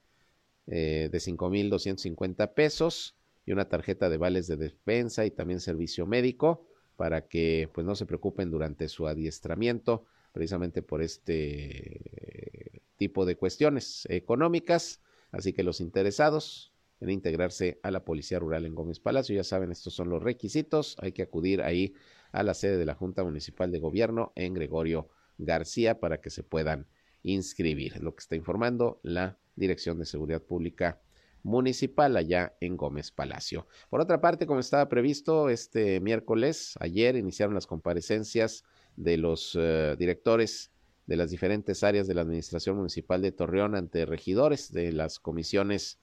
eh, 0.67 1.09
de 1.11 1.19
5.250 1.19 2.53
pesos 2.53 3.17
y 3.47 3.53
una 3.53 3.69
tarjeta 3.69 4.11
de 4.11 4.19
vales 4.19 4.47
de 4.47 4.57
despensa 4.57 5.25
y 5.25 5.31
también 5.31 5.61
servicio 5.61 6.07
médico 6.07 6.67
para 6.97 7.27
que 7.27 7.69
pues 7.73 7.87
no 7.87 7.95
se 7.95 8.07
preocupen 8.07 8.51
durante 8.51 8.89
su 8.89 9.09
adiestramiento 9.09 10.05
precisamente 10.33 10.83
por 10.83 11.03
este 11.03 12.83
tipo 12.97 13.25
de 13.25 13.37
cuestiones 13.37 14.07
económicas. 14.09 15.01
Así 15.31 15.53
que 15.53 15.63
los 15.63 15.81
interesados 15.81 16.73
en 17.01 17.11
integrarse 17.11 17.81
a 17.83 17.91
la 17.91 18.05
Policía 18.05 18.39
Rural 18.39 18.65
en 18.65 18.75
Gómez 18.75 19.01
Palacio, 19.01 19.35
ya 19.35 19.45
saben, 19.45 19.73
estos 19.73 19.95
son 19.95 20.09
los 20.09 20.23
requisitos. 20.23 20.97
Hay 21.01 21.13
que 21.13 21.23
acudir 21.23 21.63
ahí 21.63 21.95
a 22.31 22.43
la 22.43 22.55
sede 22.55 22.77
de 22.77 22.87
la 22.87 22.95
Junta 22.95 23.25
Municipal 23.25 23.73
de 23.73 23.81
Gobierno 23.81 24.33
en 24.37 24.55
Gregorio 24.55 25.09
García 25.39 25.99
para 25.99 26.21
que 26.21 26.31
se 26.31 26.45
puedan 26.45 26.87
inscribir. 27.23 28.01
Lo 28.01 28.15
que 28.15 28.21
está 28.21 28.37
informando 28.37 29.01
la 29.03 29.39
Dirección 29.57 29.99
de 29.99 30.07
Seguridad 30.07 30.43
Pública 30.43 31.01
municipal 31.43 32.17
allá 32.17 32.55
en 32.61 32.77
Gómez 32.77 33.11
Palacio. 33.11 33.67
Por 33.91 34.01
otra 34.01 34.21
parte, 34.21 34.47
como 34.47 34.61
estaba 34.61 34.89
previsto 34.89 35.49
este 35.49 36.01
miércoles, 36.01 36.75
ayer 36.81 37.17
iniciaron 37.17 37.55
las 37.55 37.67
comparecencias 37.67 38.65
de 38.97 39.17
los 39.17 39.57
eh, 39.59 39.97
directores 39.99 40.71
de 41.07 41.17
las 41.17 41.31
diferentes 41.31 41.83
áreas 41.83 42.07
de 42.07 42.15
la 42.15 42.23
Administración 42.23 42.77
Municipal 42.77 43.23
de 43.23 43.33
Torreón 43.33 43.75
ante 43.75 44.07
regidores 44.07 44.73
de 44.73 44.93
las 44.93 45.19
comisiones 45.19 45.99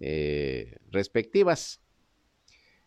eh, 0.00 0.78
respectivas. 0.90 1.80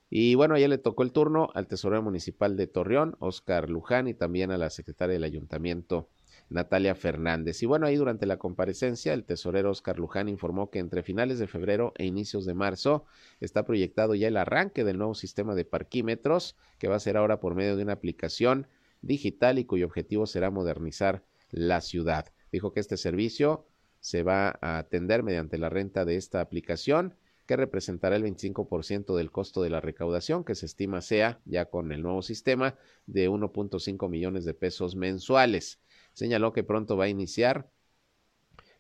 Y 0.10 0.36
bueno, 0.36 0.56
ayer 0.56 0.70
le 0.70 0.78
tocó 0.78 1.04
el 1.04 1.14
turno 1.14 1.50
al 1.54 1.68
tesorero 1.68 2.02
municipal 2.02 2.58
de 2.58 2.68
Torreón, 2.68 3.16
Oscar 3.20 3.70
Luján, 3.70 4.08
y 4.08 4.14
también 4.14 4.52
a 4.52 4.58
la 4.58 4.70
secretaria 4.70 5.14
del 5.14 5.24
ayuntamiento, 5.24 6.10
Natalia 6.50 6.96
Fernández. 6.96 7.64
Y 7.64 7.66
bueno, 7.66 7.86
ahí 7.86 7.96
durante 7.96 8.26
la 8.26 8.38
comparecencia, 8.38 9.14
el 9.14 9.24
tesorero 9.24 9.72
Oscar 9.72 9.98
Luján 9.98 10.28
informó 10.28 10.70
que 10.70 10.80
entre 10.80 11.04
finales 11.04 11.40
de 11.40 11.48
febrero 11.48 11.94
e 11.96 12.06
inicios 12.06 12.46
de 12.46 12.54
marzo 12.54 13.06
está 13.40 13.64
proyectado 13.64 14.14
ya 14.16 14.28
el 14.28 14.36
arranque 14.36 14.84
del 14.84 14.98
nuevo 14.98 15.16
sistema 15.16 15.56
de 15.56 15.64
parquímetros, 15.64 16.58
que 16.78 16.90
va 16.90 16.98
a 16.98 17.00
ser 17.00 17.16
ahora 17.16 17.40
por 17.40 17.56
medio 17.56 17.78
de 17.78 17.84
una 17.84 17.94
aplicación 17.94 18.68
digital 19.02 19.60
y 19.60 19.66
cuyo 19.66 19.86
objetivo 19.86 20.26
será 20.26 20.52
modernizar 20.52 21.24
la 21.50 21.82
ciudad. 21.82 22.26
Dijo 22.52 22.74
que 22.74 22.80
este 22.80 22.98
servicio 22.98 23.66
se 24.00 24.24
va 24.24 24.58
a 24.62 24.78
atender 24.80 25.24
mediante 25.24 25.58
la 25.58 25.70
renta 25.70 26.06
de 26.06 26.16
esta 26.16 26.42
aplicación 26.42 27.16
que 27.46 27.58
representará 27.58 28.16
el 28.16 28.24
25% 28.24 29.16
del 29.16 29.32
costo 29.32 29.62
de 29.62 29.70
la 29.70 29.82
recaudación, 29.82 30.44
que 30.44 30.56
se 30.56 30.66
estima 30.66 31.02
sea, 31.02 31.42
ya 31.46 31.66
con 31.66 31.92
el 31.92 32.02
nuevo 32.02 32.22
sistema, 32.22 32.78
de 33.08 33.30
1.5 33.30 34.10
millones 34.10 34.46
de 34.46 34.54
pesos 34.54 34.96
mensuales. 34.96 35.82
Señaló 36.14 36.54
que 36.54 36.64
pronto 36.64 36.98
va 36.98 37.06
a 37.06 37.10
iniciar 37.10 37.70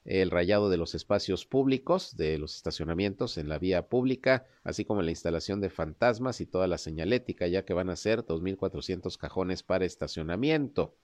el 0.03 0.31
rayado 0.31 0.69
de 0.69 0.77
los 0.77 0.95
espacios 0.95 1.45
públicos, 1.45 2.17
de 2.17 2.37
los 2.37 2.55
estacionamientos 2.55 3.37
en 3.37 3.49
la 3.49 3.59
vía 3.59 3.87
pública, 3.87 4.45
así 4.63 4.85
como 4.85 5.01
la 5.01 5.11
instalación 5.11 5.61
de 5.61 5.69
fantasmas 5.69 6.41
y 6.41 6.45
toda 6.45 6.67
la 6.67 6.77
señalética, 6.77 7.47
ya 7.47 7.65
que 7.65 7.73
van 7.73 7.89
a 7.89 7.95
ser 7.95 8.23
2.400 8.25 9.17
cajones 9.17 9.63
para 9.63 9.85
estacionamiento. 9.85 10.95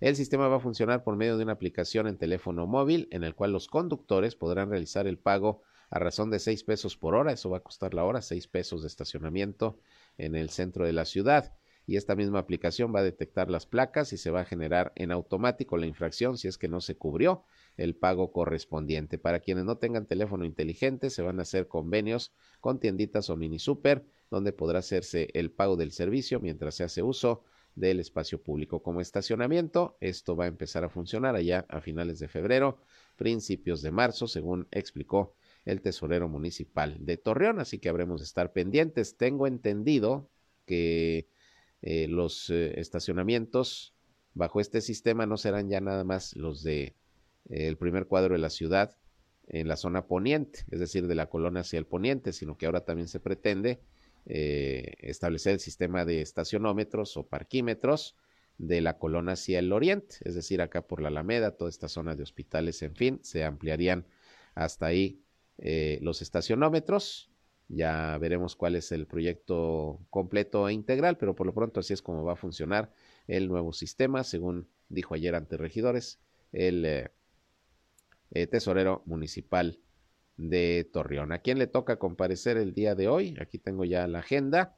El 0.00 0.16
sistema 0.16 0.48
va 0.48 0.56
a 0.56 0.60
funcionar 0.60 1.04
por 1.04 1.16
medio 1.16 1.36
de 1.36 1.44
una 1.44 1.52
aplicación 1.52 2.08
en 2.08 2.18
teléfono 2.18 2.66
móvil 2.66 3.06
en 3.12 3.22
el 3.22 3.36
cual 3.36 3.52
los 3.52 3.68
conductores 3.68 4.34
podrán 4.34 4.70
realizar 4.70 5.06
el 5.06 5.18
pago 5.18 5.62
a 5.90 5.98
razón 5.98 6.30
de 6.30 6.38
6 6.38 6.64
pesos 6.64 6.96
por 6.96 7.14
hora, 7.14 7.32
eso 7.32 7.50
va 7.50 7.58
a 7.58 7.62
costar 7.62 7.94
la 7.94 8.02
hora, 8.02 8.22
6 8.22 8.48
pesos 8.48 8.82
de 8.82 8.88
estacionamiento 8.88 9.78
en 10.16 10.34
el 10.34 10.50
centro 10.50 10.86
de 10.86 10.92
la 10.92 11.04
ciudad. 11.04 11.52
Y 11.86 11.96
esta 11.96 12.14
misma 12.14 12.38
aplicación 12.38 12.94
va 12.94 13.00
a 13.00 13.04
detectar 13.04 13.50
las 13.50 13.66
placas 13.66 14.12
y 14.12 14.16
se 14.16 14.30
va 14.30 14.42
a 14.42 14.44
generar 14.44 14.92
en 14.94 15.10
automático 15.10 15.76
la 15.76 15.86
infracción 15.86 16.38
si 16.38 16.48
es 16.48 16.58
que 16.58 16.68
no 16.68 16.80
se 16.80 16.96
cubrió 16.96 17.44
el 17.76 17.96
pago 17.96 18.32
correspondiente. 18.32 19.18
Para 19.18 19.40
quienes 19.40 19.64
no 19.64 19.78
tengan 19.78 20.06
teléfono 20.06 20.44
inteligente, 20.44 21.10
se 21.10 21.22
van 21.22 21.38
a 21.38 21.42
hacer 21.42 21.68
convenios 21.68 22.32
con 22.60 22.78
tienditas 22.78 23.30
o 23.30 23.36
mini 23.36 23.58
super, 23.58 24.04
donde 24.30 24.52
podrá 24.52 24.78
hacerse 24.78 25.28
el 25.34 25.50
pago 25.50 25.76
del 25.76 25.92
servicio 25.92 26.40
mientras 26.40 26.74
se 26.76 26.84
hace 26.84 27.02
uso 27.02 27.42
del 27.74 28.00
espacio 28.00 28.42
público 28.42 28.82
como 28.82 29.00
estacionamiento. 29.00 29.96
Esto 30.00 30.36
va 30.36 30.44
a 30.44 30.48
empezar 30.48 30.84
a 30.84 30.90
funcionar 30.90 31.34
allá 31.34 31.66
a 31.68 31.80
finales 31.80 32.18
de 32.18 32.28
febrero, 32.28 32.78
principios 33.16 33.82
de 33.82 33.90
marzo, 33.90 34.26
según 34.28 34.68
explicó 34.70 35.34
el 35.64 35.80
tesorero 35.80 36.28
municipal 36.28 36.96
de 37.00 37.16
Torreón. 37.16 37.60
Así 37.60 37.78
que 37.78 37.88
habremos 37.88 38.20
de 38.20 38.26
estar 38.26 38.52
pendientes. 38.52 39.16
Tengo 39.16 39.46
entendido 39.46 40.28
que 40.66 41.28
eh, 41.82 42.06
los 42.08 42.48
eh, 42.50 42.80
estacionamientos 42.80 43.94
bajo 44.34 44.60
este 44.60 44.80
sistema 44.80 45.26
no 45.26 45.36
serán 45.36 45.68
ya 45.68 45.80
nada 45.80 46.04
más 46.04 46.36
los 46.36 46.62
de 46.62 46.82
eh, 47.48 47.66
el 47.66 47.76
primer 47.76 48.06
cuadro 48.06 48.34
de 48.34 48.40
la 48.40 48.50
ciudad 48.50 48.96
en 49.48 49.68
la 49.68 49.76
zona 49.76 50.06
poniente, 50.06 50.60
es 50.70 50.78
decir, 50.78 51.06
de 51.08 51.14
la 51.16 51.28
colonia 51.28 51.60
hacia 51.60 51.78
el 51.78 51.86
poniente, 51.86 52.32
sino 52.32 52.56
que 52.56 52.66
ahora 52.66 52.84
también 52.84 53.08
se 53.08 53.20
pretende 53.20 53.80
eh, 54.24 54.94
establecer 54.98 55.54
el 55.54 55.60
sistema 55.60 56.04
de 56.04 56.22
estacionómetros 56.22 57.16
o 57.16 57.26
parquímetros 57.26 58.16
de 58.58 58.80
la 58.80 58.98
colonia 58.98 59.32
hacia 59.32 59.58
el 59.58 59.72
oriente, 59.72 60.16
es 60.20 60.36
decir, 60.36 60.62
acá 60.62 60.86
por 60.86 61.02
la 61.02 61.08
Alameda, 61.08 61.56
toda 61.56 61.68
esta 61.68 61.88
zona 61.88 62.14
de 62.14 62.22
hospitales, 62.22 62.80
en 62.82 62.94
fin, 62.94 63.18
se 63.22 63.44
ampliarían 63.44 64.06
hasta 64.54 64.86
ahí 64.86 65.24
los 66.00 66.22
estacionómetros. 66.22 67.31
Ya 67.74 68.18
veremos 68.18 68.54
cuál 68.54 68.76
es 68.76 68.92
el 68.92 69.06
proyecto 69.06 69.98
completo 70.10 70.68
e 70.68 70.74
integral, 70.74 71.16
pero 71.16 71.34
por 71.34 71.46
lo 71.46 71.54
pronto 71.54 71.80
así 71.80 71.94
es 71.94 72.02
como 72.02 72.22
va 72.22 72.34
a 72.34 72.36
funcionar 72.36 72.92
el 73.26 73.48
nuevo 73.48 73.72
sistema, 73.72 74.24
según 74.24 74.68
dijo 74.90 75.14
ayer 75.14 75.34
ante 75.34 75.56
regidores 75.56 76.20
el 76.52 76.84
eh, 76.84 78.46
tesorero 78.46 79.02
municipal 79.06 79.78
de 80.36 80.88
Torreón. 80.92 81.32
¿A 81.32 81.38
quién 81.38 81.58
le 81.58 81.66
toca 81.66 81.98
comparecer 81.98 82.58
el 82.58 82.74
día 82.74 82.94
de 82.94 83.08
hoy? 83.08 83.36
Aquí 83.40 83.58
tengo 83.58 83.86
ya 83.86 84.06
la 84.06 84.18
agenda. 84.18 84.76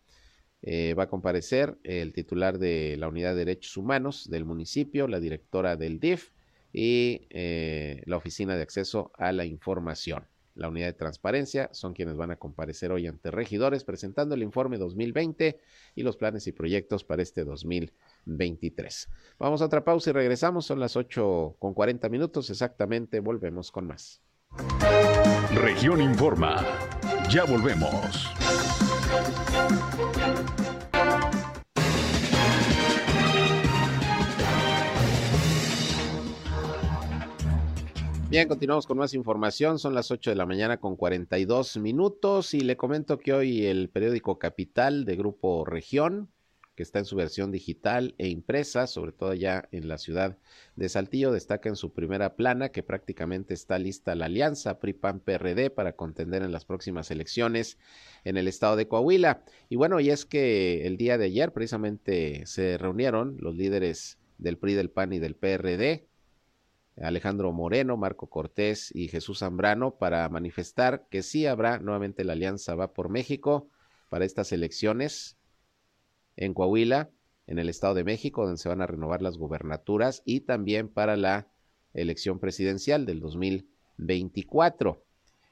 Eh, 0.62 0.94
va 0.94 1.04
a 1.04 1.08
comparecer 1.08 1.76
el 1.82 2.12
titular 2.12 2.58
de 2.58 2.96
la 2.96 3.08
Unidad 3.08 3.32
de 3.32 3.44
Derechos 3.44 3.76
Humanos 3.76 4.30
del 4.30 4.44
municipio, 4.44 5.08
la 5.08 5.20
directora 5.20 5.76
del 5.76 5.98
DIF 5.98 6.30
y 6.72 7.26
eh, 7.30 8.02
la 8.06 8.16
Oficina 8.16 8.56
de 8.56 8.62
Acceso 8.62 9.12
a 9.18 9.32
la 9.32 9.44
Información. 9.44 10.26
La 10.54 10.68
Unidad 10.68 10.86
de 10.86 10.92
Transparencia 10.92 11.68
son 11.72 11.94
quienes 11.94 12.16
van 12.16 12.30
a 12.30 12.36
comparecer 12.36 12.92
hoy 12.92 13.06
ante 13.06 13.30
regidores 13.30 13.84
presentando 13.84 14.34
el 14.34 14.42
informe 14.42 14.78
2020 14.78 15.58
y 15.96 16.02
los 16.02 16.16
planes 16.16 16.46
y 16.46 16.52
proyectos 16.52 17.02
para 17.04 17.22
este 17.22 17.44
2023. 17.44 19.10
Vamos 19.38 19.62
a 19.62 19.66
otra 19.66 19.84
pausa 19.84 20.10
y 20.10 20.12
regresamos. 20.12 20.66
Son 20.66 20.78
las 20.78 20.96
8 20.96 21.56
con 21.58 21.74
40 21.74 22.08
minutos 22.08 22.50
exactamente. 22.50 23.20
Volvemos 23.20 23.72
con 23.72 23.86
más. 23.86 24.22
Región 25.54 26.00
Informa. 26.00 26.64
Ya 27.30 27.44
volvemos. 27.44 28.30
Bien, 38.34 38.48
continuamos 38.48 38.88
con 38.88 38.98
más 38.98 39.14
información. 39.14 39.78
Son 39.78 39.94
las 39.94 40.10
8 40.10 40.30
de 40.30 40.34
la 40.34 40.44
mañana 40.44 40.80
con 40.80 40.96
42 40.96 41.76
minutos 41.76 42.52
y 42.52 42.62
le 42.62 42.76
comento 42.76 43.20
que 43.20 43.32
hoy 43.32 43.64
el 43.64 43.88
periódico 43.88 44.40
Capital 44.40 45.04
de 45.04 45.14
Grupo 45.14 45.64
Región 45.64 46.32
que 46.74 46.82
está 46.82 46.98
en 46.98 47.04
su 47.04 47.14
versión 47.14 47.52
digital 47.52 48.16
e 48.18 48.26
impresa, 48.26 48.88
sobre 48.88 49.12
todo 49.12 49.34
ya 49.34 49.68
en 49.70 49.86
la 49.86 49.98
ciudad 49.98 50.36
de 50.74 50.88
Saltillo, 50.88 51.30
destaca 51.30 51.68
en 51.68 51.76
su 51.76 51.92
primera 51.92 52.34
plana 52.34 52.70
que 52.70 52.82
prácticamente 52.82 53.54
está 53.54 53.78
lista 53.78 54.16
la 54.16 54.24
alianza 54.24 54.80
PRI-PAN-PRD 54.80 55.70
para 55.70 55.94
contender 55.94 56.42
en 56.42 56.50
las 56.50 56.64
próximas 56.64 57.12
elecciones 57.12 57.78
en 58.24 58.36
el 58.36 58.48
estado 58.48 58.74
de 58.74 58.88
Coahuila. 58.88 59.44
Y 59.68 59.76
bueno, 59.76 60.00
y 60.00 60.10
es 60.10 60.24
que 60.24 60.88
el 60.88 60.96
día 60.96 61.18
de 61.18 61.26
ayer 61.26 61.52
precisamente 61.52 62.44
se 62.46 62.78
reunieron 62.78 63.36
los 63.38 63.54
líderes 63.54 64.18
del 64.38 64.58
PRI, 64.58 64.74
del 64.74 64.90
PAN 64.90 65.12
y 65.12 65.20
del 65.20 65.36
PRD, 65.36 66.08
Alejandro 67.00 67.52
Moreno, 67.52 67.96
Marco 67.96 68.28
Cortés 68.28 68.94
y 68.94 69.08
Jesús 69.08 69.40
Zambrano 69.40 69.96
para 69.96 70.28
manifestar 70.28 71.06
que 71.10 71.22
sí 71.22 71.46
habrá 71.46 71.78
nuevamente 71.78 72.24
la 72.24 72.34
alianza 72.34 72.74
Va 72.74 72.92
por 72.92 73.08
México 73.08 73.68
para 74.10 74.24
estas 74.24 74.52
elecciones 74.52 75.36
en 76.36 76.54
Coahuila, 76.54 77.10
en 77.46 77.58
el 77.58 77.68
Estado 77.68 77.94
de 77.94 78.04
México, 78.04 78.44
donde 78.44 78.58
se 78.58 78.68
van 78.68 78.80
a 78.80 78.86
renovar 78.86 79.22
las 79.22 79.36
gubernaturas 79.36 80.22
y 80.24 80.40
también 80.40 80.88
para 80.88 81.16
la 81.16 81.48
elección 81.94 82.38
presidencial 82.38 83.06
del 83.06 83.20
2024. 83.20 85.02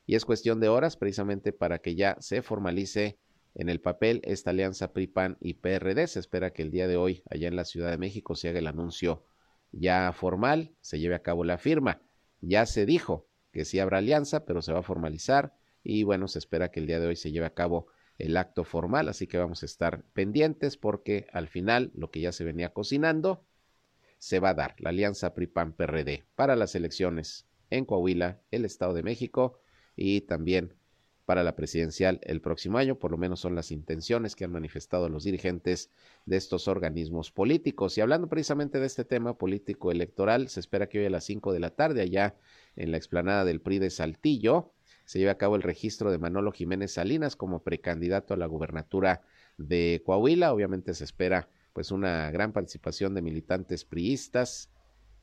Y 0.07 0.15
es 0.15 0.25
cuestión 0.25 0.61
de 0.61 0.69
horas 0.69 0.97
precisamente 0.97 1.53
para 1.53 1.79
que 1.79 1.95
ya 1.95 2.17
se 2.21 2.43
formalice 2.43 3.19
en 3.55 3.69
el 3.69 3.81
papel 3.81 4.21
esta 4.25 4.51
alianza 4.51 4.93
PRI-PAN 4.93 5.37
y 5.41 5.55
PRD. 5.55 6.07
Se 6.07 6.21
espera 6.21 6.53
que 6.53 6.63
el 6.63 6.71
día 6.71 6.89
de 6.89 6.97
hoy, 6.97 7.23
allá 7.31 7.49
en 7.49 7.57
la 7.57 7.65
Ciudad 7.65 7.91
de 7.91 7.99
México, 7.99 8.35
se 8.35 8.49
haga 8.49 8.59
el 8.59 8.67
anuncio 8.67 9.25
ya 9.73 10.13
formal, 10.13 10.75
se 10.81 11.01
lleve 11.01 11.15
a 11.15 11.23
cabo 11.23 11.45
la 11.45 11.59
firma. 11.59 12.01
Ya 12.41 12.67
se 12.67 12.87
dijo 12.87 13.27
que 13.53 13.65
sí 13.65 13.79
habrá 13.79 13.99
alianza, 13.99 14.45
pero 14.45 14.63
se 14.63 14.73
va 14.73 14.81
a 14.81 14.85
formalizar 14.85 15.55
y 15.83 16.05
bueno, 16.05 16.29
se 16.29 16.39
espera 16.39 16.71
que 16.71 16.81
el 16.81 16.87
día 16.87 17.01
de 17.01 17.09
hoy 17.09 17.17
se 17.17 17.33
lleve 17.33 17.47
a 17.47 17.55
cabo 17.55 17.89
el 18.19 18.37
acto 18.37 18.65
formal, 18.65 19.09
así 19.09 19.27
que 19.27 19.39
vamos 19.39 19.63
a 19.63 19.67
estar 19.67 20.05
pendientes 20.13 20.77
porque 20.77 21.27
al 21.33 21.49
final 21.49 21.91
lo 21.95 22.11
que 22.11 22.21
ya 22.21 22.33
se 22.33 22.45
venía 22.45 22.73
cocinando 22.73 23.45
se 24.19 24.39
va 24.39 24.51
a 24.51 24.55
dar, 24.55 24.77
la 24.79 24.91
alianza 24.91 25.35
PRI-PAN-PRD 25.35 26.25
para 26.37 26.55
las 26.55 26.77
elecciones 26.77 27.49
en 27.71 27.85
Coahuila, 27.85 28.41
el 28.53 28.65
Estado 28.65 28.95
de 28.95 29.03
México 29.03 29.59
y 29.97 30.21
también 30.23 30.75
para 31.33 31.45
la 31.45 31.57
presidencial 31.57 32.21
el 32.25 32.43
próximo 32.43 32.77
año, 32.77 32.99
por 32.99 33.11
lo 33.11 33.17
menos 33.17 33.41
son 33.41 33.55
las 33.55 33.71
intenciones 33.71 34.37
que 34.37 34.45
han 34.45 34.53
manifestado 34.53 35.09
los 35.09 35.25
dirigentes 35.25 35.91
de 36.27 36.37
estos 36.37 36.69
organismos 36.69 37.31
políticos. 37.31 37.97
Y 37.97 38.03
hablando 38.03 38.29
precisamente 38.29 38.79
de 38.79 38.85
este 38.85 39.07
tema 39.07 39.39
político 39.39 39.91
electoral, 39.91 40.51
se 40.51 40.61
espera 40.61 40.91
que 40.91 40.99
hoy 40.99 41.07
a 41.07 41.11
las 41.11 41.25
5 41.25 41.55
de 41.55 41.61
la 41.61 41.71
tarde, 41.71 42.03
allá 42.03 42.37
en 42.77 42.91
la 42.91 42.99
explanada 42.99 43.47
del 43.47 43.63
PRI 43.63 43.79
de 43.79 43.89
Saltillo, 43.89 44.75
se 45.07 45.21
lleve 45.21 45.31
a 45.31 45.39
cabo 45.39 45.57
el 45.57 45.63
registro 45.63 46.11
de 46.11 46.19
Manolo 46.19 46.53
Jiménez 46.53 46.93
Salinas 46.93 47.35
como 47.35 47.63
precandidato 47.63 48.35
a 48.35 48.37
la 48.37 48.45
gubernatura 48.45 49.23
de 49.57 50.03
Coahuila. 50.05 50.53
Obviamente 50.53 50.93
se 50.93 51.05
espera 51.05 51.49
pues 51.73 51.93
una 51.93 52.31
gran 52.31 52.53
participación 52.53 53.15
de 53.15 53.23
militantes 53.23 53.87
priistas 53.87 54.69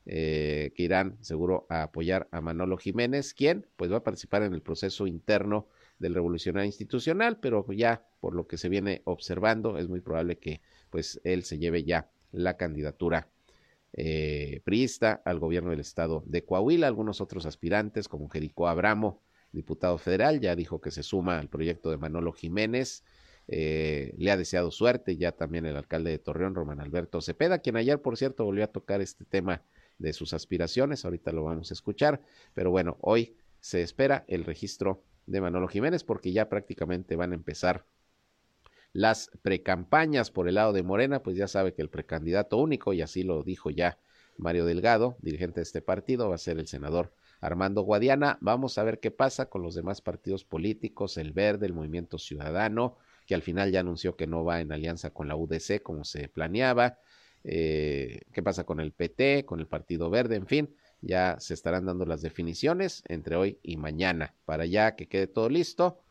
eh, 0.06 0.72
que 0.74 0.82
irán 0.82 1.18
seguro 1.20 1.68
a 1.68 1.84
apoyar 1.84 2.26
a 2.32 2.40
Manolo 2.40 2.78
Jiménez, 2.78 3.32
quien 3.32 3.68
pues 3.76 3.92
va 3.92 3.98
a 3.98 4.02
participar 4.02 4.42
en 4.42 4.54
el 4.54 4.60
proceso 4.60 5.06
interno 5.06 5.68
del 6.00 6.14
revolucionario 6.14 6.66
institucional, 6.66 7.38
pero 7.38 7.64
ya 7.70 8.04
por 8.20 8.34
lo 8.34 8.48
que 8.48 8.56
se 8.56 8.68
viene 8.68 9.02
observando 9.04 9.78
es 9.78 9.88
muy 9.88 10.00
probable 10.00 10.38
que 10.38 10.60
pues 10.90 11.20
él 11.22 11.44
se 11.44 11.58
lleve 11.58 11.84
ya 11.84 12.10
la 12.32 12.56
candidatura 12.56 13.28
eh, 13.92 14.60
priista 14.64 15.20
al 15.24 15.38
gobierno 15.38 15.70
del 15.70 15.80
estado 15.80 16.22
de 16.26 16.44
Coahuila. 16.44 16.86
Algunos 16.86 17.20
otros 17.20 17.46
aspirantes, 17.46 18.08
como 18.08 18.28
Jericó 18.28 18.68
Abramo, 18.68 19.20
diputado 19.52 19.98
federal, 19.98 20.40
ya 20.40 20.56
dijo 20.56 20.80
que 20.80 20.90
se 20.90 21.02
suma 21.02 21.38
al 21.38 21.48
proyecto 21.48 21.90
de 21.90 21.98
Manolo 21.98 22.32
Jiménez. 22.32 23.04
Eh, 23.48 24.14
le 24.16 24.30
ha 24.30 24.36
deseado 24.36 24.70
suerte 24.70 25.16
ya 25.16 25.32
también 25.32 25.66
el 25.66 25.76
alcalde 25.76 26.10
de 26.10 26.18
Torreón, 26.18 26.54
Román 26.54 26.80
Alberto 26.80 27.20
Cepeda, 27.20 27.58
quien 27.58 27.76
ayer, 27.76 28.00
por 28.00 28.16
cierto, 28.16 28.44
volvió 28.44 28.64
a 28.64 28.68
tocar 28.68 29.00
este 29.00 29.24
tema 29.24 29.62
de 29.98 30.12
sus 30.12 30.32
aspiraciones. 30.32 31.04
Ahorita 31.04 31.32
lo 31.32 31.44
vamos 31.44 31.70
a 31.70 31.74
escuchar, 31.74 32.22
pero 32.54 32.70
bueno, 32.70 32.96
hoy 33.00 33.36
se 33.60 33.82
espera 33.82 34.24
el 34.28 34.44
registro 34.44 35.02
de 35.30 35.40
Manolo 35.40 35.68
Jiménez 35.68 36.04
porque 36.04 36.32
ya 36.32 36.48
prácticamente 36.48 37.16
van 37.16 37.32
a 37.32 37.36
empezar 37.36 37.84
las 38.92 39.30
precampañas 39.42 40.30
por 40.30 40.48
el 40.48 40.56
lado 40.56 40.72
de 40.72 40.82
Morena, 40.82 41.22
pues 41.22 41.36
ya 41.36 41.46
sabe 41.46 41.74
que 41.74 41.82
el 41.82 41.88
precandidato 41.88 42.56
único, 42.56 42.92
y 42.92 43.02
así 43.02 43.22
lo 43.22 43.42
dijo 43.42 43.70
ya 43.70 43.98
Mario 44.36 44.64
Delgado, 44.64 45.16
dirigente 45.20 45.60
de 45.60 45.62
este 45.62 45.80
partido, 45.80 46.28
va 46.28 46.34
a 46.34 46.38
ser 46.38 46.58
el 46.58 46.66
senador 46.66 47.12
Armando 47.40 47.82
Guadiana. 47.82 48.38
Vamos 48.40 48.78
a 48.78 48.82
ver 48.82 48.98
qué 48.98 49.10
pasa 49.10 49.46
con 49.46 49.62
los 49.62 49.74
demás 49.74 50.00
partidos 50.00 50.44
políticos, 50.44 51.16
el 51.18 51.32
Verde, 51.32 51.66
el 51.66 51.72
Movimiento 51.72 52.18
Ciudadano, 52.18 52.96
que 53.26 53.34
al 53.34 53.42
final 53.42 53.70
ya 53.70 53.80
anunció 53.80 54.16
que 54.16 54.26
no 54.26 54.44
va 54.44 54.60
en 54.60 54.72
alianza 54.72 55.10
con 55.10 55.28
la 55.28 55.36
UDC 55.36 55.82
como 55.82 56.04
se 56.04 56.28
planeaba. 56.28 56.98
Eh, 57.44 58.22
qué 58.32 58.42
pasa 58.42 58.64
con 58.64 58.80
el 58.80 58.92
PT, 58.92 59.46
con 59.46 59.60
el 59.60 59.66
Partido 59.66 60.10
Verde, 60.10 60.36
en 60.36 60.46
fin, 60.46 60.74
ya 61.00 61.38
se 61.40 61.54
estarán 61.54 61.86
dando 61.86 62.04
las 62.04 62.22
definiciones 62.22 63.02
entre 63.08 63.36
hoy 63.36 63.58
y 63.62 63.76
mañana 63.76 64.34
para 64.44 64.66
ya 64.66 64.96
que 64.96 65.08
quede 65.08 65.26
todo 65.26 65.48
listo 65.48 66.02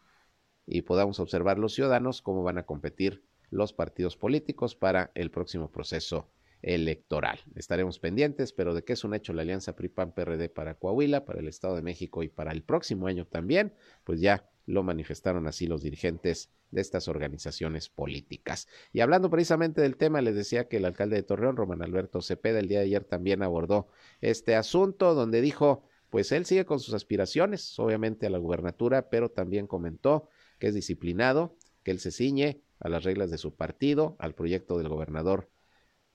y 0.65 0.83
podamos 0.83 1.19
observar 1.19 1.57
los 1.57 1.73
ciudadanos 1.73 2.21
cómo 2.21 2.43
van 2.43 2.57
a 2.57 2.65
competir 2.65 3.23
los 3.49 3.73
partidos 3.73 4.17
políticos 4.17 4.75
para 4.75 5.11
el 5.15 5.31
próximo 5.31 5.71
proceso 5.71 6.29
electoral. 6.61 7.39
Estaremos 7.55 7.99
pendientes, 7.99 8.53
pero 8.53 8.73
de 8.73 8.83
que 8.83 8.93
es 8.93 9.03
un 9.03 9.13
hecho 9.13 9.33
la 9.33 9.41
alianza 9.41 9.75
PRI-PAN-PRD 9.75 10.49
para 10.49 10.75
Coahuila, 10.75 11.25
para 11.25 11.39
el 11.39 11.47
Estado 11.47 11.75
de 11.75 11.81
México 11.81 12.21
y 12.21 12.29
para 12.29 12.51
el 12.51 12.63
próximo 12.63 13.07
año 13.07 13.25
también, 13.25 13.73
pues 14.03 14.19
ya 14.19 14.49
lo 14.69 14.83
manifestaron 14.83 15.47
así 15.47 15.65
los 15.65 15.81
dirigentes 15.81 16.51
de 16.69 16.81
estas 16.81 17.07
organizaciones 17.07 17.89
políticas. 17.89 18.67
Y 18.93 18.99
hablando 18.99 19.29
precisamente 19.31 19.81
del 19.81 19.97
tema, 19.97 20.21
les 20.21 20.35
decía 20.35 20.67
que 20.67 20.77
el 20.77 20.85
alcalde 20.85 21.15
de 21.15 21.23
Torreón, 21.23 21.57
Román 21.57 21.81
Alberto 21.81 22.21
Cepeda, 22.21 22.59
el 22.59 22.67
día 22.67 22.79
de 22.79 22.85
ayer 22.85 23.03
también 23.03 23.41
abordó 23.41 23.87
este 24.21 24.55
asunto, 24.55 25.15
donde 25.15 25.41
dijo, 25.41 25.83
pues 26.11 26.31
él 26.31 26.45
sigue 26.45 26.65
con 26.65 26.79
sus 26.79 26.93
aspiraciones, 26.93 27.79
obviamente 27.79 28.27
a 28.27 28.29
la 28.29 28.37
gubernatura, 28.37 29.09
pero 29.09 29.29
también 29.29 29.65
comentó 29.65 30.29
que 30.59 30.67
es 30.67 30.75
disciplinado, 30.75 31.55
que 31.83 31.89
él 31.89 31.99
se 31.99 32.11
ciñe 32.11 32.61
a 32.79 32.89
las 32.89 33.03
reglas 33.03 33.31
de 33.31 33.39
su 33.39 33.55
partido, 33.55 34.15
al 34.19 34.35
proyecto 34.35 34.77
del 34.77 34.87
gobernador 34.87 35.49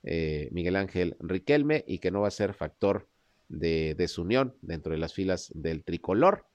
eh, 0.04 0.48
Miguel 0.52 0.76
Ángel 0.76 1.16
Riquelme 1.18 1.84
y 1.88 1.98
que 1.98 2.12
no 2.12 2.20
va 2.20 2.28
a 2.28 2.30
ser 2.30 2.54
factor 2.54 3.08
de 3.48 3.96
desunión 3.96 4.56
dentro 4.62 4.92
de 4.92 4.98
las 4.98 5.12
filas 5.12 5.50
del 5.54 5.82
tricolor. 5.82 6.46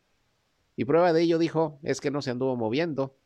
Y 0.79 0.85
prueba 0.85 1.11
de 1.11 1.23
ello, 1.23 1.39
dijo, 1.39 1.77
es 1.83 1.99
que 1.99 2.09
no 2.09 2.21
se 2.21 2.31
anduvo 2.31 2.55
moviendo 2.55 3.17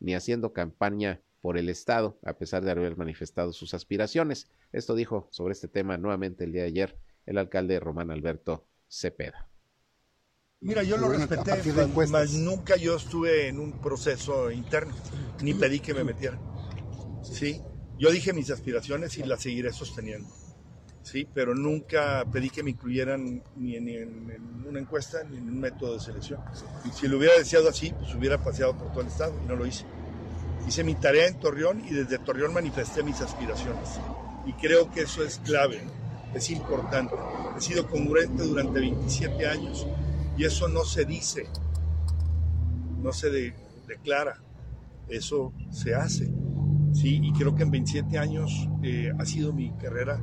ni 0.00 0.14
haciendo 0.14 0.54
campaña 0.54 1.20
por 1.42 1.58
el 1.58 1.68
Estado, 1.68 2.18
a 2.24 2.38
pesar 2.38 2.64
de 2.64 2.70
haber 2.70 2.96
manifestado 2.96 3.52
sus 3.52 3.74
aspiraciones. 3.74 4.48
Esto 4.72 4.94
dijo 4.94 5.28
sobre 5.30 5.52
este 5.52 5.68
tema 5.68 5.98
nuevamente 5.98 6.44
el 6.44 6.52
día 6.52 6.62
de 6.62 6.68
ayer 6.68 6.96
el 7.26 7.36
alcalde 7.36 7.78
Román 7.80 8.10
Alberto 8.10 8.66
Cepeda. 8.88 9.50
Mira, 10.60 10.84
yo 10.84 10.96
lo 10.96 11.10
respeté, 11.10 11.52
mas, 12.08 12.32
nunca 12.32 12.76
yo 12.76 12.96
estuve 12.96 13.48
en 13.48 13.60
un 13.60 13.72
proceso 13.72 14.50
interno, 14.50 14.94
ni 15.42 15.52
pedí 15.52 15.80
que 15.80 15.92
me 15.92 16.04
metieran. 16.04 16.40
Sí, 17.22 17.60
yo 17.98 18.10
dije 18.10 18.32
mis 18.32 18.50
aspiraciones 18.50 19.18
y 19.18 19.24
las 19.24 19.42
seguiré 19.42 19.70
sosteniendo. 19.74 20.30
Sí, 21.02 21.26
pero 21.34 21.54
nunca 21.54 22.24
pedí 22.30 22.48
que 22.48 22.62
me 22.62 22.70
incluyeran 22.70 23.42
ni 23.56 23.76
en, 23.76 24.66
una 24.66 24.78
encuesta 24.78 25.24
ni 25.24 25.36
en 25.36 25.48
un 25.48 25.60
método 25.60 25.94
de 25.94 26.00
selección. 26.00 26.40
Si 26.94 27.08
lo 27.08 27.18
hubiera 27.18 27.36
deseado 27.36 27.68
así, 27.68 27.92
pues 27.98 28.14
hubiera 28.14 28.38
paseado 28.38 28.76
por 28.76 28.90
todo 28.92 29.00
el 29.00 29.08
estado 29.08 29.34
y 29.42 29.48
no 29.48 29.56
lo 29.56 29.66
hice. 29.66 29.84
Hice 30.66 30.84
mi 30.84 30.94
tarea 30.94 31.26
en 31.26 31.40
Torreón 31.40 31.82
y 31.84 31.92
desde 31.92 32.18
Torreón 32.18 32.54
manifesté 32.54 33.02
mis 33.02 33.20
aspiraciones. 33.20 33.98
Y 34.46 34.52
creo 34.54 34.90
que 34.90 35.02
eso 35.02 35.24
es 35.24 35.38
clave, 35.38 35.80
es 36.34 36.50
importante. 36.50 37.14
He 37.56 37.60
sido 37.60 37.88
congruente 37.88 38.44
durante 38.44 38.78
27 38.78 39.46
años 39.46 39.86
y 40.36 40.44
eso 40.44 40.68
no 40.68 40.84
se 40.84 41.04
dice, 41.04 41.46
no 43.02 43.12
se 43.12 43.54
declara, 43.88 44.40
eso 45.08 45.52
se 45.70 45.94
hace. 45.94 46.32
Sí, 46.92 47.20
y 47.22 47.32
creo 47.32 47.54
que 47.54 47.64
en 47.64 47.70
27 47.70 48.18
años 48.18 48.68
eh, 48.82 49.10
ha 49.18 49.24
sido 49.24 49.52
mi 49.52 49.70
carrera 49.72 50.20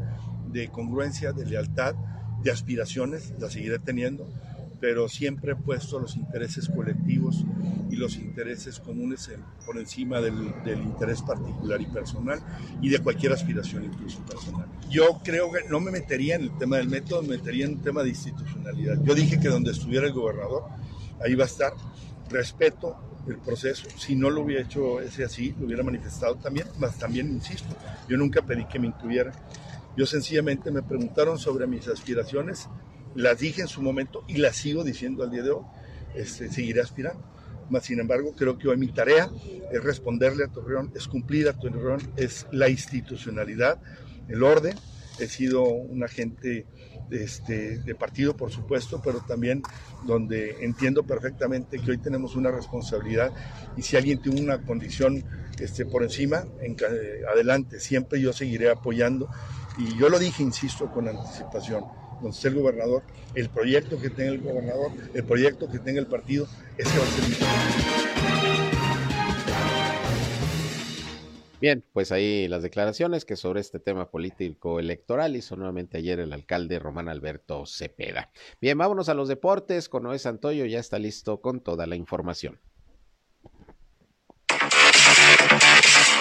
de 0.51 0.69
congruencia, 0.69 1.31
de 1.31 1.45
lealtad, 1.45 1.95
de 2.43 2.51
aspiraciones, 2.51 3.33
la 3.39 3.49
seguiré 3.49 3.79
teniendo, 3.79 4.27
pero 4.79 5.09
siempre 5.09 5.53
he 5.53 5.55
puesto 5.55 5.99
los 5.99 6.15
intereses 6.15 6.69
colectivos 6.69 7.43
y 7.89 7.95
los 7.95 8.15
intereses 8.15 8.79
comunes 8.79 9.29
por 9.65 9.77
encima 9.77 10.21
del, 10.21 10.53
del, 10.63 10.79
interés 10.79 11.21
particular 11.21 11.81
y 11.81 11.85
personal 11.85 12.39
y 12.81 12.89
de 12.89 12.99
cualquier 12.99 13.33
aspiración 13.33 13.83
incluso 13.83 14.19
personal. 14.21 14.65
Yo 14.89 15.19
creo 15.23 15.51
que 15.51 15.67
no 15.69 15.79
me 15.79 15.91
metería 15.91 16.35
en 16.35 16.43
el 16.43 16.57
tema 16.57 16.77
del 16.77 16.87
método, 16.87 17.21
me 17.21 17.37
metería 17.37 17.65
en 17.65 17.73
el 17.73 17.81
tema 17.81 18.03
de 18.03 18.09
institucionalidad. 18.09 19.03
Yo 19.03 19.13
dije 19.13 19.39
que 19.39 19.49
donde 19.49 19.71
estuviera 19.71 20.07
el 20.07 20.13
gobernador, 20.13 20.63
ahí 21.23 21.35
va 21.35 21.43
a 21.43 21.47
estar. 21.47 21.73
Respeto 22.29 22.95
el 23.27 23.37
proceso. 23.37 23.87
Si 23.97 24.15
no 24.15 24.29
lo 24.29 24.41
hubiera 24.41 24.63
hecho 24.63 25.01
ese 25.01 25.23
así, 25.23 25.53
lo 25.59 25.65
hubiera 25.65 25.83
manifestado 25.83 26.35
también, 26.35 26.67
más 26.79 26.97
también, 26.97 27.27
insisto, 27.29 27.75
yo 28.07 28.17
nunca 28.17 28.41
pedí 28.41 28.65
que 28.65 28.79
me 28.79 28.87
incluyeran. 28.87 29.33
Yo 29.97 30.05
sencillamente 30.05 30.71
me 30.71 30.81
preguntaron 30.81 31.37
sobre 31.37 31.67
mis 31.67 31.87
aspiraciones, 31.87 32.69
las 33.15 33.39
dije 33.39 33.61
en 33.61 33.67
su 33.67 33.81
momento 33.81 34.23
y 34.27 34.37
las 34.37 34.55
sigo 34.55 34.83
diciendo 34.83 35.23
al 35.23 35.31
día 35.31 35.43
de 35.43 35.51
hoy. 35.51 35.63
Este, 36.15 36.51
seguiré 36.51 36.81
aspirando. 36.81 37.23
Mas, 37.69 37.85
sin 37.85 37.99
embargo, 37.99 38.33
creo 38.35 38.57
que 38.57 38.67
hoy 38.67 38.77
mi 38.77 38.87
tarea 38.87 39.29
es 39.71 39.83
responderle 39.83 40.43
a 40.43 40.47
Torreón, 40.47 40.91
es 40.95 41.07
cumplir 41.07 41.47
a 41.47 41.53
Torreón, 41.53 42.01
es 42.17 42.47
la 42.51 42.67
institucionalidad, 42.69 43.79
el 44.27 44.43
orden. 44.43 44.75
He 45.19 45.27
sido 45.27 45.63
un 45.63 46.03
agente 46.03 46.65
este, 47.11 47.79
de 47.79 47.95
partido, 47.95 48.35
por 48.35 48.51
supuesto, 48.51 49.01
pero 49.03 49.19
también 49.19 49.61
donde 50.05 50.63
entiendo 50.63 51.03
perfectamente 51.03 51.79
que 51.79 51.91
hoy 51.91 51.97
tenemos 51.97 52.35
una 52.35 52.51
responsabilidad 52.51 53.31
y 53.75 53.81
si 53.81 53.97
alguien 53.97 54.21
tiene 54.21 54.41
una 54.41 54.61
condición 54.61 55.23
este, 55.59 55.85
por 55.85 56.03
encima, 56.03 56.45
en, 56.61 56.77
adelante, 57.31 57.79
siempre 57.79 58.21
yo 58.21 58.31
seguiré 58.31 58.69
apoyando 58.69 59.29
y 59.79 59.97
yo 59.97 60.09
lo 60.09 60.19
dije, 60.19 60.43
insisto, 60.43 60.91
con 60.91 61.07
anticipación, 61.07 61.85
donde 62.15 62.31
esté 62.31 62.49
el 62.49 62.55
gobernador, 62.55 63.01
el 63.33 63.49
proyecto 63.49 63.97
que 63.99 64.09
tenga 64.09 64.31
el 64.31 64.41
gobernador, 64.41 64.91
el 65.13 65.23
proyecto 65.23 65.71
que 65.71 65.79
tenga 65.79 66.01
el 66.01 66.07
partido, 66.07 66.47
ese 66.77 66.97
va 66.97 67.03
a 67.03 67.07
ser 67.07 67.29
mi 67.29 67.35
Bien, 71.61 71.83
pues 71.91 72.11
ahí 72.13 72.47
las 72.47 72.63
declaraciones 72.63 73.25
que 73.25 73.35
sobre 73.35 73.59
este 73.59 73.79
tema 73.79 74.09
político 74.09 74.79
electoral 74.79 75.35
hizo 75.35 75.57
nuevamente 75.57 75.97
ayer 75.97 76.19
el 76.19 76.31
alcalde 76.31 76.79
Román 76.79 77.09
Alberto 77.09 77.65
Cepeda. 77.65 78.31
Bien, 78.61 78.77
vámonos 78.77 79.09
a 79.09 79.13
los 79.13 79.27
deportes. 79.27 79.89
Con 79.89 80.03
Noé 80.03 80.19
Santoyo 80.19 80.65
ya 80.65 80.79
está 80.79 80.99
listo 80.99 81.41
con 81.41 81.59
toda 81.59 81.85
la 81.85 81.97
información. 81.97 82.59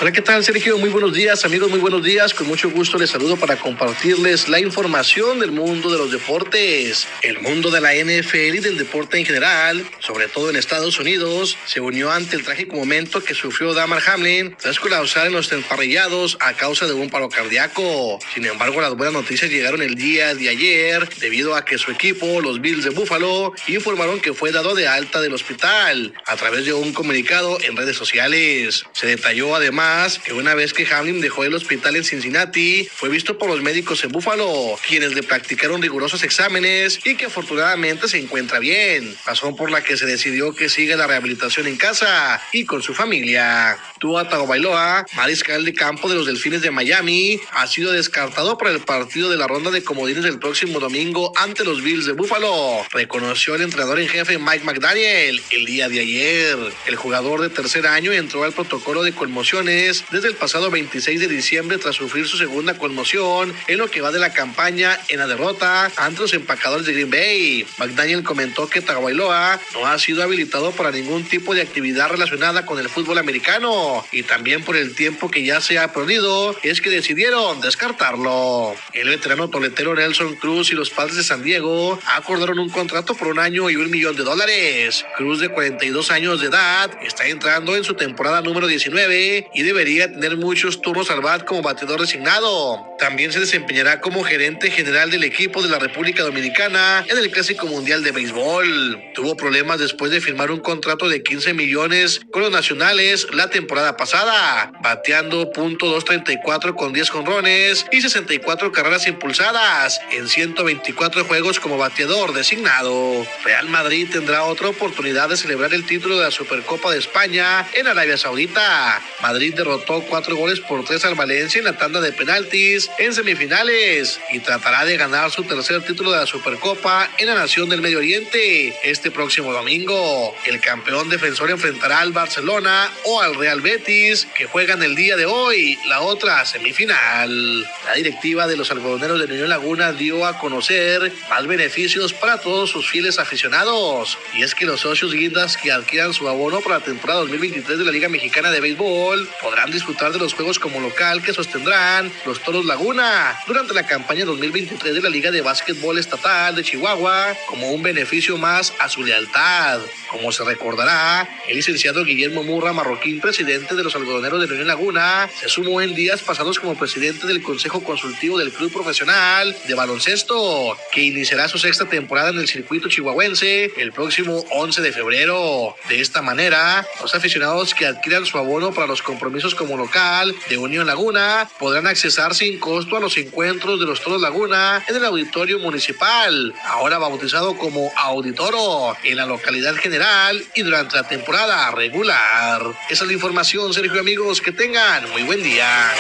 Hola, 0.01 0.13
¿qué 0.13 0.23
tal, 0.23 0.45
Sergio? 0.45 0.79
Muy 0.79 0.91
buenos 0.91 1.13
días, 1.13 1.45
amigos, 1.45 1.71
muy 1.71 1.81
buenos 1.81 2.05
días. 2.05 2.33
Con 2.33 2.47
mucho 2.47 2.71
gusto 2.71 2.99
les 2.99 3.11
saludo 3.11 3.37
para 3.37 3.57
compartirles 3.57 4.49
la 4.49 4.61
información 4.61 5.41
del 5.41 5.51
mundo 5.51 5.91
de 5.91 5.99
los 5.99 6.13
deportes. 6.13 7.09
El 7.21 7.41
mundo 7.41 7.69
de 7.73 7.81
la 7.81 7.93
NFL 7.93 8.55
y 8.55 8.61
del 8.61 8.79
deporte 8.79 9.19
en 9.19 9.27
general, 9.27 9.85
sobre 9.99 10.29
todo 10.29 10.51
en 10.51 10.57
Estados 10.57 11.01
Unidos, 11.01 11.59
se 11.67 11.81
unió 11.81 12.13
ante 12.13 12.37
el 12.37 12.45
trágico 12.45 12.77
momento 12.77 13.25
que 13.25 13.35
sufrió 13.35 13.75
Damar 13.75 14.01
Hamlin 14.07 14.55
tras 14.57 14.79
colapsar 14.79 15.27
en 15.27 15.33
los 15.33 15.51
emparrillados 15.51 16.39
a 16.39 16.53
causa 16.53 16.87
de 16.87 16.93
un 16.93 17.11
paro 17.11 17.29
cardíaco. 17.29 18.21
Sin 18.33 18.47
embargo, 18.47 18.81
las 18.81 18.95
buenas 18.95 19.15
noticias 19.15 19.51
llegaron 19.51 19.83
el 19.83 19.97
día 19.97 20.33
de 20.33 20.49
ayer 20.49 21.09
debido 21.19 21.57
a 21.57 21.65
que 21.65 21.77
su 21.77 21.91
equipo, 21.91 22.41
los 22.41 22.61
Bills 22.61 22.85
de 22.85 22.91
Buffalo, 22.91 23.53
informaron 23.67 24.21
que 24.21 24.33
fue 24.33 24.53
dado 24.53 24.77
de 24.77 24.87
alta 24.87 25.21
del 25.21 25.35
hospital 25.35 26.15
a 26.25 26.37
través 26.37 26.67
de 26.67 26.73
un 26.73 26.93
comunicado 26.93 27.59
en 27.63 27.77
redes 27.77 27.97
sociales. 27.97 28.85
Se 28.93 29.09
detalló 29.09 29.57
además 29.57 29.88
que 30.25 30.33
una 30.33 30.55
vez 30.55 30.73
que 30.73 30.87
Hamlin 30.93 31.21
dejó 31.21 31.45
el 31.45 31.55
hospital 31.55 31.97
en 31.97 32.05
Cincinnati, 32.05 32.89
fue 32.93 33.09
visto 33.09 33.39
por 33.39 33.49
los 33.49 33.63
médicos 33.63 34.05
en 34.05 34.13
Buffalo, 34.13 34.79
quienes 34.87 35.15
le 35.15 35.23
practicaron 35.23 35.81
rigurosos 35.81 36.23
exámenes 36.23 37.01
y 37.05 37.15
que 37.15 37.27
afortunadamente 37.27 38.07
se 38.07 38.19
encuentra 38.19 38.59
bien, 38.59 39.17
razón 39.25 39.57
por 39.57 39.71
la 39.71 39.83
que 39.83 39.97
se 39.97 40.07
decidió 40.07 40.55
que 40.55 40.69
siga 40.69 40.97
la 40.97 41.07
rehabilitación 41.07 41.67
en 41.67 41.77
casa 41.77 42.41
y 42.53 42.65
con 42.65 42.83
su 42.83 42.93
familia. 42.93 43.79
Tua 43.99 44.29
Tagovailoa, 44.29 45.07
mariscal 45.17 45.65
de 45.65 45.75
campo 45.75 46.09
de 46.09 46.17
los 46.17 46.27
Delfines 46.27 46.63
de 46.63 46.71
Miami, 46.71 47.41
ha 47.53 47.67
sido 47.67 47.93
descartado 47.93 48.59
para 48.59 48.71
el 48.71 48.81
partido 48.81 49.31
de 49.31 49.37
la 49.37 49.47
ronda 49.47 49.71
de 49.71 49.83
comodines 49.83 50.25
del 50.25 50.39
próximo 50.39 50.81
domingo 50.81 51.33
ante 51.37 51.65
los 51.65 51.83
Bills 51.83 52.07
de 52.07 52.13
Buffalo, 52.13 52.85
reconoció 52.91 53.55
el 53.55 53.63
entrenador 53.63 53.99
en 53.99 54.09
jefe 54.09 54.39
Mike 54.39 54.65
McDaniel 54.65 55.43
el 55.51 55.65
día 55.65 55.89
de 55.89 56.01
ayer. 56.01 56.59
El 56.87 56.97
jugador 56.97 57.41
de 57.41 57.49
tercer 57.49 57.87
año 57.87 58.13
entró 58.13 58.45
al 58.45 58.53
protocolo 58.53 59.03
de 59.03 59.13
conmociones 59.13 59.78
desde 59.79 60.29
el 60.29 60.35
pasado 60.35 60.71
26 60.71 61.21
de 61.21 61.29
diciembre 61.29 61.79
tras 61.79 61.95
sufrir 61.95 62.27
su 62.27 62.37
segunda 62.37 62.77
conmoción 62.77 63.55
en 63.69 63.79
lo 63.79 63.89
que 63.89 64.01
va 64.01 64.11
de 64.11 64.19
la 64.19 64.33
campaña 64.33 64.99
en 65.09 65.19
la 65.21 65.29
derrota 65.29 65.91
ante 65.97 66.23
los 66.23 66.35
empacadores 66.35 66.85
de 66.87 66.95
Green 66.95 67.11
Bay. 67.11 67.67
McDaniel 67.79 68.25
comentó 68.25 68.69
que 68.69 68.81
Tagovailoa 68.81 69.61
no 69.75 69.87
ha 69.87 69.99
sido 69.99 70.23
habilitado 70.23 70.73
para 70.73 70.91
ningún 70.91 71.25
tipo 71.25 71.55
de 71.55 71.63
actividad 71.63 72.11
relacionada 72.11 72.67
con 72.67 72.81
el 72.81 72.89
fútbol 72.89 73.19
americano 73.19 74.05
y 74.11 74.25
también 74.25 74.65
por 74.65 74.77
el 74.77 74.97
tiempo 74.97 75.31
que 75.31 75.45
ya 75.45 75.61
se 75.61 75.79
ha 75.79 75.93
perdido 75.93 76.57
es 76.63 76.81
que 76.81 76.91
decidieron 76.91 77.61
descartarlo. 77.61 78.75
El 78.93 79.09
veterano 79.09 79.49
toletero 79.49 79.95
Nelson 79.95 80.35
Cruz 80.37 80.73
y 80.73 80.75
los 80.75 80.91
padres 80.91 81.17
de 81.17 81.23
San 81.23 81.43
Diego 81.43 82.01
acordaron 82.17 82.59
un 82.59 82.69
contrato 82.69 83.15
por 83.15 83.29
un 83.29 83.39
año 83.39 83.71
y 83.71 83.77
un 83.77 83.91
millón 83.91 84.17
de 84.17 84.25
dólares. 84.25 85.05
Cruz 85.17 85.39
de 85.39 85.49
42 85.49 86.11
años 86.11 86.41
de 86.41 86.49
edad 86.49 86.91
está 87.03 87.27
entrando 87.27 87.77
en 87.77 87.85
su 87.85 87.95
temporada 87.95 88.43
número 88.43 88.67
19 88.67 89.51
y 89.55 89.63
debería 89.69 90.11
tener 90.11 90.39
muchos 90.39 90.81
turnos 90.81 91.11
al 91.11 91.21
bat 91.21 91.45
como 91.45 91.61
bateador 91.61 92.01
designado. 92.01 92.87
También 92.99 93.33
se 93.33 93.41
desempeñará 93.41 94.01
como 94.01 94.25
gerente 94.25 94.71
general 94.71 95.11
del 95.11 95.25
equipo 95.25 95.63
de 95.63 95.69
la 95.69 95.79
República 95.79 96.23
Dominicana 96.23 97.05
en 97.07 97.19
el 97.19 97.31
Clásico 97.31 97.67
Mundial 97.67 98.03
de 98.03 98.13
Béisbol. 98.13 99.03
Tuvo 99.15 99.37
problemas 99.37 99.79
después 99.79 100.11
de 100.11 100.23
firmar 100.23 100.51
un 100.51 100.61
contrato 100.61 101.07
de 101.09 101.23
15 101.23 101.53
millones 101.53 102.23
con 102.31 102.43
los 102.43 102.51
nacionales 102.51 103.27
la 103.35 103.51
temporada 103.51 103.97
pasada, 103.99 104.73
bateando 104.83 105.53
.234 105.53 106.75
con 106.75 106.95
10 106.95 107.11
jonrones 107.11 107.85
y 107.93 108.01
64 108.01 108.73
carreras 108.73 109.07
impulsadas 109.07 110.01
en 110.13 110.29
124 110.29 111.27
juegos 111.27 111.61
como 111.61 111.77
bateador 111.77 112.33
designado. 112.33 113.27
Real 113.45 113.69
Madrid 113.69 114.09
tendrá 114.11 114.45
otra 114.45 114.69
oportunidad 114.69 115.29
de 115.29 115.37
celebrar 115.37 115.75
el 115.75 115.85
título 115.85 116.17
de 116.17 116.25
la 116.25 116.31
Supercopa 116.31 116.91
de 116.91 116.99
España 116.99 117.67
en 117.75 117.87
Arabia 117.87 118.17
Saudita. 118.17 119.03
Madrid 119.21 119.58
derrotó 119.59 120.03
cuatro 120.03 120.37
goles 120.37 120.61
por 120.61 120.85
tres 120.85 121.05
al 121.05 121.17
Valencia 121.17 121.59
en 121.59 121.65
la 121.65 121.77
tanda 121.77 122.01
de 122.01 122.13
penaltis 122.13 122.89
en 122.99 123.13
semifinales 123.13 124.21
y 124.31 124.39
tratará 124.39 124.85
de 124.85 124.97
ganar 124.97 125.33
su 125.33 125.43
tercer 125.43 125.83
título 125.83 126.13
de 126.13 126.19
la 126.19 126.27
Supercopa 126.27 127.11
en 127.19 127.27
la 127.27 127.35
Nación 127.35 127.69
del 127.69 127.83
Medio 127.83 127.99
Oriente 127.99 128.79
este 128.85 129.11
próximo 129.11 129.53
domingo. 129.53 130.35
El 130.47 130.61
campeón 130.61 131.09
defensor 131.09 131.51
enfrentará 131.51 132.01
al 132.01 132.13
Barcelona 132.13 132.89
o 133.05 133.21
al 133.21 133.35
Real 133.35 133.61
Betis 133.61 134.29
que 134.37 134.47
juegan 134.47 134.83
el 134.83 134.95
día 134.95 135.17
de 135.17 135.27
hoy 135.27 135.77
la 135.89 136.03
otra 136.03 136.45
semifinal. 136.45 137.63
La 137.85 137.95
directiva 137.97 138.47
de 138.47 138.57
los 138.57 138.71
algodoneros 138.71 139.19
de 139.19 139.25
Unión 139.25 139.49
Laguna 139.49 139.93
dio 139.93 140.25
a 140.25 140.39
conocer 140.39 141.13
más 141.29 141.47
beneficios 141.49 142.13
para 142.13 142.39
todos 142.39 142.71
sus 142.71 142.89
fieles 142.89 143.19
aficionados 143.19 144.19
y 144.35 144.43
es 144.45 144.55
que 144.55 144.67
los 144.67 144.83
socios 144.83 145.13
guindas 145.13 145.57
que 145.57 145.73
adquieran 145.73 146.15
su 146.15 146.29
abono 146.29 146.61
para 146.61 146.79
la 146.79 146.85
temporada 146.85 147.21
2023 147.21 147.79
de 147.79 147.85
la 147.85 147.91
Liga 147.91 148.09
Mexicana 148.09 148.53
de 148.53 148.61
Béisbol 148.61 149.29
podrán 149.41 149.71
disfrutar 149.71 150.13
de 150.13 150.19
los 150.19 150.35
juegos 150.35 150.59
como 150.59 150.81
local 150.81 151.23
que 151.23 151.33
sostendrán 151.33 152.11
los 152.27 152.41
Toros 152.43 152.65
Laguna 152.65 153.39
durante 153.47 153.75
la 153.75 153.87
campaña 153.87 154.25
2023 154.25 154.95
de 154.95 155.01
la 155.01 155.09
Liga 155.09 155.31
de 155.31 155.43
Básquetbol 155.43 155.99
Estatal 155.99 156.55
de 156.55 156.63
Chihuahua 156.63 157.37
como 157.47 157.71
un 157.71 157.83
beneficio 157.83 158.37
más 158.37 158.73
a 158.79 158.89
su 158.89 159.05
lealtad. 159.05 159.81
Como 160.11 160.33
se 160.33 160.45
recordará, 160.45 161.29
el 161.47 161.57
licenciado 161.57 162.05
Guillermo 162.05 162.43
Murra 162.43 162.73
Marroquín, 162.73 163.21
presidente 163.21 163.75
de 163.75 163.85
los 163.85 163.95
algodoneros 163.95 164.41
de 164.41 164.47
Unión 164.47 164.67
Laguna, 164.67 165.29
se 165.39 165.49
sumó 165.49 165.81
en 165.81 165.95
días 165.95 166.23
pasados 166.23 166.59
como 166.59 166.77
presidente 166.77 167.27
del 167.27 167.43
Consejo 167.43 167.83
Consultivo 167.85 168.39
del 168.39 168.53
Club 168.53 168.73
Profesional 168.73 169.55
de 169.67 169.75
Baloncesto, 169.75 170.77
que 170.93 171.03
iniciará 171.03 171.49
su 171.49 171.59
sexta 171.59 171.87
temporada 171.87 172.31
en 172.31 172.39
el 172.39 172.49
circuito 172.49 172.89
chihuahuense 172.89 173.73
el 173.77 173.93
próximo 173.93 174.45
11 174.51 174.81
de 174.81 174.93
febrero. 174.93 175.77
De 175.89 176.01
esta 176.01 176.23
manera, 176.23 176.87
los 177.01 177.15
aficionados 177.15 177.75
que 177.75 177.87
adquieran 177.87 178.27
su 178.27 178.39
abono 178.39 178.73
para 178.73 178.87
los 178.87 179.03
compromisos 179.03 179.28
como 179.57 179.77
local 179.77 180.35
de 180.49 180.57
Unión 180.57 180.87
Laguna 180.87 181.47
podrán 181.59 181.87
accesar 181.87 182.35
sin 182.35 182.59
costo 182.59 182.97
a 182.97 183.01
los 183.01 183.17
encuentros 183.19 183.79
de 183.79 183.85
los 183.85 184.01
Toros 184.01 184.23
Laguna 184.23 184.83
en 184.89 184.97
el 184.97 185.05
auditorio 185.05 185.59
municipal, 185.59 186.55
ahora 186.65 186.97
bautizado 186.97 187.57
como 187.59 187.93
Auditoro, 187.95 188.97
en 189.05 189.17
la 189.17 189.27
localidad 189.27 189.77
general 189.77 190.43
y 190.55 190.63
durante 190.63 190.97
la 190.97 191.07
temporada 191.07 191.71
regular. 191.73 192.63
Esa 192.89 193.05
es 193.05 193.07
la 193.07 193.13
información, 193.13 193.75
Sergio 193.75 194.01
amigos, 194.01 194.41
que 194.41 194.51
tengan 194.51 195.11
muy 195.11 195.23
buen 195.25 195.43
día. 195.43 195.93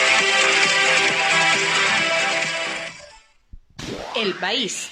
El 4.16 4.32
país. 4.34 4.88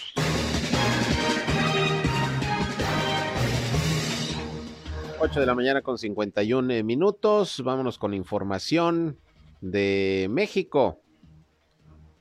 8 5.19 5.41
de 5.41 5.47
la 5.47 5.55
mañana 5.55 5.81
con 5.81 5.97
51 5.97 6.73
eh, 6.73 6.83
minutos. 6.83 7.63
Vámonos 7.65 7.97
con 7.99 8.13
información 8.13 9.19
de 9.63 10.27
México. 10.31 11.01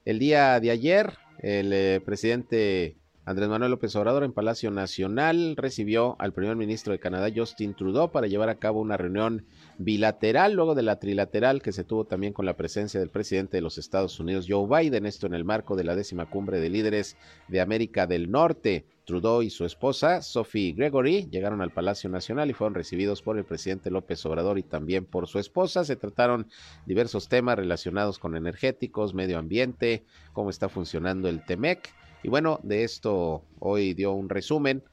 El 0.05 0.17
día 0.19 0.59
de 0.61 0.71
ayer, 0.71 1.13
el 1.39 1.73
eh, 1.73 2.01
presidente 2.05 2.95
Andrés 3.25 3.49
Manuel 3.49 3.71
López 3.71 3.93
Obrador 3.97 4.23
en 4.23 4.31
Palacio 4.31 4.71
Nacional 4.71 5.55
recibió 5.57 6.15
al 6.19 6.31
primer 6.31 6.55
ministro 6.55 6.93
de 6.93 6.99
Canadá, 6.99 7.27
Justin 7.35 7.73
Trudeau, 7.73 8.11
para 8.11 8.27
llevar 8.27 8.47
a 8.47 8.59
cabo 8.59 8.79
una 8.79 8.95
reunión 8.95 9.45
bilateral, 9.77 10.53
luego 10.53 10.73
de 10.73 10.83
la 10.83 10.97
trilateral 10.97 11.61
que 11.61 11.73
se 11.73 11.83
tuvo 11.83 12.05
también 12.05 12.31
con 12.31 12.45
la 12.45 12.55
presencia 12.55 12.99
del 12.99 13.09
presidente 13.09 13.57
de 13.57 13.61
los 13.61 13.77
Estados 13.77 14.19
Unidos, 14.21 14.45
Joe 14.47 14.67
Biden, 14.69 15.05
esto 15.05 15.27
en 15.27 15.33
el 15.33 15.43
marco 15.43 15.75
de 15.75 15.83
la 15.83 15.95
décima 15.95 16.29
cumbre 16.29 16.61
de 16.61 16.69
líderes 16.69 17.17
de 17.49 17.59
América 17.59 18.07
del 18.07 18.31
Norte. 18.31 18.85
Trudeau 19.05 19.41
y 19.41 19.49
su 19.49 19.65
esposa, 19.65 20.21
Sophie 20.21 20.73
Gregory, 20.73 21.29
llegaron 21.29 21.61
al 21.61 21.71
Palacio 21.71 22.09
Nacional 22.09 22.49
y 22.49 22.53
fueron 22.53 22.73
recibidos 22.73 23.21
por 23.21 23.37
el 23.37 23.45
presidente 23.45 23.91
López 23.91 24.25
Obrador 24.25 24.57
y 24.57 24.63
también 24.63 25.05
por 25.05 25.27
su 25.27 25.39
esposa. 25.39 25.85
Se 25.85 25.95
trataron 25.95 26.47
diversos 26.85 27.29
temas 27.29 27.57
relacionados 27.57 28.19
con 28.19 28.35
energéticos, 28.35 29.13
medio 29.13 29.37
ambiente, 29.37 30.03
cómo 30.33 30.49
está 30.49 30.67
funcionando 30.67 31.29
el 31.29 31.45
TEMEC. 31.45 31.93
Y 32.23 32.29
bueno, 32.29 32.59
de 32.63 32.83
esto 32.83 33.45
hoy 33.59 33.93
dio 33.93 34.11
un 34.11 34.27
resumen 34.29 34.83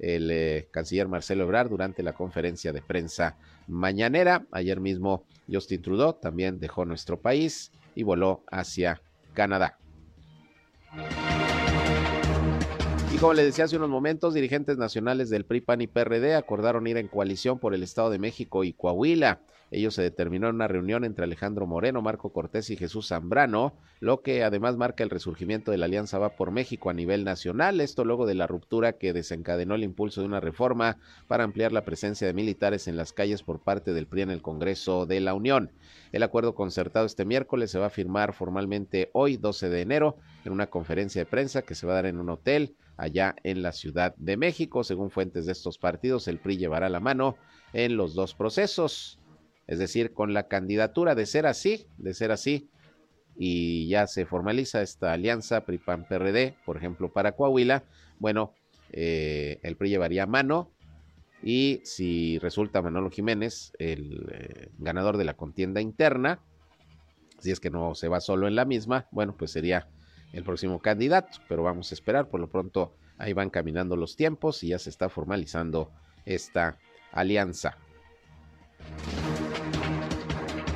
el 0.00 0.30
eh, 0.30 0.68
canciller 0.70 1.08
Marcelo 1.08 1.44
Ebrard 1.44 1.68
durante 1.68 2.02
la 2.02 2.14
conferencia 2.14 2.72
de 2.72 2.82
prensa 2.82 3.36
mañanera. 3.68 4.46
Ayer 4.50 4.80
mismo 4.80 5.24
Justin 5.50 5.82
Trudeau 5.82 6.14
también 6.14 6.58
dejó 6.58 6.84
nuestro 6.84 7.20
país 7.20 7.70
y 7.94 8.02
voló 8.02 8.42
hacia 8.50 9.02
Canadá. 9.34 9.78
Como 13.20 13.34
le 13.34 13.44
decía 13.44 13.66
hace 13.66 13.76
unos 13.76 13.90
momentos, 13.90 14.32
dirigentes 14.32 14.78
nacionales 14.78 15.28
del 15.28 15.44
PRI, 15.44 15.60
PAN 15.60 15.82
y 15.82 15.86
PRD 15.86 16.34
acordaron 16.36 16.86
ir 16.86 16.96
en 16.96 17.06
coalición 17.06 17.58
por 17.58 17.74
el 17.74 17.82
Estado 17.82 18.08
de 18.08 18.18
México 18.18 18.64
y 18.64 18.72
Coahuila. 18.72 19.42
Ello 19.70 19.90
se 19.90 20.00
determinó 20.00 20.48
en 20.48 20.54
una 20.54 20.68
reunión 20.68 21.04
entre 21.04 21.24
Alejandro 21.24 21.66
Moreno, 21.66 22.00
Marco 22.00 22.32
Cortés 22.32 22.70
y 22.70 22.76
Jesús 22.76 23.08
Zambrano, 23.08 23.74
lo 24.00 24.22
que 24.22 24.42
además 24.42 24.78
marca 24.78 25.04
el 25.04 25.10
resurgimiento 25.10 25.70
de 25.70 25.76
la 25.76 25.84
Alianza 25.84 26.18
Va 26.18 26.30
por 26.30 26.50
México 26.50 26.88
a 26.88 26.94
nivel 26.94 27.22
nacional. 27.24 27.82
Esto 27.82 28.06
luego 28.06 28.24
de 28.24 28.34
la 28.34 28.46
ruptura 28.46 28.94
que 28.94 29.12
desencadenó 29.12 29.74
el 29.74 29.84
impulso 29.84 30.22
de 30.22 30.26
una 30.26 30.40
reforma 30.40 30.96
para 31.28 31.44
ampliar 31.44 31.72
la 31.72 31.84
presencia 31.84 32.26
de 32.26 32.32
militares 32.32 32.88
en 32.88 32.96
las 32.96 33.12
calles 33.12 33.42
por 33.42 33.60
parte 33.60 33.92
del 33.92 34.06
PRI 34.06 34.22
en 34.22 34.30
el 34.30 34.40
Congreso 34.40 35.04
de 35.04 35.20
la 35.20 35.34
Unión. 35.34 35.70
El 36.12 36.22
acuerdo 36.22 36.54
concertado 36.54 37.04
este 37.04 37.26
miércoles 37.26 37.70
se 37.70 37.78
va 37.78 37.86
a 37.86 37.90
firmar 37.90 38.32
formalmente 38.32 39.10
hoy, 39.12 39.36
12 39.36 39.68
de 39.68 39.82
enero, 39.82 40.16
en 40.46 40.52
una 40.52 40.68
conferencia 40.68 41.20
de 41.20 41.26
prensa 41.26 41.62
que 41.62 41.74
se 41.74 41.86
va 41.86 41.92
a 41.92 41.96
dar 41.96 42.06
en 42.06 42.18
un 42.18 42.30
hotel 42.30 42.74
allá 43.00 43.34
en 43.42 43.62
la 43.62 43.72
Ciudad 43.72 44.14
de 44.16 44.36
México. 44.36 44.84
Según 44.84 45.10
fuentes 45.10 45.46
de 45.46 45.52
estos 45.52 45.78
partidos, 45.78 46.28
el 46.28 46.38
PRI 46.38 46.58
llevará 46.58 46.88
la 46.88 47.00
mano 47.00 47.36
en 47.72 47.96
los 47.96 48.14
dos 48.14 48.34
procesos. 48.34 49.18
Es 49.66 49.78
decir, 49.78 50.12
con 50.12 50.34
la 50.34 50.48
candidatura 50.48 51.14
de 51.14 51.26
ser 51.26 51.46
así, 51.46 51.86
de 51.96 52.12
ser 52.12 52.32
así, 52.32 52.68
y 53.36 53.88
ya 53.88 54.06
se 54.06 54.26
formaliza 54.26 54.82
esta 54.82 55.12
alianza 55.12 55.64
PRI-PAN-PRD, 55.64 56.56
por 56.66 56.76
ejemplo, 56.76 57.12
para 57.12 57.32
Coahuila, 57.32 57.84
bueno, 58.18 58.52
eh, 58.92 59.60
el 59.62 59.76
PRI 59.76 59.90
llevaría 59.90 60.26
mano 60.26 60.70
y 61.42 61.80
si 61.84 62.38
resulta 62.40 62.82
Manolo 62.82 63.10
Jiménez 63.10 63.72
el 63.78 64.28
eh, 64.32 64.68
ganador 64.78 65.16
de 65.16 65.24
la 65.24 65.34
contienda 65.34 65.80
interna, 65.80 66.40
si 67.38 67.50
es 67.50 67.60
que 67.60 67.70
no 67.70 67.94
se 67.94 68.08
va 68.08 68.20
solo 68.20 68.46
en 68.46 68.56
la 68.56 68.66
misma, 68.66 69.06
bueno, 69.10 69.34
pues 69.38 69.52
sería 69.52 69.88
el 70.32 70.44
próximo 70.44 70.80
candidato, 70.80 71.38
pero 71.48 71.62
vamos 71.62 71.90
a 71.90 71.94
esperar, 71.94 72.28
por 72.28 72.40
lo 72.40 72.48
pronto 72.48 72.94
ahí 73.18 73.32
van 73.32 73.50
caminando 73.50 73.96
los 73.96 74.16
tiempos 74.16 74.62
y 74.62 74.68
ya 74.68 74.78
se 74.78 74.90
está 74.90 75.08
formalizando 75.08 75.90
esta 76.24 76.78
alianza. 77.12 77.76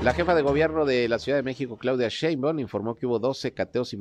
La 0.05 0.13
jefa 0.13 0.35
de 0.35 0.43
gobierno 0.43 0.85
de 0.85 1.09
la 1.09 1.19
Ciudad 1.19 1.39
de 1.39 1.43
México, 1.43 1.79
Claudia 1.79 2.09
Sheinbaum, 2.11 2.59
informó 2.59 2.95
que 2.95 3.07
hubo 3.07 3.19
12 3.19 3.55
cateos 3.55 3.97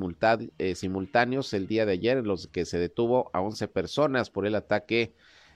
eh, 0.57 0.75
simultáneos 0.75 1.53
el 1.53 1.65
día 1.65 1.85
de 1.85 1.93
ayer 1.93 2.17
en 2.17 2.27
los 2.27 2.47
que 2.47 2.65
se 2.65 2.77
detuvo 2.77 3.29
a 3.31 3.39
11 3.39 3.69
personas 3.69 4.29
por 4.29 4.45
el 4.45 4.55
ataque 4.55 5.13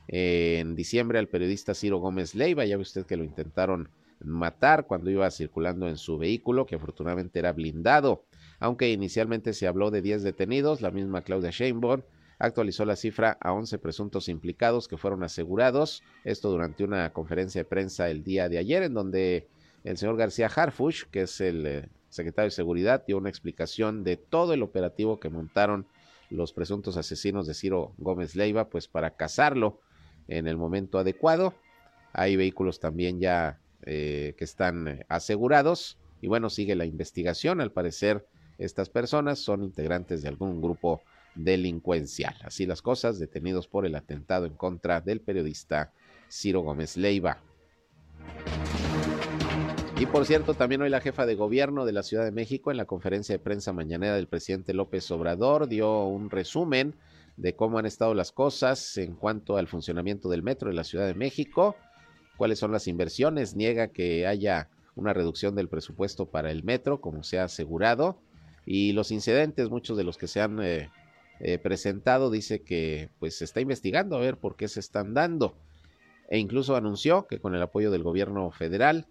eh, 0.08 0.60
en 0.62 0.74
diciembre 0.74 1.20
al 1.20 1.28
periodista 1.28 1.74
Ciro 1.74 1.98
Gómez 1.98 2.34
Leiva. 2.34 2.64
Ya 2.64 2.78
ve 2.78 2.84
usted 2.84 3.06
que 3.06 3.18
lo 3.18 3.26
intentaron 3.26 3.90
matar 4.24 4.88
cuando 4.88 5.10
iba 5.10 5.30
circulando 5.32 5.90
en 5.90 5.98
su 5.98 6.18
vehículo, 6.18 6.66
que 6.66 6.76
afortunadamente 6.76 7.40
era 7.40 7.52
blindado. 7.52 8.24
Aunque 8.60 8.90
inicialmente 8.90 9.54
se 9.54 9.68
habló 9.68 9.92
de 9.92 10.02
10 10.02 10.24
detenidos, 10.24 10.82
la 10.82 10.92
misma 10.92 11.22
Claudia 11.22 11.52
Sheinbaum 11.52 12.02
actualizó 12.40 12.86
la 12.86 12.96
cifra 12.96 13.38
a 13.42 13.54
11 13.54 13.78
presuntos 13.80 14.30
implicados 14.30 14.88
que 14.88 14.98
fueron 14.98 15.24
asegurados. 15.24 16.04
Esto 16.24 16.50
durante 16.50 16.84
una 16.84 17.12
conferencia 17.14 17.62
de 17.62 17.66
prensa 17.66 18.10
el 18.10 18.24
día 18.24 18.50
de 18.50 18.58
ayer, 18.58 18.84
en 18.84 18.94
donde 18.94 19.48
el 19.84 19.98
señor 19.98 20.18
García 20.18 20.48
Harfush, 20.48 21.04
que 21.12 21.22
es 21.22 21.42
el 21.42 21.66
eh, 21.66 21.90
secretario 22.10 22.48
de 22.48 22.56
Seguridad, 22.56 23.04
dio 23.06 23.18
una 23.18 23.30
explicación 23.30 24.04
de 24.04 24.18
todo 24.18 24.54
el 24.54 24.64
operativo 24.64 25.20
que 25.20 25.30
montaron 25.30 25.88
los 26.30 26.52
presuntos 26.52 26.98
asesinos 26.98 27.48
de 27.48 27.54
Ciro 27.54 27.94
Gómez 27.98 28.36
Leiva, 28.36 28.70
pues 28.70 28.88
para 28.88 29.12
cazarlo 29.12 29.80
en 30.28 30.48
el 30.48 30.58
momento 30.58 31.00
adecuado. 31.00 31.54
Hay 32.12 32.36
vehículos 32.36 32.80
también 32.80 33.20
ya 33.20 33.60
eh, 33.84 34.36
que 34.38 34.44
están 34.44 34.88
eh, 34.88 35.06
asegurados 35.08 35.98
y 36.22 36.28
bueno, 36.28 36.50
sigue 36.50 36.76
la 36.76 36.86
investigación. 36.86 37.62
Al 37.62 37.72
parecer, 37.72 38.26
estas 38.58 38.90
personas 38.90 39.40
son 39.40 39.64
integrantes 39.64 40.22
de 40.22 40.30
algún 40.30 40.62
grupo 40.62 41.02
delincuencial. 41.36 42.36
Así 42.44 42.66
las 42.66 42.82
cosas, 42.82 43.20
detenidos 43.20 43.68
por 43.68 43.86
el 43.86 43.96
atentado 43.96 44.46
en 44.46 44.54
contra 44.54 45.02
del 45.02 45.22
periodista 45.22 45.94
Ciro 46.30 46.62
Gómez 46.62 46.98
Leiva. 46.98 47.40
Y 50.00 50.06
por 50.06 50.26
cierto, 50.26 50.54
también 50.54 50.82
hoy 50.82 50.90
la 50.90 51.02
jefa 51.02 51.26
de 51.26 51.36
gobierno 51.36 51.86
de 51.86 51.92
la 51.92 52.04
Ciudad 52.04 52.24
de 52.24 52.32
México 52.32 52.70
en 52.70 52.78
la 52.78 52.86
conferencia 52.86 53.34
de 53.34 53.40
prensa 53.40 53.74
mañanera 53.74 54.16
del 54.16 54.28
presidente 54.28 54.74
López 54.74 55.10
Obrador 55.10 55.68
dio 55.68 56.06
un 56.06 56.30
resumen 56.30 56.96
de 57.36 57.56
cómo 57.56 57.80
han 57.80 57.86
estado 57.86 58.14
las 58.14 58.32
cosas 58.32 58.98
en 58.98 59.16
cuanto 59.16 59.58
al 59.58 59.68
funcionamiento 59.68 60.30
del 60.30 60.44
metro 60.44 60.70
de 60.70 60.76
la 60.76 60.84
Ciudad 60.84 61.08
de 61.08 61.16
México, 61.16 61.76
cuáles 62.38 62.60
son 62.60 62.72
las 62.72 62.88
inversiones, 62.88 63.56
niega 63.56 63.88
que 63.88 64.28
haya 64.28 64.70
una 64.96 65.14
reducción 65.14 65.56
del 65.56 65.70
presupuesto 65.70 66.28
para 66.28 66.52
el 66.52 66.64
metro, 66.64 67.02
como 67.02 67.24
se 67.24 67.40
ha 67.40 67.46
asegurado, 67.46 68.20
y 68.70 68.92
los 68.92 69.12
incidentes, 69.12 69.70
muchos 69.70 69.96
de 69.96 70.04
los 70.04 70.18
que 70.18 70.28
se 70.28 70.42
han 70.42 70.62
eh, 70.62 70.92
eh, 71.40 71.58
presentado 71.58 72.30
dice 72.30 72.64
que 72.64 73.10
pues 73.18 73.38
se 73.38 73.46
está 73.46 73.62
investigando 73.62 74.18
a 74.18 74.20
ver 74.20 74.36
por 74.36 74.58
qué 74.58 74.68
se 74.68 74.82
están 74.82 75.14
dando 75.14 75.56
e 76.30 76.38
incluso 76.38 76.76
anunció 76.76 77.28
que 77.28 77.40
con 77.40 77.56
el 77.56 77.62
apoyo 77.62 77.92
del 77.92 78.04
gobierno 78.04 78.52
federal 78.52 79.08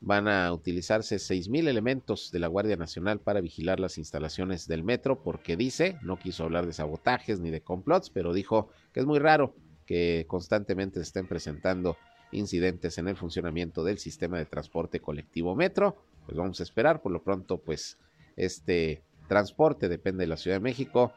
van 0.00 0.26
a 0.26 0.52
utilizarse 0.52 1.18
mil 1.48 1.68
elementos 1.68 2.32
de 2.32 2.40
la 2.40 2.48
Guardia 2.48 2.76
Nacional 2.76 3.20
para 3.20 3.40
vigilar 3.40 3.78
las 3.78 3.96
instalaciones 3.96 4.66
del 4.66 4.82
metro 4.82 5.22
porque 5.22 5.56
dice, 5.56 5.96
no 6.02 6.18
quiso 6.18 6.42
hablar 6.42 6.66
de 6.66 6.72
sabotajes 6.72 7.38
ni 7.38 7.50
de 7.50 7.60
complots, 7.60 8.10
pero 8.10 8.32
dijo 8.32 8.70
que 8.92 8.98
es 8.98 9.06
muy 9.06 9.20
raro 9.20 9.54
que 9.86 10.24
constantemente 10.26 10.98
se 10.98 11.04
estén 11.04 11.28
presentando 11.28 11.96
incidentes 12.32 12.98
en 12.98 13.06
el 13.06 13.16
funcionamiento 13.16 13.84
del 13.84 13.98
sistema 13.98 14.36
de 14.38 14.46
transporte 14.46 14.98
colectivo 14.98 15.54
metro. 15.54 15.96
Pues 16.26 16.36
vamos 16.36 16.58
a 16.58 16.64
esperar, 16.64 17.02
por 17.02 17.12
lo 17.12 17.22
pronto 17.22 17.58
pues 17.58 17.96
este 18.44 19.02
transporte 19.28 19.88
depende 19.88 20.24
de 20.24 20.28
la 20.28 20.36
Ciudad 20.36 20.56
de 20.56 20.62
México 20.62 21.12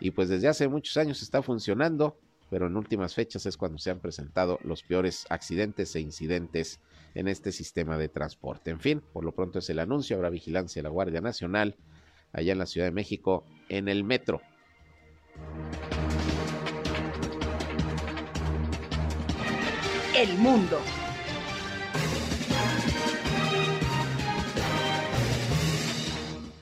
y 0.00 0.12
pues 0.12 0.28
desde 0.28 0.48
hace 0.48 0.68
muchos 0.68 0.96
años 0.96 1.22
está 1.22 1.42
funcionando, 1.42 2.18
pero 2.50 2.66
en 2.66 2.76
últimas 2.76 3.14
fechas 3.14 3.46
es 3.46 3.56
cuando 3.56 3.78
se 3.78 3.90
han 3.90 4.00
presentado 4.00 4.58
los 4.64 4.82
peores 4.82 5.26
accidentes 5.28 5.94
e 5.94 6.00
incidentes 6.00 6.80
en 7.14 7.28
este 7.28 7.52
sistema 7.52 7.98
de 7.98 8.08
transporte. 8.08 8.70
En 8.70 8.80
fin, 8.80 9.02
por 9.12 9.24
lo 9.24 9.32
pronto 9.32 9.58
es 9.58 9.68
el 9.70 9.78
anuncio, 9.78 10.16
habrá 10.16 10.30
vigilancia 10.30 10.80
de 10.80 10.84
la 10.84 10.90
Guardia 10.90 11.20
Nacional 11.20 11.76
allá 12.32 12.52
en 12.52 12.58
la 12.58 12.66
Ciudad 12.66 12.86
de 12.86 12.92
México 12.92 13.44
en 13.68 13.88
el 13.88 14.04
metro. 14.04 14.40
El 20.16 20.38
mundo. 20.38 20.78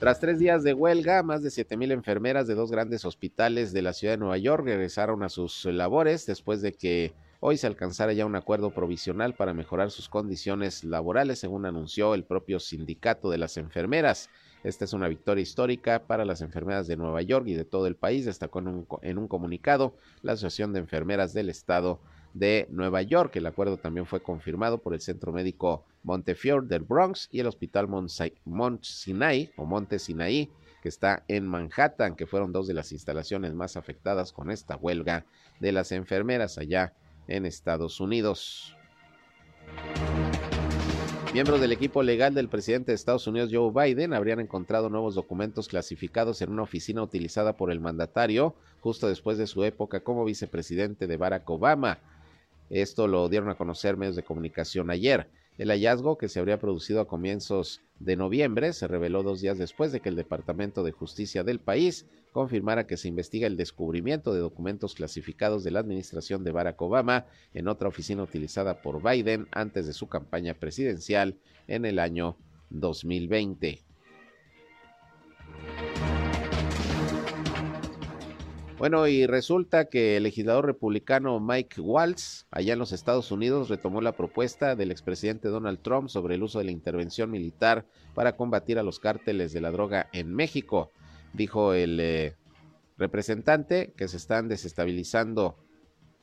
Tras 0.01 0.19
tres 0.19 0.39
días 0.39 0.63
de 0.63 0.73
huelga, 0.73 1.21
más 1.21 1.43
de 1.43 1.49
7.000 1.49 1.91
enfermeras 1.91 2.47
de 2.47 2.55
dos 2.55 2.71
grandes 2.71 3.05
hospitales 3.05 3.71
de 3.71 3.83
la 3.83 3.93
ciudad 3.93 4.15
de 4.15 4.17
Nueva 4.17 4.39
York 4.39 4.65
regresaron 4.65 5.21
a 5.21 5.29
sus 5.29 5.65
labores 5.65 6.25
después 6.25 6.63
de 6.63 6.73
que 6.73 7.13
hoy 7.39 7.57
se 7.57 7.67
alcanzara 7.67 8.11
ya 8.11 8.25
un 8.25 8.35
acuerdo 8.35 8.71
provisional 8.71 9.35
para 9.35 9.53
mejorar 9.53 9.91
sus 9.91 10.09
condiciones 10.09 10.83
laborales, 10.83 11.37
según 11.37 11.67
anunció 11.67 12.15
el 12.15 12.23
propio 12.23 12.59
sindicato 12.59 13.29
de 13.29 13.37
las 13.37 13.57
enfermeras. 13.57 14.31
Esta 14.63 14.85
es 14.85 14.93
una 14.93 15.07
victoria 15.07 15.43
histórica 15.43 16.07
para 16.07 16.25
las 16.25 16.41
enfermeras 16.41 16.87
de 16.87 16.97
Nueva 16.97 17.21
York 17.21 17.45
y 17.47 17.53
de 17.53 17.65
todo 17.65 17.85
el 17.85 17.95
país, 17.95 18.25
destacó 18.25 18.57
en 19.03 19.17
un, 19.19 19.27
comunicado 19.27 19.93
la 20.23 20.31
Asociación 20.31 20.73
de 20.73 20.79
Enfermeras 20.79 21.31
del 21.33 21.47
Estado 21.47 21.99
de 22.33 22.67
Nueva 22.69 23.01
York. 23.01 23.35
El 23.35 23.45
acuerdo 23.45 23.77
también 23.77 24.05
fue 24.05 24.21
confirmado 24.21 24.77
por 24.79 24.93
el 24.93 25.01
Centro 25.01 25.31
Médico 25.31 25.85
Montefiore 26.03 26.67
del 26.67 26.81
Bronx 26.81 27.29
y 27.31 27.39
el 27.39 27.47
Hospital 27.47 27.87
Mont 27.87 28.83
Sinai 28.83 29.51
o 29.55 29.67
que 30.81 30.89
está 30.89 31.23
en 31.27 31.47
Manhattan, 31.47 32.15
que 32.15 32.25
fueron 32.25 32.51
dos 32.51 32.67
de 32.67 32.73
las 32.73 32.91
instalaciones 32.91 33.53
más 33.53 33.77
afectadas 33.77 34.33
con 34.33 34.49
esta 34.49 34.75
huelga 34.75 35.25
de 35.59 35.71
las 35.71 35.91
enfermeras 35.91 36.57
allá 36.57 36.93
en 37.27 37.45
Estados 37.45 37.99
Unidos. 37.99 38.75
Miembros 41.33 41.61
del 41.61 41.71
equipo 41.71 42.03
legal 42.03 42.33
del 42.33 42.49
presidente 42.49 42.91
de 42.91 42.95
Estados 42.95 43.25
Unidos, 43.25 43.51
Joe 43.53 43.71
Biden, 43.71 44.13
habrían 44.13 44.41
encontrado 44.41 44.89
nuevos 44.89 45.15
documentos 45.15 45.69
clasificados 45.69 46.41
en 46.41 46.51
una 46.51 46.63
oficina 46.63 47.01
utilizada 47.01 47.55
por 47.55 47.71
el 47.71 47.79
mandatario 47.79 48.53
justo 48.81 49.07
después 49.07 49.37
de 49.37 49.47
su 49.47 49.63
época 49.63 50.01
como 50.01 50.25
vicepresidente 50.25 51.07
de 51.07 51.15
Barack 51.15 51.49
Obama. 51.49 51.99
Esto 52.71 53.05
lo 53.07 53.27
dieron 53.27 53.49
a 53.49 53.55
conocer 53.55 53.97
medios 53.97 54.15
de 54.15 54.23
comunicación 54.23 54.89
ayer. 54.89 55.27
El 55.57 55.69
hallazgo, 55.71 56.17
que 56.17 56.29
se 56.29 56.39
habría 56.39 56.57
producido 56.57 57.01
a 57.01 57.07
comienzos 57.07 57.81
de 57.99 58.15
noviembre, 58.15 58.71
se 58.71 58.87
reveló 58.87 59.23
dos 59.23 59.41
días 59.41 59.57
después 59.57 59.91
de 59.91 59.99
que 59.99 60.07
el 60.07 60.15
Departamento 60.15 60.81
de 60.81 60.93
Justicia 60.93 61.43
del 61.43 61.59
país 61.59 62.05
confirmara 62.31 62.87
que 62.87 62.95
se 62.95 63.09
investiga 63.09 63.45
el 63.45 63.57
descubrimiento 63.57 64.33
de 64.33 64.39
documentos 64.39 64.95
clasificados 64.95 65.65
de 65.65 65.71
la 65.71 65.81
administración 65.81 66.45
de 66.45 66.51
Barack 66.51 66.81
Obama 66.81 67.25
en 67.53 67.67
otra 67.67 67.89
oficina 67.89 68.23
utilizada 68.23 68.81
por 68.81 69.03
Biden 69.03 69.49
antes 69.51 69.85
de 69.85 69.93
su 69.93 70.07
campaña 70.07 70.53
presidencial 70.53 71.35
en 71.67 71.83
el 71.83 71.99
año 71.99 72.37
2020. 72.69 73.90
Bueno, 78.81 79.05
y 79.05 79.27
resulta 79.27 79.85
que 79.85 80.17
el 80.17 80.23
legislador 80.23 80.65
republicano 80.65 81.39
Mike 81.39 81.81
Waltz, 81.81 82.47
allá 82.49 82.73
en 82.73 82.79
los 82.79 82.93
Estados 82.93 83.31
Unidos, 83.31 83.69
retomó 83.69 84.01
la 84.01 84.13
propuesta 84.13 84.75
del 84.75 84.89
expresidente 84.89 85.49
Donald 85.49 85.83
Trump 85.83 86.09
sobre 86.09 86.33
el 86.33 86.41
uso 86.41 86.57
de 86.57 86.65
la 86.65 86.71
intervención 86.71 87.29
militar 87.29 87.85
para 88.15 88.35
combatir 88.35 88.79
a 88.79 88.83
los 88.83 88.99
cárteles 88.99 89.53
de 89.53 89.61
la 89.61 89.69
droga 89.69 90.09
en 90.13 90.33
México. 90.33 90.89
Dijo 91.31 91.75
el 91.75 91.99
eh, 91.99 92.33
representante 92.97 93.93
que 93.95 94.07
se 94.07 94.17
están 94.17 94.47
desestabilizando 94.47 95.57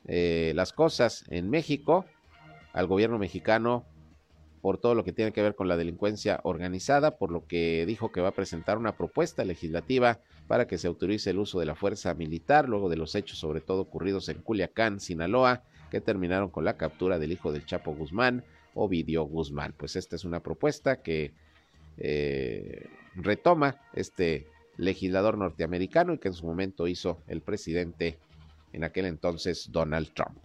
eh, 0.05 0.51
las 0.53 0.73
cosas 0.73 1.23
en 1.29 1.49
México. 1.49 2.03
Al 2.73 2.87
gobierno 2.87 3.17
mexicano 3.19 3.85
por 4.61 4.79
todo 4.79 4.95
lo 4.95 5.05
que 5.05 5.13
tiene 5.13 5.31
que 5.31 5.41
ver 5.41 5.55
con 5.55 5.69
la 5.69 5.77
delincuencia 5.77 6.41
organizada, 6.43 7.17
por 7.17 7.31
lo 7.31 7.47
que 7.47 7.85
dijo 7.85 8.11
que 8.11 8.19
va 8.19 8.27
a 8.27 8.33
presentar 8.33 8.77
una 8.77 8.97
propuesta 8.97 9.45
legislativa 9.45 10.19
para 10.49 10.65
que 10.65 10.79
se 10.79 10.87
autorice 10.87 11.29
el 11.29 11.37
uso 11.37 11.59
de 11.59 11.67
la 11.67 11.75
fuerza 11.75 12.11
militar 12.15 12.67
luego 12.67 12.89
de 12.89 12.95
los 12.95 13.13
hechos 13.13 13.37
sobre 13.37 13.61
todo 13.61 13.81
ocurridos 13.81 14.29
en 14.29 14.41
Culiacán, 14.41 14.99
Sinaloa, 14.99 15.61
que 15.91 16.01
terminaron 16.01 16.49
con 16.49 16.65
la 16.65 16.75
captura 16.75 17.19
del 17.19 17.31
hijo 17.31 17.51
del 17.51 17.67
Chapo 17.67 17.93
Guzmán, 17.93 18.43
Ovidio 18.73 19.25
Guzmán. 19.25 19.75
Pues 19.77 19.95
esta 19.95 20.15
es 20.15 20.25
una 20.25 20.39
propuesta 20.39 21.03
que 21.03 21.33
eh, 21.99 22.89
retoma 23.13 23.79
este 23.93 24.47
legislador 24.75 25.37
norteamericano 25.37 26.15
y 26.15 26.17
que 26.17 26.29
en 26.29 26.33
su 26.33 26.47
momento 26.47 26.87
hizo 26.87 27.21
el 27.27 27.41
presidente 27.41 28.17
en 28.73 28.83
aquel 28.83 29.05
entonces 29.05 29.69
Donald 29.71 30.11
Trump. 30.15 30.39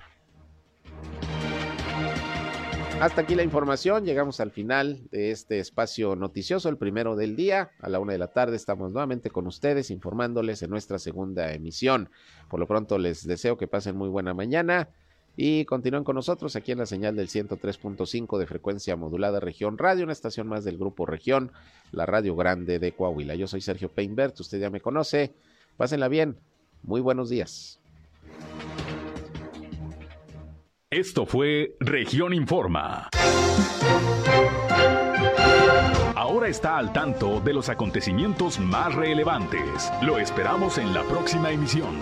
Hasta 3.00 3.20
aquí 3.20 3.34
la 3.34 3.42
información, 3.42 4.04
llegamos 4.04 4.40
al 4.40 4.50
final 4.50 5.02
de 5.10 5.30
este 5.30 5.58
espacio 5.58 6.16
noticioso, 6.16 6.68
el 6.68 6.78
primero 6.78 7.16
del 7.16 7.36
día. 7.36 7.70
A 7.80 7.88
la 7.88 7.98
una 7.98 8.12
de 8.12 8.18
la 8.18 8.28
tarde 8.28 8.56
estamos 8.56 8.92
nuevamente 8.92 9.30
con 9.30 9.46
ustedes 9.46 9.90
informándoles 9.90 10.62
en 10.62 10.70
nuestra 10.70 10.98
segunda 10.98 11.52
emisión. 11.52 12.08
Por 12.48 12.60
lo 12.60 12.66
pronto 12.66 12.96
les 12.96 13.26
deseo 13.26 13.58
que 13.58 13.66
pasen 13.66 13.96
muy 13.96 14.08
buena 14.08 14.32
mañana 14.32 14.88
y 15.36 15.64
continúen 15.64 16.04
con 16.04 16.14
nosotros 16.14 16.54
aquí 16.56 16.72
en 16.72 16.78
la 16.78 16.86
señal 16.86 17.16
del 17.16 17.28
103.5 17.28 18.38
de 18.38 18.46
frecuencia 18.46 18.96
modulada 18.96 19.40
Región 19.40 19.76
Radio, 19.76 20.04
una 20.04 20.12
estación 20.12 20.46
más 20.46 20.64
del 20.64 20.78
Grupo 20.78 21.04
Región, 21.04 21.50
la 21.92 22.06
Radio 22.06 22.36
Grande 22.36 22.78
de 22.78 22.92
Coahuila. 22.92 23.34
Yo 23.34 23.48
soy 23.48 23.60
Sergio 23.60 23.90
Peinbert, 23.90 24.38
usted 24.40 24.60
ya 24.60 24.70
me 24.70 24.80
conoce. 24.80 25.34
Pásenla 25.76 26.08
bien. 26.08 26.36
Muy 26.84 27.00
buenos 27.00 27.28
días. 27.28 27.80
Esto 30.94 31.26
fue 31.26 31.74
Región 31.80 32.32
Informa. 32.32 33.08
Ahora 36.14 36.46
está 36.46 36.78
al 36.78 36.92
tanto 36.92 37.40
de 37.40 37.52
los 37.52 37.68
acontecimientos 37.68 38.60
más 38.60 38.94
relevantes. 38.94 39.92
Lo 40.02 40.20
esperamos 40.20 40.78
en 40.78 40.94
la 40.94 41.02
próxima 41.02 41.50
emisión. 41.50 41.98